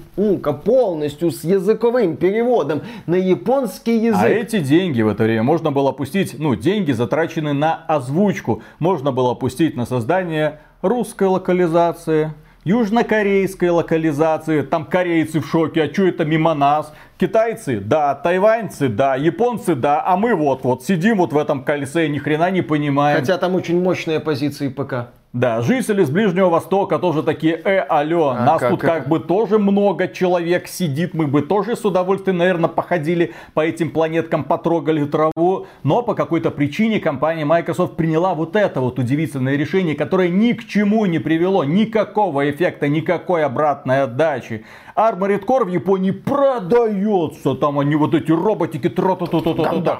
полностью 0.65 1.31
с 1.31 1.43
языковым 1.43 2.17
переводом 2.17 2.81
на 3.05 3.15
японский 3.15 3.97
язык. 3.97 4.21
А 4.21 4.27
эти 4.29 4.59
деньги 4.59 5.01
в 5.01 5.07
это 5.07 5.23
время 5.23 5.43
можно 5.43 5.71
было 5.71 5.91
пустить, 5.91 6.35
ну, 6.37 6.55
деньги 6.55 6.91
затрачены 6.91 7.53
на 7.53 7.75
озвучку, 7.87 8.61
можно 8.79 9.11
было 9.11 9.33
пустить 9.33 9.77
на 9.77 9.85
создание 9.85 10.59
русской 10.81 11.27
локализации, 11.27 12.33
южнокорейской 12.63 13.69
локализации. 13.69 14.61
Там 14.61 14.85
корейцы 14.85 15.39
в 15.39 15.47
шоке, 15.47 15.83
а 15.83 15.93
что 15.93 16.07
это 16.07 16.25
мимо 16.25 16.53
нас? 16.53 16.93
Китайцы, 17.17 17.79
да, 17.79 18.15
тайваньцы, 18.15 18.89
да, 18.89 19.15
японцы, 19.15 19.75
да, 19.75 20.03
а 20.05 20.17
мы 20.17 20.33
вот, 20.33 20.63
вот 20.63 20.83
сидим 20.83 21.17
вот 21.17 21.33
в 21.33 21.37
этом 21.37 21.63
колесе 21.63 22.07
и 22.07 22.09
ни 22.09 22.17
хрена 22.17 22.49
не 22.49 22.61
понимаем. 22.61 23.19
Хотя 23.19 23.37
там 23.37 23.55
очень 23.55 23.81
мощные 23.81 24.19
позиции 24.19 24.69
ПК. 24.69 25.11
Да, 25.33 25.61
жители 25.61 26.03
с 26.03 26.09
Ближнего 26.09 26.49
Востока 26.49 26.99
тоже 26.99 27.23
такие, 27.23 27.53
э, 27.63 27.79
алло, 27.79 28.31
а 28.31 28.41
нас 28.41 28.59
как 28.59 28.69
тут 28.69 28.83
это? 28.83 28.87
как 28.87 29.07
бы 29.07 29.21
тоже 29.21 29.59
много 29.59 30.09
человек 30.09 30.67
сидит, 30.67 31.13
мы 31.13 31.25
бы 31.25 31.41
тоже 31.41 31.77
с 31.77 31.85
удовольствием, 31.85 32.37
наверное, 32.37 32.67
походили 32.67 33.33
по 33.53 33.61
этим 33.61 33.91
планеткам, 33.91 34.43
потрогали 34.43 35.05
траву, 35.05 35.67
но 35.83 36.03
по 36.03 36.15
какой-то 36.15 36.51
причине 36.51 36.99
компания 36.99 37.45
Microsoft 37.45 37.95
приняла 37.95 38.33
вот 38.33 38.57
это 38.57 38.81
вот 38.81 38.99
удивительное 38.99 39.55
решение, 39.55 39.95
которое 39.95 40.27
ни 40.27 40.51
к 40.51 40.67
чему 40.67 41.05
не 41.05 41.19
привело, 41.19 41.63
никакого 41.63 42.51
эффекта, 42.51 42.89
никакой 42.89 43.45
обратной 43.45 44.03
отдачи. 44.03 44.65
Armored 44.97 45.45
Core 45.45 45.63
в 45.63 45.69
Японии 45.69 46.11
продается, 46.11 47.55
там 47.55 47.79
они 47.79 47.95
вот 47.95 48.13
эти 48.13 48.33
роботики, 48.33 48.89
тра 48.89 49.15
та 49.15 49.27
та 49.27 49.39
та 49.39 49.53
та 49.53 49.81
та 49.81 49.99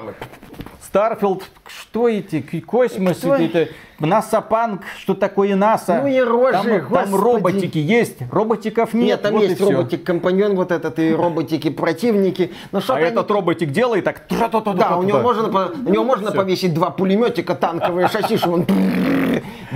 Старфилд, 0.92 1.44
что 1.66 2.06
эти, 2.06 2.42
космос, 2.60 3.16
что? 3.16 3.36
это, 3.36 3.68
НАСА 3.98 4.42
Панк, 4.42 4.82
что 4.98 5.14
такое 5.14 5.56
НАСА? 5.56 6.02
Ну 6.02 6.06
и 6.06 6.20
рожи, 6.20 6.52
там, 6.52 6.86
там 6.90 7.14
роботики 7.14 7.78
есть, 7.78 8.18
роботиков 8.30 8.92
нет. 8.92 9.06
Нет, 9.06 9.22
там 9.22 9.32
вот 9.32 9.42
есть 9.42 9.58
роботик-компаньон 9.58 10.54
вот 10.54 10.70
этот 10.70 10.98
и 10.98 11.14
роботики-противники. 11.14 12.52
Но 12.72 12.82
а 12.86 12.92
они... 12.92 13.06
этот 13.06 13.30
роботик 13.30 13.70
делает 13.70 14.04
так... 14.04 14.26
Да, 14.28 14.98
у 14.98 15.02
него 15.02 15.20
можно, 15.20 15.70
у 15.72 15.90
него 15.90 16.04
можно 16.04 16.30
повесить 16.30 16.74
два 16.74 16.90
пулеметика 16.90 17.54
танковые 17.54 18.08
шасси, 18.08 18.36
чтобы 18.36 18.56
он 18.56 18.66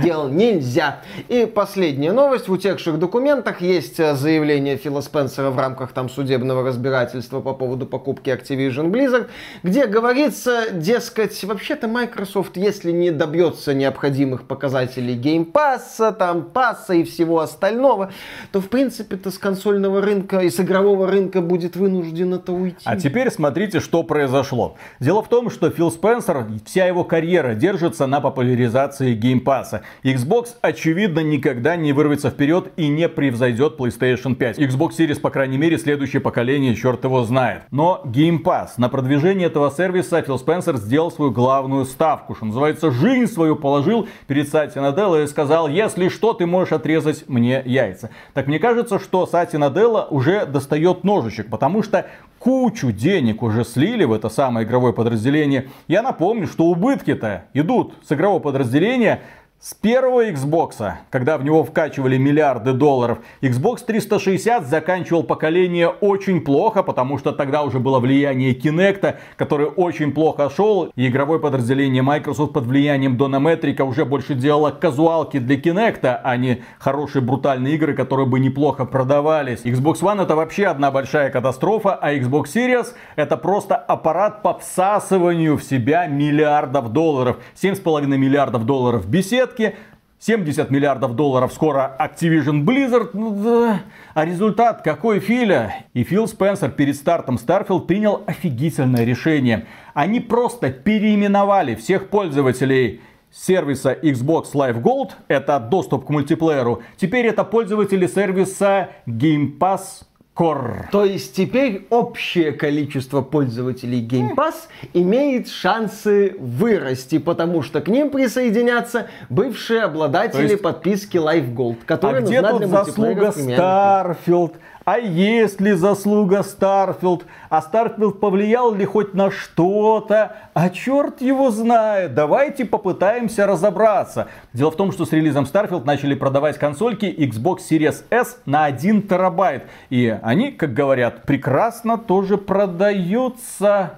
делал. 0.01 0.29
Нельзя. 0.29 1.01
И 1.27 1.45
последняя 1.45 2.11
новость. 2.11 2.47
В 2.47 2.51
утекших 2.51 2.99
документах 2.99 3.61
есть 3.61 3.99
э, 3.99 4.15
заявление 4.15 4.77
Фила 4.77 5.01
Спенсера 5.01 5.49
в 5.49 5.57
рамках 5.57 5.91
там 5.91 6.09
судебного 6.09 6.63
разбирательства 6.63 7.41
по 7.41 7.53
поводу 7.53 7.85
покупки 7.85 8.29
Activision 8.29 8.91
Blizzard, 8.91 9.27
где 9.63 9.85
говорится, 9.85 10.71
дескать, 10.71 11.43
вообще-то 11.43 11.87
Microsoft, 11.87 12.57
если 12.57 12.91
не 12.91 13.11
добьется 13.11 13.73
необходимых 13.73 14.43
показателей 14.43 15.15
геймпасса, 15.15 16.11
там, 16.11 16.43
пасса 16.43 16.93
и 16.93 17.03
всего 17.03 17.39
остального, 17.39 18.11
то, 18.51 18.61
в 18.61 18.69
принципе-то, 18.69 19.31
с 19.31 19.37
консольного 19.37 20.01
рынка 20.01 20.39
и 20.39 20.49
с 20.49 20.59
игрового 20.59 21.07
рынка 21.07 21.41
будет 21.41 21.75
вынуждено-то 21.75 22.53
уйти. 22.53 22.77
А 22.83 22.97
теперь 22.97 23.31
смотрите, 23.31 23.79
что 23.79 24.03
произошло. 24.03 24.75
Дело 24.99 25.21
в 25.23 25.29
том, 25.29 25.49
что 25.49 25.69
Фил 25.69 25.91
Спенсер, 25.91 26.47
вся 26.65 26.85
его 26.85 27.03
карьера 27.03 27.53
держится 27.53 28.07
на 28.07 28.21
популяризации 28.21 29.13
геймпасса. 29.13 29.81
Xbox, 30.03 30.55
очевидно, 30.61 31.19
никогда 31.19 31.75
не 31.75 31.93
вырвется 31.93 32.29
вперед 32.29 32.71
и 32.77 32.87
не 32.87 33.09
превзойдет 33.09 33.79
PlayStation 33.79 34.35
5. 34.35 34.59
Xbox 34.59 34.91
Series, 34.97 35.19
по 35.19 35.29
крайней 35.29 35.57
мере, 35.57 35.77
следующее 35.77 36.21
поколение, 36.21 36.75
черт 36.75 37.03
его 37.03 37.23
знает. 37.23 37.63
Но 37.71 38.01
Game 38.05 38.41
Pass, 38.41 38.71
на 38.77 38.89
продвижение 38.89 39.47
этого 39.47 39.71
сервиса 39.71 40.21
Фил 40.21 40.39
Спенсер 40.39 40.77
сделал 40.77 41.11
свою 41.11 41.31
главную 41.31 41.85
ставку, 41.85 42.35
что 42.35 42.45
называется, 42.45 42.91
жизнь 42.91 43.31
свою 43.31 43.55
положил 43.55 44.07
перед 44.27 44.47
Сати 44.49 44.79
Наделла 44.79 45.23
и 45.23 45.27
сказал, 45.27 45.67
если 45.67 46.09
что, 46.09 46.33
ты 46.33 46.45
можешь 46.45 46.73
отрезать 46.73 47.25
мне 47.27 47.61
яйца. 47.65 48.09
Так 48.33 48.47
мне 48.47 48.59
кажется, 48.59 48.99
что 48.99 49.25
Сати 49.25 49.57
Наделла 49.57 50.07
уже 50.09 50.45
достает 50.45 51.03
ножичек, 51.03 51.49
потому 51.49 51.83
что 51.83 52.05
кучу 52.39 52.91
денег 52.91 53.43
уже 53.43 53.63
слили 53.63 54.03
в 54.05 54.13
это 54.13 54.29
самое 54.29 54.65
игровое 54.65 54.93
подразделение. 54.93 55.69
Я 55.87 56.01
напомню, 56.01 56.47
что 56.47 56.65
убытки-то 56.65 57.45
идут 57.53 57.95
с 58.07 58.11
игрового 58.11 58.39
подразделения 58.39 59.21
с 59.59 59.73
первого 59.73 60.29
Xbox, 60.29 60.75
когда 61.09 61.35
в 61.35 61.43
него 61.43 61.63
вкачивали 61.63 62.15
миллиарды 62.17 62.73
долларов, 62.73 63.17
Xbox 63.41 63.83
360 63.87 64.67
заканчивал 64.67 65.23
поколение 65.23 65.87
очень 65.87 66.41
плохо, 66.41 66.83
потому 66.83 67.17
что 67.17 67.31
тогда 67.31 67.63
уже 67.63 67.79
было 67.79 67.99
влияние 67.99 68.53
Kinect, 68.53 69.15
который 69.35 69.65
очень 69.65 70.11
плохо 70.11 70.51
шел, 70.51 70.91
и 70.95 71.07
игровое 71.07 71.39
подразделение 71.39 72.03
Microsoft 72.03 72.53
под 72.53 72.65
влиянием 72.65 73.17
Дона 73.17 73.37
Метрика 73.37 73.83
уже 73.83 74.05
больше 74.05 74.35
делало 74.35 74.69
казуалки 74.69 75.39
для 75.39 75.55
Kinect, 75.55 76.05
а 76.23 76.37
не 76.37 76.61
хорошие 76.77 77.23
брутальные 77.23 77.75
игры, 77.75 77.95
которые 77.95 78.27
бы 78.27 78.39
неплохо 78.39 78.85
продавались. 78.85 79.61
Xbox 79.65 80.01
One 80.01 80.21
это 80.21 80.35
вообще 80.35 80.67
одна 80.67 80.91
большая 80.91 81.31
катастрофа, 81.31 81.95
а 81.95 82.13
Xbox 82.13 82.53
Series 82.53 82.93
это 83.15 83.37
просто 83.37 83.75
аппарат 83.75 84.43
по 84.43 84.59
всасыванию 84.59 85.57
в 85.57 85.63
себя 85.63 86.05
миллиардов 86.05 86.93
долларов. 86.93 87.37
7,5 87.59 88.05
миллиардов 88.05 88.63
долларов 88.63 89.09
бесед, 89.09 89.46
сетки, 89.47 89.75
70 90.19 90.71
миллиардов 90.71 91.15
долларов 91.15 91.53
скоро 91.53 91.95
Activision 91.99 92.63
Blizzard. 92.63 93.11
Ну. 93.13 93.77
А 94.13 94.25
результат 94.25 94.81
какой, 94.81 95.19
Филя? 95.19 95.85
И 95.93 96.03
Фил 96.03 96.27
Спенсер 96.27 96.71
перед 96.71 96.95
стартом 96.95 97.35
Starfield 97.35 97.85
принял 97.85 98.23
офигительное 98.25 99.03
решение. 99.03 99.67
Они 99.93 100.19
просто 100.19 100.71
переименовали 100.71 101.75
всех 101.75 102.09
пользователей 102.09 103.01
сервиса 103.31 103.93
Xbox 103.93 104.53
Live 104.53 104.81
Gold, 104.81 105.11
это 105.27 105.59
доступ 105.59 106.05
к 106.05 106.09
мультиплееру. 106.09 106.81
Теперь 106.95 107.27
это 107.27 107.43
пользователи 107.43 108.07
сервиса 108.07 108.89
Game 109.05 109.59
Pass 109.59 110.05
Core. 110.37 110.85
То 110.91 111.03
есть 111.03 111.35
теперь 111.35 111.87
общее 111.89 112.51
количество 112.51 113.21
пользователей 113.21 114.05
Game 114.05 114.35
Pass 114.35 114.53
имеет 114.93 115.47
шансы 115.49 116.35
вырасти, 116.39 117.17
потому 117.17 117.63
что 117.63 117.81
к 117.81 117.87
ним 117.87 118.09
присоединятся 118.09 119.07
бывшие 119.29 119.81
обладатели 119.81 120.43
есть- 120.51 120.61
подписки 120.61 121.17
Live 121.17 121.53
Gold, 121.53 121.77
которая 121.85 122.21
А 122.21 122.25
где 122.25 122.41
тут 122.41 122.65
заслуга. 122.65 123.31
Starfield? 123.31 124.55
А 124.87 124.99
есть 124.99 125.59
ли 125.59 125.73
заслуга 125.73 126.43
Starfield? 126.43 127.25
А 127.49 127.61
Starfield 127.61 128.21
повлиял 128.21 128.73
ли 128.73 128.85
хоть 128.85 129.13
на 129.13 129.31
что-то? 129.31 130.37
А 130.53 130.69
черт 130.69 131.19
его 131.19 131.51
знает. 131.51 132.13
Давайте 132.13 132.63
попытаемся 132.63 133.45
разобраться. 133.45 134.29
Дело 134.53 134.71
в 134.71 134.77
том, 134.77 134.93
что 134.93 135.03
с 135.03 135.11
релизом 135.11 135.43
Starfield 135.43 135.83
начали 135.83 136.15
продавать 136.15 136.57
консольки 136.57 137.05
Xbox 137.05 137.57
Series 137.69 138.05
S 138.11 138.39
на 138.45 138.63
1 138.63 139.09
терабайт. 139.09 139.63
И 139.89 140.17
они, 140.23 140.53
как 140.53 140.73
говорят, 140.73 141.23
прекрасно 141.23 141.97
тоже 141.97 142.37
продаются. 142.37 143.95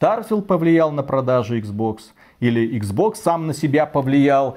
Starfield 0.00 0.42
повлиял 0.42 0.90
на 0.90 1.02
продажи 1.02 1.60
Xbox. 1.60 1.98
Или 2.40 2.80
Xbox 2.80 3.16
сам 3.16 3.46
на 3.46 3.52
себя 3.52 3.84
повлиял. 3.84 4.56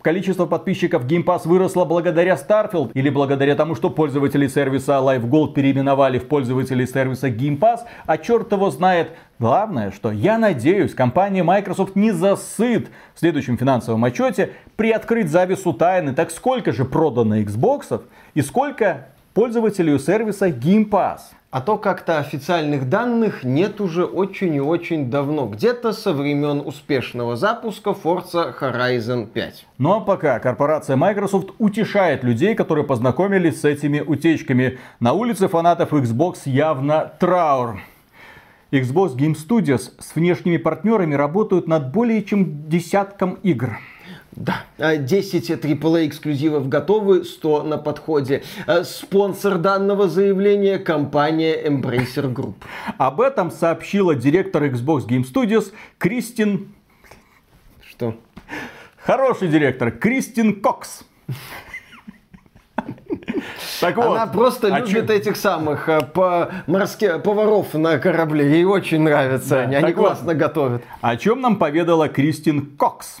Количество 0.00 0.46
подписчиков 0.46 1.04
Game 1.04 1.24
Pass 1.24 1.42
выросло 1.44 1.84
благодаря 1.84 2.34
Starfield 2.36 2.92
или 2.94 3.10
благодаря 3.10 3.54
тому, 3.54 3.74
что 3.74 3.90
пользователи 3.90 4.46
сервиса 4.46 4.92
Live 4.92 5.28
Gold 5.28 5.52
переименовали 5.52 6.18
в 6.18 6.26
пользователей 6.26 6.86
сервиса 6.86 7.28
Game 7.28 7.58
Pass, 7.58 7.80
а 8.06 8.16
черт 8.16 8.50
его 8.52 8.70
знает. 8.70 9.10
Главное, 9.38 9.90
что 9.90 10.10
я 10.10 10.38
надеюсь, 10.38 10.94
компания 10.94 11.42
Microsoft 11.42 11.96
не 11.96 12.12
засыт 12.12 12.88
в 13.14 13.20
следующем 13.20 13.58
финансовом 13.58 14.02
отчете 14.04 14.52
приоткрыть 14.76 15.28
завесу 15.28 15.74
тайны. 15.74 16.14
Так 16.14 16.30
сколько 16.30 16.72
же 16.72 16.86
продано 16.86 17.38
Xbox 17.40 18.00
и 18.32 18.40
сколько 18.40 19.08
пользователей 19.34 19.92
у 19.92 19.98
сервиса 19.98 20.48
Game 20.48 20.88
Pass? 20.88 21.18
А 21.50 21.60
то 21.60 21.76
как-то 21.76 22.18
официальных 22.18 22.88
данных 22.88 23.44
нет 23.44 23.80
уже 23.80 24.04
очень 24.04 24.54
и 24.56 24.60
очень 24.60 25.08
давно. 25.08 25.46
Где-то 25.46 25.92
со 25.92 26.12
времен 26.12 26.60
успешного 26.64 27.36
запуска 27.36 27.90
Forza 27.90 28.52
Horizon 28.58 29.26
5. 29.26 29.66
Ну 29.78 29.92
а 29.92 30.00
пока 30.00 30.40
корпорация 30.40 30.96
Microsoft 30.96 31.50
утешает 31.58 32.24
людей, 32.24 32.56
которые 32.56 32.84
познакомились 32.84 33.60
с 33.60 33.64
этими 33.64 34.00
утечками. 34.00 34.78
На 34.98 35.12
улице 35.12 35.46
фанатов 35.46 35.92
Xbox 35.92 36.38
явно 36.46 37.12
траур. 37.20 37.78
Xbox 38.72 39.16
Game 39.16 39.36
Studios 39.36 39.92
с 40.00 40.16
внешними 40.16 40.56
партнерами 40.56 41.14
работают 41.14 41.68
над 41.68 41.92
более 41.92 42.24
чем 42.24 42.68
десятком 42.68 43.34
игр. 43.44 43.78
Да, 44.36 44.64
А, 44.78 44.96
10 44.96 45.48
AAA 45.50 46.08
эксклюзивов 46.08 46.68
готовы, 46.68 47.24
100 47.24 47.62
на 47.62 47.78
подходе. 47.78 48.42
А, 48.66 48.82
Спонсор 48.82 49.58
данного 49.58 50.08
заявления– 50.08 50.78
компания 50.80 51.54
Embracer 51.68 52.32
Group. 52.32 52.54
Об 52.98 53.20
этом 53.20 53.52
сообщила 53.52 54.16
директор 54.16 54.64
Xbox 54.64 55.06
Game 55.06 55.22
Studios 55.24 55.72
Кристин... 55.98 56.74
Что? 57.88 58.16
Хороший 58.98 59.46
директор, 59.48 59.92
Кристин 59.92 60.60
Кокс. 60.60 61.04
Так 63.80 63.96
вот, 63.96 64.16
Она 64.16 64.26
просто 64.26 64.74
а 64.74 64.80
любит 64.80 65.06
чё- 65.06 65.12
этих 65.14 65.36
самых 65.36 65.88
а, 65.88 66.00
по 66.00 66.50
морских 66.66 67.22
поваров 67.22 67.72
на 67.74 67.98
корабле. 67.98 68.50
Ей 68.50 68.64
очень 68.64 69.02
нравятся 69.02 69.50
Да, 69.50 69.60
они. 69.62 69.76
Они 69.76 69.86
так 69.86 69.96
вот. 69.96 70.06
классно 70.08 70.34
готовят. 70.34 70.82
О 71.00 71.16
чем 71.16 71.40
нам 71.40 71.56
поведала 71.56 72.08
Кристин 72.08 72.66
Кокс. 72.76 73.18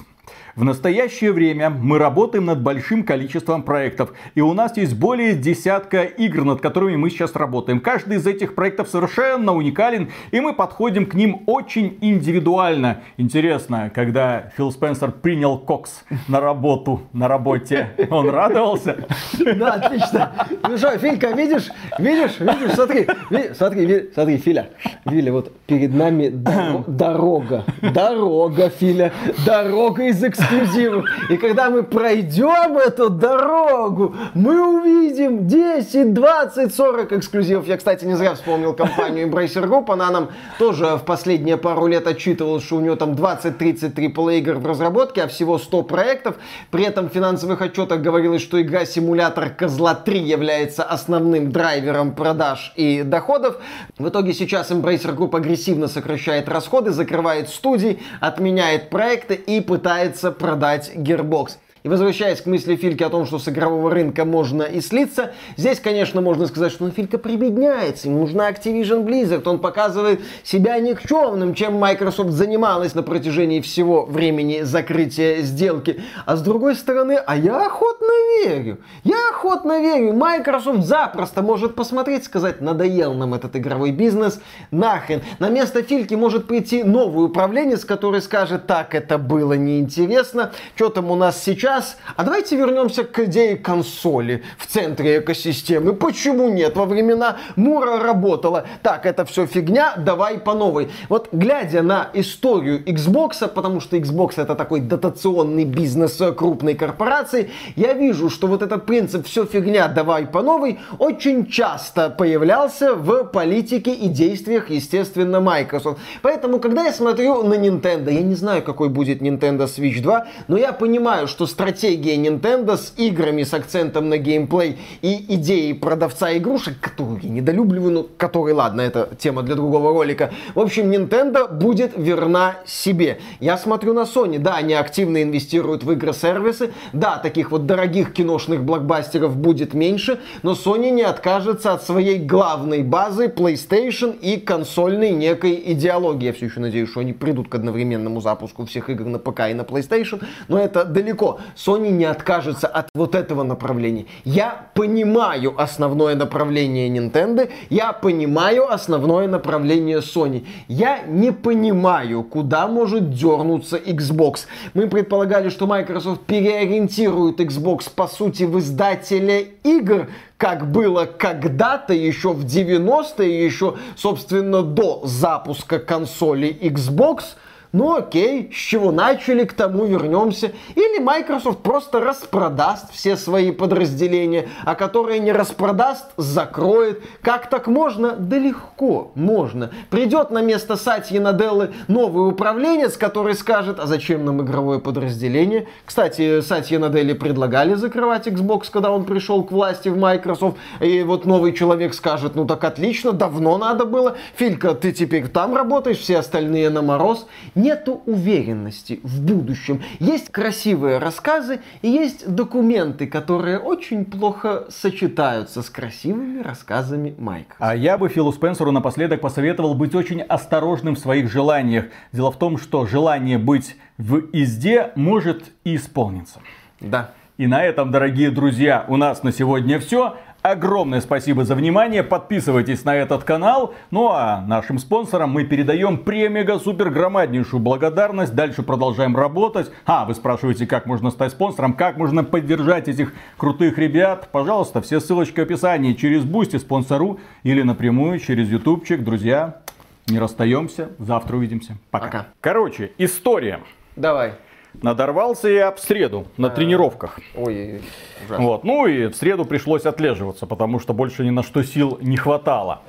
В 0.56 0.62
настоящее 0.62 1.32
время 1.32 1.68
мы 1.68 1.98
работаем 1.98 2.44
над 2.44 2.62
большим 2.62 3.02
количеством 3.02 3.64
проектов, 3.64 4.12
и 4.36 4.40
у 4.40 4.54
нас 4.54 4.76
есть 4.76 4.94
более 4.94 5.34
десятка 5.34 6.04
игр, 6.04 6.44
над 6.44 6.60
которыми 6.60 6.94
мы 6.94 7.10
сейчас 7.10 7.34
работаем. 7.34 7.80
Каждый 7.80 8.18
из 8.18 8.26
этих 8.26 8.54
проектов 8.54 8.88
совершенно 8.88 9.52
уникален, 9.52 10.10
и 10.30 10.40
мы 10.40 10.52
подходим 10.52 11.06
к 11.06 11.14
ним 11.14 11.42
очень 11.46 11.98
индивидуально. 12.00 13.02
Интересно, 13.16 13.90
когда 13.92 14.52
Фил 14.56 14.70
Спенсер 14.70 15.10
принял 15.10 15.58
Кокс 15.58 16.04
на 16.28 16.38
работу, 16.38 17.02
на 17.12 17.26
работе, 17.26 17.90
он 18.10 18.30
радовался? 18.30 19.08
Да, 19.56 19.72
отлично. 19.72 20.32
Ну 20.62 20.78
что, 20.78 20.96
Филька, 20.98 21.32
видишь? 21.32 21.68
Видишь? 21.98 22.38
Видишь? 22.38 22.74
Смотри, 22.74 23.08
смотри, 23.54 24.10
смотри, 24.14 24.38
Филя. 24.38 24.68
Филя, 25.04 25.32
вот 25.32 25.52
перед 25.66 25.94
нами 25.94 26.24
доро- 26.32 26.84
дорога. 26.86 27.64
Дорога, 27.82 28.68
Филя. 28.68 29.12
Дорога 29.46 30.04
из 30.04 30.22
эксклюзивов. 30.22 31.06
И 31.30 31.36
когда 31.36 31.70
мы 31.70 31.82
пройдем 31.82 32.76
эту 32.76 33.10
дорогу, 33.10 34.14
мы 34.34 34.78
увидим 34.78 35.46
10, 35.46 36.12
20, 36.12 36.74
40 36.74 37.12
эксклюзивов. 37.12 37.66
Я, 37.66 37.76
кстати, 37.76 38.04
не 38.04 38.14
зря 38.14 38.34
вспомнил 38.34 38.74
компанию 38.74 39.26
Embracer 39.28 39.66
Group. 39.66 39.90
Она 39.92 40.10
нам 40.10 40.28
тоже 40.58 40.96
в 40.96 41.04
последние 41.04 41.56
пару 41.56 41.86
лет 41.86 42.06
отчитывала, 42.06 42.60
что 42.60 42.76
у 42.76 42.80
нее 42.80 42.96
там 42.96 43.12
20-30 43.12 43.94
AAA 43.94 44.38
игр 44.38 44.54
в 44.54 44.66
разработке, 44.66 45.22
а 45.22 45.28
всего 45.28 45.58
100 45.58 45.82
проектов. 45.82 46.36
При 46.70 46.84
этом 46.84 47.08
в 47.08 47.12
финансовых 47.12 47.60
отчетах 47.62 48.00
говорилось, 48.00 48.42
что 48.42 48.60
игра-симулятор 48.60 49.50
Козла 49.50 49.94
3 49.94 50.18
является 50.20 50.82
основным 50.82 51.50
драйвером 51.50 52.14
продаж 52.14 52.72
и 52.76 53.02
доходов. 53.02 53.58
В 53.98 54.08
итоге 54.08 54.32
сейчас 54.34 54.70
Embracer 54.70 55.14
Group 55.16 55.36
агрессивно 55.36 55.53
сокращает 55.88 56.48
расходы, 56.48 56.90
закрывает 56.90 57.48
студии, 57.48 58.00
отменяет 58.20 58.90
проекты 58.90 59.34
и 59.34 59.60
пытается 59.60 60.30
продать 60.30 60.92
Gearbox. 60.94 61.58
И 61.84 61.88
возвращаясь 61.90 62.40
к 62.40 62.46
мысли 62.46 62.76
Фильки 62.76 63.02
о 63.02 63.10
том, 63.10 63.26
что 63.26 63.38
с 63.38 63.46
игрового 63.46 63.90
рынка 63.90 64.24
можно 64.24 64.62
и 64.62 64.80
слиться, 64.80 65.34
здесь, 65.58 65.80
конечно, 65.80 66.22
можно 66.22 66.46
сказать, 66.46 66.72
что 66.72 66.84
ну, 66.84 66.90
Филька 66.90 67.18
прибедняется, 67.18 68.08
ему 68.08 68.20
нужна 68.20 68.50
Activision 68.50 69.04
Blizzard, 69.04 69.46
он 69.46 69.58
показывает 69.58 70.22
себя 70.44 70.78
никчемным, 70.78 71.52
чем 71.52 71.74
Microsoft 71.74 72.30
занималась 72.30 72.94
на 72.94 73.02
протяжении 73.02 73.60
всего 73.60 74.06
времени 74.06 74.62
закрытия 74.62 75.42
сделки. 75.42 76.00
А 76.24 76.36
с 76.36 76.40
другой 76.40 76.74
стороны, 76.74 77.18
а 77.18 77.36
я 77.36 77.66
охотно 77.66 78.08
верю, 78.46 78.78
я 79.02 79.18
охотно 79.28 79.78
верю, 79.78 80.14
Microsoft 80.14 80.86
запросто 80.86 81.42
может 81.42 81.74
посмотреть, 81.74 82.24
сказать, 82.24 82.62
надоел 82.62 83.12
нам 83.12 83.34
этот 83.34 83.56
игровой 83.56 83.90
бизнес, 83.90 84.40
нахрен. 84.70 85.20
На 85.38 85.50
место 85.50 85.82
Фильки 85.82 86.14
может 86.14 86.46
прийти 86.46 86.82
новый 86.82 87.26
управленец, 87.26 87.84
который 87.84 88.22
скажет, 88.22 88.66
так, 88.66 88.94
это 88.94 89.18
было 89.18 89.52
неинтересно, 89.52 90.52
что 90.76 90.88
там 90.88 91.10
у 91.10 91.14
нас 91.14 91.42
сейчас, 91.42 91.73
а 92.16 92.24
давайте 92.24 92.56
вернемся 92.56 93.04
к 93.04 93.18
идее 93.20 93.56
консоли 93.56 94.42
в 94.58 94.66
центре 94.66 95.18
экосистемы. 95.18 95.94
Почему 95.94 96.48
нет? 96.48 96.76
Во 96.76 96.84
времена 96.84 97.38
Мура 97.56 97.98
работала. 97.98 98.66
Так, 98.82 99.06
это 99.06 99.24
все 99.24 99.46
фигня, 99.46 99.94
давай 99.96 100.38
по 100.38 100.54
новой. 100.54 100.90
Вот 101.08 101.28
глядя 101.32 101.82
на 101.82 102.10
историю 102.14 102.84
Xbox, 102.84 103.48
потому 103.48 103.80
что 103.80 103.96
Xbox 103.96 104.34
это 104.36 104.54
такой 104.54 104.80
дотационный 104.80 105.64
бизнес 105.64 106.20
крупной 106.36 106.74
корпорации, 106.74 107.50
я 107.76 107.94
вижу, 107.94 108.30
что 108.30 108.46
вот 108.46 108.62
этот 108.62 108.86
принцип 108.86 109.26
все 109.26 109.44
фигня, 109.44 109.88
давай 109.88 110.26
по 110.26 110.42
новой, 110.42 110.78
очень 110.98 111.46
часто 111.46 112.10
появлялся 112.10 112.94
в 112.94 113.24
политике 113.24 113.92
и 113.92 114.08
действиях, 114.08 114.70
естественно, 114.70 115.40
Microsoft. 115.40 115.98
Поэтому, 116.22 116.58
когда 116.58 116.84
я 116.84 116.92
смотрю 116.92 117.42
на 117.42 117.54
Nintendo, 117.54 118.12
я 118.12 118.22
не 118.22 118.34
знаю, 118.34 118.62
какой 118.62 118.88
будет 118.88 119.22
Nintendo 119.22 119.64
Switch 119.64 120.00
2, 120.00 120.26
но 120.48 120.56
я 120.56 120.72
понимаю, 120.72 121.26
что 121.26 121.46
стратегия 121.64 122.16
Nintendo 122.16 122.76
с 122.76 122.92
играми 122.98 123.42
с 123.42 123.54
акцентом 123.54 124.10
на 124.10 124.18
геймплей 124.18 124.76
и 125.00 125.34
идеей 125.34 125.72
продавца 125.72 126.36
игрушек, 126.36 126.78
которую 126.78 127.20
я 127.22 127.30
недолюбливаю, 127.30 127.90
но 127.90 128.06
который, 128.18 128.52
ладно, 128.52 128.82
это 128.82 129.08
тема 129.18 129.42
для 129.42 129.54
другого 129.54 129.92
ролика. 129.92 130.30
В 130.54 130.60
общем, 130.60 130.90
Nintendo 130.90 131.50
будет 131.50 131.92
верна 131.96 132.56
себе. 132.66 133.18
Я 133.40 133.56
смотрю 133.56 133.94
на 133.94 134.00
Sony, 134.00 134.38
да, 134.38 134.56
они 134.56 134.74
активно 134.74 135.22
инвестируют 135.22 135.84
в 135.84 135.92
игры-сервисы, 135.92 136.70
да, 136.92 137.16
таких 137.16 137.50
вот 137.50 137.64
дорогих 137.64 138.12
киношных 138.12 138.62
блокбастеров 138.62 139.34
будет 139.34 139.72
меньше, 139.72 140.20
но 140.42 140.52
Sony 140.52 140.90
не 140.90 141.00
откажется 141.02 141.72
от 141.72 141.82
своей 141.82 142.18
главной 142.18 142.82
базы 142.82 143.28
PlayStation 143.28 144.14
и 144.20 144.36
консольной 144.38 145.12
некой 145.12 145.62
идеологии. 145.72 146.26
Я 146.26 146.34
все 146.34 146.44
еще 146.44 146.60
надеюсь, 146.60 146.90
что 146.90 147.00
они 147.00 147.14
придут 147.14 147.48
к 147.48 147.54
одновременному 147.54 148.20
запуску 148.20 148.66
всех 148.66 148.90
игр 148.90 149.06
на 149.06 149.18
ПК 149.18 149.48
и 149.50 149.54
на 149.54 149.62
PlayStation, 149.62 150.22
но 150.48 150.58
это 150.58 150.84
далеко. 150.84 151.40
Sony 151.56 151.90
не 151.90 152.04
откажется 152.04 152.66
от 152.66 152.88
вот 152.94 153.14
этого 153.14 153.42
направления. 153.42 154.06
Я 154.24 154.66
понимаю 154.74 155.54
основное 155.60 156.14
направление 156.14 156.88
Nintendo, 156.88 157.50
я 157.70 157.92
понимаю 157.92 158.72
основное 158.72 159.28
направление 159.28 159.98
Sony. 159.98 160.46
Я 160.68 161.02
не 161.06 161.32
понимаю, 161.32 162.22
куда 162.22 162.66
может 162.66 163.10
дернуться 163.10 163.76
Xbox. 163.76 164.46
Мы 164.74 164.88
предполагали, 164.88 165.48
что 165.48 165.66
Microsoft 165.66 166.22
переориентирует 166.22 167.40
Xbox 167.40 167.90
по 167.94 168.06
сути 168.06 168.44
в 168.44 168.58
издателя 168.58 169.40
игр, 169.62 170.08
как 170.36 170.70
было 170.70 171.06
когда-то, 171.06 171.94
еще 171.94 172.32
в 172.32 172.44
90-е, 172.44 173.44
еще, 173.44 173.74
собственно, 173.96 174.62
до 174.62 175.02
запуска 175.04 175.78
консоли 175.78 176.56
Xbox. 176.60 177.36
Ну 177.74 177.96
окей, 177.96 178.52
с 178.52 178.56
чего 178.56 178.92
начали, 178.92 179.42
к 179.42 179.52
тому 179.52 179.84
вернемся. 179.84 180.52
Или 180.76 181.00
Microsoft 181.00 181.58
просто 181.58 181.98
распродаст 181.98 182.92
все 182.92 183.16
свои 183.16 183.50
подразделения, 183.50 184.48
а 184.64 184.76
которые 184.76 185.18
не 185.18 185.32
распродаст, 185.32 186.04
закроет. 186.16 187.02
Как 187.20 187.50
так 187.50 187.66
можно? 187.66 188.12
Да 188.12 188.38
легко, 188.38 189.10
можно. 189.16 189.72
Придет 189.90 190.30
на 190.30 190.40
место 190.40 190.76
Сатьи 190.76 191.18
Наделлы 191.18 191.72
новый 191.88 192.28
управленец, 192.28 192.96
который 192.96 193.34
скажет, 193.34 193.80
а 193.80 193.86
зачем 193.86 194.24
нам 194.24 194.40
игровое 194.40 194.78
подразделение? 194.78 195.66
Кстати, 195.84 196.42
Сатья 196.42 196.78
Наделле 196.78 197.16
предлагали 197.16 197.74
закрывать 197.74 198.28
Xbox, 198.28 198.66
когда 198.70 198.92
он 198.92 199.02
пришел 199.02 199.42
к 199.42 199.50
власти 199.50 199.88
в 199.88 199.98
Microsoft. 199.98 200.58
И 200.78 201.02
вот 201.02 201.24
новый 201.24 201.52
человек 201.52 201.94
скажет, 201.94 202.36
ну 202.36 202.46
так 202.46 202.62
отлично, 202.62 203.10
давно 203.10 203.58
надо 203.58 203.84
было. 203.84 204.14
Филька, 204.36 204.74
ты 204.74 204.92
теперь 204.92 205.26
там 205.26 205.56
работаешь, 205.56 205.98
все 205.98 206.18
остальные 206.18 206.70
на 206.70 206.80
мороз. 206.80 207.26
Нету 207.64 208.02
уверенности 208.04 209.00
в 209.02 209.22
будущем. 209.22 209.80
Есть 209.98 210.28
красивые 210.30 210.98
рассказы 210.98 211.60
и 211.80 211.88
есть 211.88 212.28
документы, 212.28 213.06
которые 213.06 213.58
очень 213.58 214.04
плохо 214.04 214.66
сочетаются 214.68 215.62
с 215.62 215.70
красивыми 215.70 216.42
рассказами 216.42 217.14
Майка. 217.16 217.56
А 217.58 217.74
я 217.74 217.96
бы 217.96 218.10
Филу 218.10 218.34
Спенсеру 218.34 218.70
напоследок 218.70 219.22
посоветовал 219.22 219.72
быть 219.74 219.94
очень 219.94 220.20
осторожным 220.20 220.94
в 220.94 220.98
своих 220.98 221.32
желаниях. 221.32 221.86
Дело 222.12 222.30
в 222.30 222.38
том, 222.38 222.58
что 222.58 222.84
желание 222.84 223.38
быть 223.38 223.76
везде 223.96 224.90
может 224.94 225.44
и 225.64 225.76
исполниться. 225.76 226.40
Да. 226.80 227.12
И 227.38 227.46
на 227.46 227.64
этом, 227.64 227.90
дорогие 227.90 228.30
друзья, 228.30 228.84
у 228.88 228.96
нас 228.96 229.22
на 229.22 229.32
сегодня 229.32 229.80
все. 229.80 230.18
Огромное 230.44 231.00
спасибо 231.00 231.46
за 231.46 231.54
внимание. 231.54 232.02
Подписывайтесь 232.02 232.84
на 232.84 232.94
этот 232.94 233.24
канал. 233.24 233.72
Ну 233.90 234.10
а 234.10 234.44
нашим 234.46 234.78
спонсорам 234.78 235.30
мы 235.30 235.44
передаем 235.44 235.96
премега 235.96 236.58
супер 236.58 236.90
громаднейшую 236.90 237.60
благодарность. 237.60 238.34
Дальше 238.34 238.62
продолжаем 238.62 239.16
работать. 239.16 239.70
А, 239.86 240.04
вы 240.04 240.14
спрашиваете, 240.14 240.66
как 240.66 240.84
можно 240.84 241.10
стать 241.10 241.32
спонсором, 241.32 241.72
как 241.72 241.96
можно 241.96 242.24
поддержать 242.24 242.88
этих 242.88 243.14
крутых 243.38 243.78
ребят. 243.78 244.28
Пожалуйста, 244.32 244.82
все 244.82 245.00
ссылочки 245.00 245.40
в 245.40 245.44
описании 245.44 245.94
через 245.94 246.24
Бусти, 246.24 246.58
спонсору 246.58 247.20
или 247.42 247.62
напрямую 247.62 248.18
через 248.18 248.50
ютубчик. 248.50 249.02
Друзья, 249.02 249.62
не 250.08 250.18
расстаемся. 250.18 250.90
Завтра 250.98 251.38
увидимся. 251.38 251.78
Пока. 251.90 252.04
Пока. 252.04 252.26
Короче, 252.42 252.92
история. 252.98 253.60
Давай. 253.96 254.34
Надорвался 254.82 255.48
я 255.48 255.72
в 255.72 255.80
среду 255.80 256.26
на 256.36 256.50
тренировках. 256.50 257.18
Ой, 257.34 257.80
ужасно. 258.24 258.44
Вот. 258.44 258.64
Ну 258.64 258.86
и 258.86 259.06
в 259.06 259.14
среду 259.14 259.44
пришлось 259.44 259.86
отлеживаться, 259.86 260.46
потому 260.46 260.80
что 260.80 260.92
больше 260.92 261.24
ни 261.24 261.30
на 261.30 261.42
что 261.42 261.62
сил 261.62 261.98
не 262.00 262.16
хватало. 262.16 262.82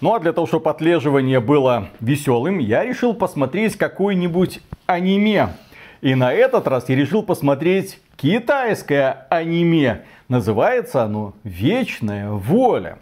Ну 0.00 0.14
а 0.14 0.18
для 0.18 0.32
того, 0.32 0.46
чтобы 0.46 0.68
отлеживание 0.68 1.38
было 1.38 1.88
веселым, 2.00 2.58
я 2.58 2.84
решил 2.84 3.14
посмотреть 3.14 3.76
какое-нибудь 3.76 4.60
аниме. 4.86 5.50
И 6.00 6.16
на 6.16 6.32
этот 6.32 6.66
раз 6.66 6.88
я 6.88 6.96
решил 6.96 7.22
посмотреть 7.22 8.00
китайское 8.16 9.26
аниме. 9.30 10.02
Называется 10.28 11.04
оно 11.04 11.34
«Вечная 11.44 12.30
воля». 12.30 12.98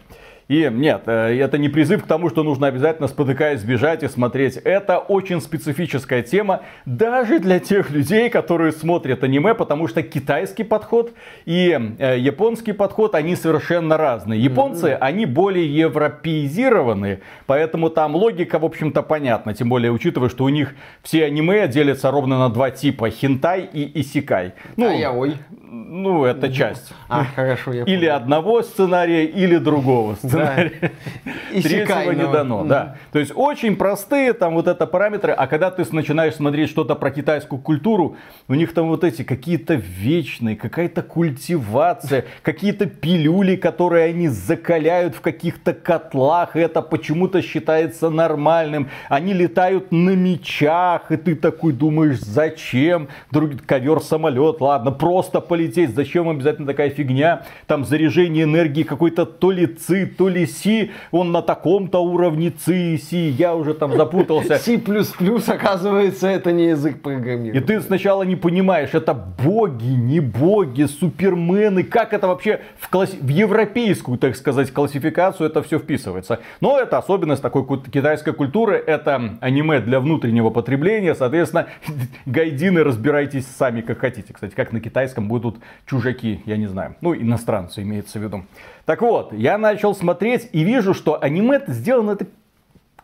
И 0.51 0.69
нет, 0.69 1.03
э, 1.05 1.39
это 1.39 1.57
не 1.57 1.69
призыв 1.69 2.03
к 2.03 2.07
тому, 2.07 2.29
что 2.29 2.43
нужно 2.43 2.67
обязательно 2.67 3.07
спотыкаясь 3.07 3.63
бежать 3.63 4.03
и 4.03 4.09
смотреть. 4.09 4.57
Это 4.57 4.97
очень 4.97 5.39
специфическая 5.39 6.23
тема 6.23 6.63
даже 6.85 7.39
для 7.39 7.59
тех 7.59 7.89
людей, 7.89 8.29
которые 8.29 8.73
смотрят 8.73 9.23
аниме, 9.23 9.53
потому 9.53 9.87
что 9.87 10.03
китайский 10.03 10.65
подход 10.65 11.13
и 11.45 11.79
э, 11.97 12.19
японский 12.19 12.73
подход, 12.73 13.15
они 13.15 13.37
совершенно 13.37 13.95
разные. 13.95 14.43
Японцы, 14.43 14.87
mm-hmm. 14.87 14.97
они 14.99 15.25
более 15.25 15.73
европеизированы, 15.73 17.21
поэтому 17.45 17.89
там 17.89 18.13
логика, 18.17 18.59
в 18.59 18.65
общем-то, 18.65 19.03
понятна. 19.03 19.53
Тем 19.53 19.69
более, 19.69 19.93
учитывая, 19.93 20.27
что 20.27 20.43
у 20.43 20.49
них 20.49 20.75
все 21.01 21.23
аниме 21.23 21.65
делятся 21.69 22.11
ровно 22.11 22.37
на 22.37 22.49
два 22.49 22.71
типа. 22.71 23.09
Хинтай 23.09 23.69
и 23.71 24.01
исикай. 24.01 24.51
Ну, 24.75 24.89
а 24.89 24.93
я 24.93 25.13
ой. 25.13 25.37
Ну, 25.73 26.25
это 26.25 26.51
часть. 26.51 26.91
А, 27.07 27.23
хорошо, 27.23 27.71
я 27.71 27.83
Или 27.83 27.99
понял. 27.99 28.15
одного 28.15 28.61
сценария, 28.61 29.23
или 29.23 29.55
другого 29.55 30.15
сценария. 30.15 30.91
Третьего 31.49 31.53
не 31.53 31.59
Исекайного. 31.59 32.33
дано, 32.33 32.63
да. 32.65 32.95
То 33.13 33.19
есть 33.19 33.31
очень 33.33 33.77
простые 33.77 34.33
там 34.33 34.55
вот 34.55 34.67
это 34.67 34.85
параметры, 34.85 35.31
а 35.31 35.47
когда 35.47 35.71
ты 35.71 35.85
начинаешь 35.93 36.35
смотреть 36.35 36.69
что-то 36.69 36.95
про 36.95 37.09
китайскую 37.09 37.61
культуру, 37.61 38.17
у 38.49 38.53
них 38.53 38.73
там 38.73 38.89
вот 38.89 39.05
эти 39.05 39.23
какие-то 39.23 39.75
вечные, 39.75 40.57
какая-то 40.57 41.03
культивация, 41.03 42.25
какие-то 42.41 42.87
пилюли, 42.87 43.55
которые 43.55 44.09
они 44.09 44.27
закаляют 44.27 45.15
в 45.15 45.21
каких-то 45.21 45.73
котлах, 45.73 46.57
и 46.57 46.59
это 46.59 46.81
почему-то 46.81 47.41
считается 47.41 48.09
нормальным. 48.09 48.89
Они 49.07 49.33
летают 49.33 49.93
на 49.93 50.17
мечах, 50.17 51.13
и 51.13 51.15
ты 51.15 51.33
такой 51.33 51.71
думаешь, 51.71 52.19
зачем? 52.19 53.07
Другой 53.31 53.57
ковер, 53.59 54.01
самолет, 54.01 54.59
ладно, 54.59 54.91
просто 54.91 55.39
полететь, 55.61 55.95
зачем 55.95 56.27
обязательно 56.29 56.67
такая 56.67 56.89
фигня? 56.89 57.43
Там 57.67 57.85
заряжение 57.85 58.43
энергии 58.45 58.83
какой-то 58.83 59.25
то 59.25 59.51
ли 59.51 59.67
ци, 59.67 60.05
то 60.05 60.27
ли 60.27 60.45
си, 60.47 60.91
он 61.11 61.31
на 61.31 61.41
таком-то 61.41 61.99
уровне 61.99 62.49
ци 62.51 62.95
и 62.95 62.97
си, 62.97 63.29
я 63.29 63.55
уже 63.55 63.73
там 63.73 63.95
запутался. 63.95 64.57
C++, 64.57 64.81
оказывается, 65.47 66.27
это 66.27 66.51
не 66.51 66.69
язык 66.69 66.95
И 66.95 66.99
программирования. 66.99 67.61
ты 67.61 67.81
сначала 67.81 68.23
не 68.23 68.35
понимаешь, 68.35 68.89
это 68.93 69.13
боги, 69.13 69.85
не 69.85 70.19
боги, 70.19 70.85
супермены, 70.85 71.83
как 71.83 72.13
это 72.13 72.27
вообще 72.27 72.61
в, 72.79 72.89
класс... 72.89 73.13
в 73.13 73.27
европейскую, 73.27 74.17
так 74.17 74.35
сказать, 74.35 74.71
классификацию 74.71 75.47
это 75.47 75.61
все 75.61 75.77
вписывается. 75.77 76.39
Но 76.59 76.79
это 76.79 76.97
особенность 76.97 77.41
такой 77.41 77.65
китайской 77.81 78.33
культуры, 78.33 78.83
это 78.85 79.37
аниме 79.41 79.79
для 79.79 79.99
внутреннего 79.99 80.49
потребления, 80.49 81.13
соответственно, 81.13 81.67
гайдины 82.25 82.83
разбирайтесь 82.83 83.45
сами 83.45 83.81
как 83.81 83.99
хотите. 83.99 84.33
Кстати, 84.33 84.55
как 84.55 84.71
на 84.71 84.79
китайском 84.79 85.27
будут 85.27 85.50
чужаки, 85.85 86.41
я 86.45 86.57
не 86.57 86.67
знаю, 86.67 86.95
ну 87.01 87.15
иностранцы 87.15 87.81
имеется 87.81 88.19
в 88.19 88.23
виду. 88.23 88.43
Так 88.85 89.01
вот, 89.01 89.33
я 89.33 89.57
начал 89.57 89.93
смотреть 89.95 90.49
и 90.51 90.63
вижу, 90.63 90.93
что 90.93 91.21
аниме 91.21 91.61
сделано 91.67 92.11
это 92.11 92.25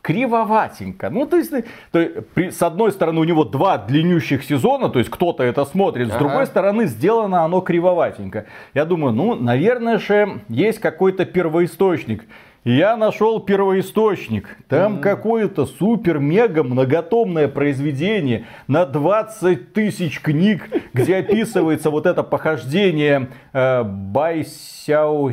кривоватенько. 0.02 1.10
Ну, 1.10 1.26
то 1.26 1.36
есть, 1.38 1.52
то 1.92 2.24
при- 2.34 2.50
с 2.50 2.62
одной 2.62 2.92
стороны, 2.94 3.20
у 3.20 3.24
него 3.26 3.44
два 3.44 3.78
длиннющих 3.78 4.44
сезона, 4.44 4.90
то 4.90 5.00
есть 5.00 5.12
кто-то 5.12 5.44
это 5.44 5.66
смотрит, 5.66 6.08
с 6.08 6.12
Ага. 6.12 6.20
другой 6.20 6.46
стороны, 6.46 6.86
сделано 6.86 7.44
оно 7.44 7.60
кривоватенько. 7.60 8.46
Я 8.74 8.86
думаю, 8.86 9.14
ну, 9.14 9.36
наверное 9.36 9.98
же, 10.00 10.40
есть 10.48 10.80
какой-то 10.80 11.26
первоисточник. 11.26 12.24
Я 12.68 12.98
нашел 12.98 13.40
первоисточник. 13.40 14.58
Там 14.68 15.00
какое-то 15.00 15.66
супер-мега 15.66 16.64
многотомное 16.64 17.48
произведение 17.48 18.46
на 18.68 18.86
20 18.86 19.72
тысяч 19.72 20.20
книг, 20.20 20.70
где 20.94 21.16
описывается 21.16 21.90
вот 21.90 22.06
это 22.06 22.24
похождение 22.24 23.30
э, 23.54 23.84
Бай 23.84 24.44
Сяо 24.44 25.32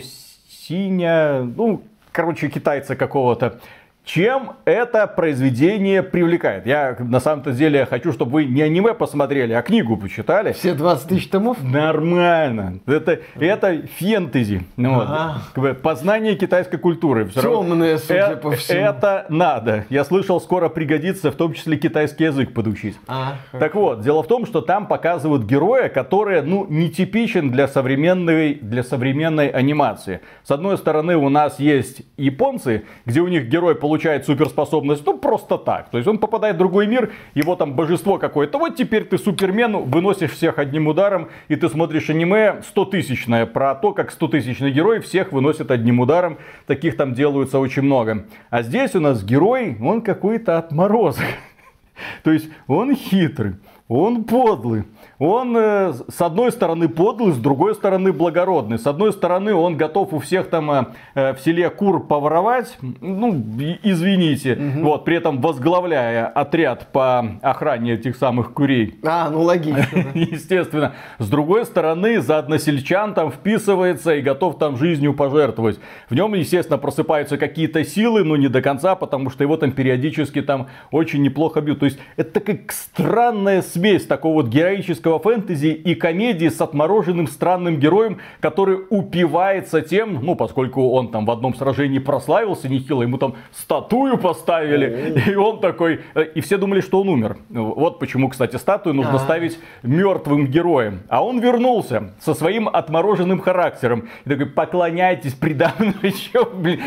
Синя, 0.48 1.42
ну, 1.42 1.82
короче, 2.12 2.48
китайца 2.48 2.94
какого-то. 2.94 3.58
Чем 4.04 4.52
это 4.66 5.06
произведение 5.06 6.02
привлекает? 6.02 6.66
Я 6.66 6.94
на 6.98 7.20
самом-то 7.20 7.52
деле 7.52 7.86
хочу, 7.86 8.12
чтобы 8.12 8.32
вы 8.32 8.44
не 8.44 8.60
аниме 8.60 8.92
посмотрели, 8.92 9.54
а 9.54 9.62
книгу 9.62 9.96
почитали. 9.96 10.52
Все 10.52 10.74
20 10.74 11.08
тысяч 11.08 11.28
томов? 11.30 11.56
Нормально. 11.62 12.80
Это, 12.86 13.20
это 13.40 13.80
фэнтези. 13.98 14.66
Ну 14.76 14.96
вот. 14.96 15.06
Ага. 15.08 15.38
Бы 15.56 15.72
Познание 15.72 16.36
китайской 16.36 16.76
культуры. 16.76 17.24
Всё 17.28 17.40
равно- 17.40 17.62
Темные, 17.62 17.96
судя 17.98 18.32
Э- 18.32 18.36
по 18.36 18.50
всему. 18.50 18.78
Это 18.78 19.24
надо. 19.30 19.86
Я 19.88 20.04
слышал, 20.04 20.38
скоро 20.38 20.68
пригодится 20.68 21.30
в 21.32 21.34
том 21.34 21.54
числе 21.54 21.78
китайский 21.78 22.24
язык 22.24 22.52
подучить. 22.52 22.96
А, 23.08 23.36
Так 23.58 23.74
вот, 23.74 24.02
дело 24.02 24.22
в 24.22 24.26
том, 24.26 24.44
что 24.44 24.60
там 24.60 24.86
показывают 24.86 25.44
героя, 25.44 25.88
который, 25.88 26.42
ну, 26.42 26.66
нетипичен 26.68 27.50
для 27.50 27.68
современной, 27.68 28.52
для 28.54 28.82
современной 28.82 29.48
анимации. 29.48 30.20
С 30.42 30.50
одной 30.50 30.76
стороны, 30.76 31.16
у 31.16 31.30
нас 31.30 31.58
есть 31.58 32.02
японцы, 32.18 32.84
где 33.06 33.20
у 33.22 33.28
них 33.28 33.48
герой 33.48 33.74
получает 33.74 33.93
суперспособность, 34.26 35.04
ну, 35.06 35.18
просто 35.18 35.58
так. 35.58 35.90
То 35.90 35.98
есть 35.98 36.08
он 36.08 36.18
попадает 36.18 36.56
в 36.56 36.58
другой 36.58 36.86
мир, 36.86 37.12
его 37.34 37.56
там 37.56 37.74
божество 37.74 38.18
какое-то. 38.18 38.58
Вот 38.58 38.76
теперь 38.76 39.04
ты 39.04 39.18
супермен, 39.18 39.76
выносишь 39.76 40.32
всех 40.32 40.58
одним 40.58 40.88
ударом, 40.88 41.28
и 41.48 41.56
ты 41.56 41.68
смотришь 41.68 42.10
аниме 42.10 42.62
100-тысячное 42.74 43.46
про 43.46 43.74
то, 43.74 43.92
как 43.92 44.12
100-тысячный 44.12 44.70
герой 44.70 45.00
всех 45.00 45.32
выносит 45.32 45.70
одним 45.70 46.00
ударом. 46.00 46.38
Таких 46.66 46.96
там 46.96 47.14
делаются 47.14 47.58
очень 47.58 47.82
много. 47.82 48.26
А 48.50 48.62
здесь 48.62 48.94
у 48.94 49.00
нас 49.00 49.24
герой, 49.24 49.76
он 49.80 50.02
какой-то 50.02 50.58
отморозок. 50.58 51.24
То 52.22 52.30
есть 52.30 52.48
он 52.66 52.94
хитрый, 52.94 53.56
Он 53.88 54.24
подлый. 54.24 54.84
Он 55.18 55.56
э, 55.56 55.92
с 56.08 56.20
одной 56.20 56.50
стороны 56.50 56.88
подлый, 56.88 57.32
с 57.32 57.38
другой 57.38 57.74
стороны 57.74 58.12
благородный. 58.12 58.78
С 58.78 58.86
одной 58.86 59.12
стороны 59.12 59.54
он 59.54 59.76
готов 59.76 60.12
у 60.12 60.18
всех 60.18 60.48
там 60.48 60.70
э, 60.70 60.84
э 61.14 61.34
в 61.34 61.40
селе 61.40 61.70
кур 61.70 62.06
поворовать, 62.06 62.76
ну, 63.00 63.34
извините, 63.82 64.54
угу. 64.54 64.84
вот, 64.84 65.04
при 65.04 65.16
этом 65.16 65.40
возглавляя 65.40 66.26
отряд 66.26 66.88
по 66.92 67.38
охране 67.42 67.94
этих 67.94 68.16
самых 68.16 68.52
курей. 68.52 68.98
А, 69.04 69.30
ну 69.30 69.42
логично. 69.42 69.86
Естественно. 70.14 70.94
С 71.18 71.28
другой 71.28 71.64
стороны, 71.64 72.20
за 72.20 72.38
односельчан 72.38 73.14
там 73.14 73.30
вписывается 73.30 74.14
и 74.14 74.22
готов 74.22 74.58
там 74.58 74.76
жизнью 74.76 75.14
пожертвовать. 75.14 75.78
В 76.08 76.14
нем, 76.14 76.34
естественно, 76.34 76.78
просыпаются 76.78 77.38
какие-то 77.38 77.84
силы, 77.84 78.24
но 78.24 78.36
не 78.36 78.48
до 78.48 78.62
конца, 78.62 78.94
потому 78.94 79.30
что 79.30 79.44
его 79.44 79.56
там 79.56 79.72
периодически 79.72 80.42
там 80.42 80.68
очень 80.90 81.22
неплохо 81.22 81.60
бьют. 81.60 81.80
То 81.80 81.86
есть 81.86 81.98
это 82.16 82.40
как 82.40 82.72
странная 82.72 83.62
смесь 83.62 84.06
такого 84.06 84.34
вот 84.34 84.48
героического 84.48 85.03
фэнтези 85.04 85.68
и 85.68 85.94
комедии 85.94 86.48
с 86.48 86.60
отмороженным 86.60 87.26
странным 87.26 87.78
героем, 87.78 88.18
который 88.40 88.78
упивается 88.90 89.80
тем, 89.80 90.20
ну, 90.22 90.34
поскольку 90.34 90.90
он 90.90 91.10
там 91.10 91.26
в 91.26 91.30
одном 91.30 91.54
сражении 91.54 91.98
прославился 91.98 92.68
нехило, 92.68 93.02
ему 93.02 93.18
там 93.18 93.36
статую 93.52 94.18
поставили, 94.18 95.22
и 95.30 95.34
он 95.34 95.60
такой, 95.60 96.00
э, 96.14 96.24
и 96.34 96.40
все 96.40 96.56
думали, 96.56 96.80
что 96.80 97.00
он 97.00 97.08
умер. 97.08 97.36
Вот 97.48 97.98
почему, 97.98 98.28
кстати, 98.28 98.56
статую 98.56 98.94
нужно 98.94 99.18
ставить 99.18 99.58
мертвым 99.82 100.46
героем. 100.46 101.00
А 101.08 101.24
он 101.24 101.40
вернулся 101.40 102.14
со 102.20 102.34
своим 102.34 102.68
отмороженным 102.68 103.40
характером. 103.40 104.08
И 104.24 104.28
такой, 104.28 104.46
поклоняйтесь 104.46 105.34
предо 105.34 105.72
мной, 105.78 106.14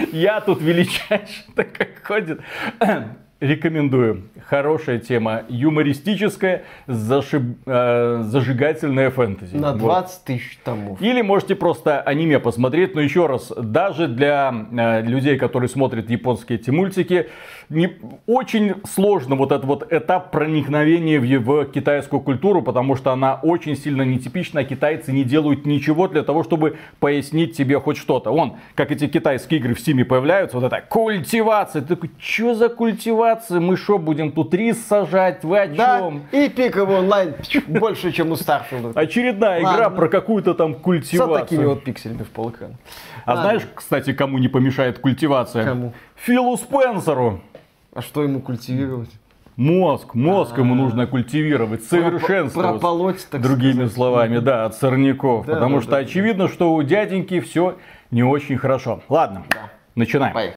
я 0.11 0.41
тут 0.41 0.61
величайший, 0.61 1.45
так 1.55 1.71
как 1.73 2.05
ходит. 2.05 2.41
Рекомендую. 3.39 4.23
Хорошая 4.47 4.97
тема, 4.97 5.43
юмористическая, 5.47 6.63
зашиб, 6.87 7.59
э, 7.67 8.23
зажигательная 8.23 9.11
фэнтези. 9.11 9.55
На 9.55 9.73
20 9.73 9.79
вот. 9.79 10.25
тысяч 10.25 10.57
томов. 10.63 10.99
Или 10.99 11.21
можете 11.21 11.55
просто 11.55 12.01
аниме 12.01 12.39
посмотреть, 12.39 12.95
но 12.95 13.01
еще 13.01 13.27
раз, 13.27 13.53
даже 13.55 14.07
для 14.07 14.67
э, 14.71 15.01
людей, 15.03 15.37
которые 15.37 15.69
смотрят 15.69 16.09
японские 16.09 16.57
эти 16.57 16.71
мультики, 16.71 17.29
не, 17.69 17.97
очень 18.25 18.75
сложно 18.89 19.35
вот 19.35 19.51
этот 19.51 19.65
вот 19.65 19.91
этап 19.91 20.31
проникновения 20.31 21.19
в, 21.19 21.39
в 21.39 21.65
китайскую 21.65 22.21
культуру, 22.21 22.61
потому 22.61 22.95
что 22.95 23.11
она 23.11 23.39
очень 23.41 23.75
сильно 23.75 24.03
нетипична, 24.03 24.63
китайцы 24.63 25.11
не 25.11 25.23
делают 25.23 25.65
ничего 25.65 26.07
для 26.07 26.23
того, 26.23 26.43
чтобы 26.43 26.77
пояснить 26.99 27.57
тебе 27.57 27.79
хоть 27.79 27.97
что-то. 27.97 28.31
Вон, 28.31 28.57
как 28.75 28.91
эти 28.91 29.07
китайские 29.07 29.59
игры 29.59 29.73
в 29.73 29.79
Стиме 29.79 30.05
появляются, 30.05 30.57
вот 30.57 30.65
это 30.65 30.81
культивация. 30.87 31.81
Ты 31.81 31.95
такой, 31.95 32.11
что 32.17 32.55
за 32.55 32.69
культивация? 32.69 33.59
Мы 33.59 33.75
что, 33.75 33.97
будем 33.97 34.31
тут 34.31 34.53
рис 34.53 34.85
сажать? 34.85 35.43
Вы 35.43 35.59
о 35.59 35.67
да, 35.67 35.99
чем? 35.99 36.23
и 36.31 36.47
пиковый 36.49 36.99
онлайн 36.99 37.35
больше, 37.67 38.11
чем 38.11 38.31
у 38.31 38.37
Старфилда. 38.37 38.97
Очередная 38.97 39.61
игра 39.61 39.89
про 39.89 40.07
какую-то 40.07 40.53
там 40.53 40.73
культивацию. 40.75 41.37
С 41.37 41.41
такими 41.41 41.65
вот 41.65 41.83
пикселями 41.83 42.23
в 42.23 42.29
полэкрана. 42.29 42.75
А 43.25 43.35
знаешь, 43.35 43.63
кстати, 43.75 44.13
кому 44.13 44.37
не 44.37 44.47
помешает 44.47 44.99
культивация? 44.99 45.65
Кому? 45.65 45.93
Филу 46.15 46.57
Спенсеру. 46.57 47.41
А 47.97 48.03
что 48.03 48.21
ему 48.21 48.41
культивировать? 48.41 49.09
Мозг, 49.55 50.13
мозг 50.13 50.55
ему 50.59 50.75
а. 50.75 50.77
нужно 50.77 51.07
культивировать, 51.07 51.83
совершенствовать. 51.83 52.69
Прополоть, 52.69 53.27
так 53.27 53.41
Другими 53.41 53.71
сказать. 53.71 53.93
словами, 53.93 54.37
да, 54.37 54.65
от 54.65 54.75
сорняков. 54.75 55.47
Да, 55.47 55.55
потому 55.55 55.77
да, 55.77 55.81
что 55.81 55.91
да, 55.93 55.97
очевидно, 55.97 56.47
что 56.47 56.75
у 56.75 56.83
дяденьки 56.83 57.39
все 57.39 57.75
не 58.11 58.21
очень 58.21 58.57
хорошо. 58.57 59.01
Ладно, 59.09 59.45
начинаем. 59.95 60.35
Поехали. 60.35 60.55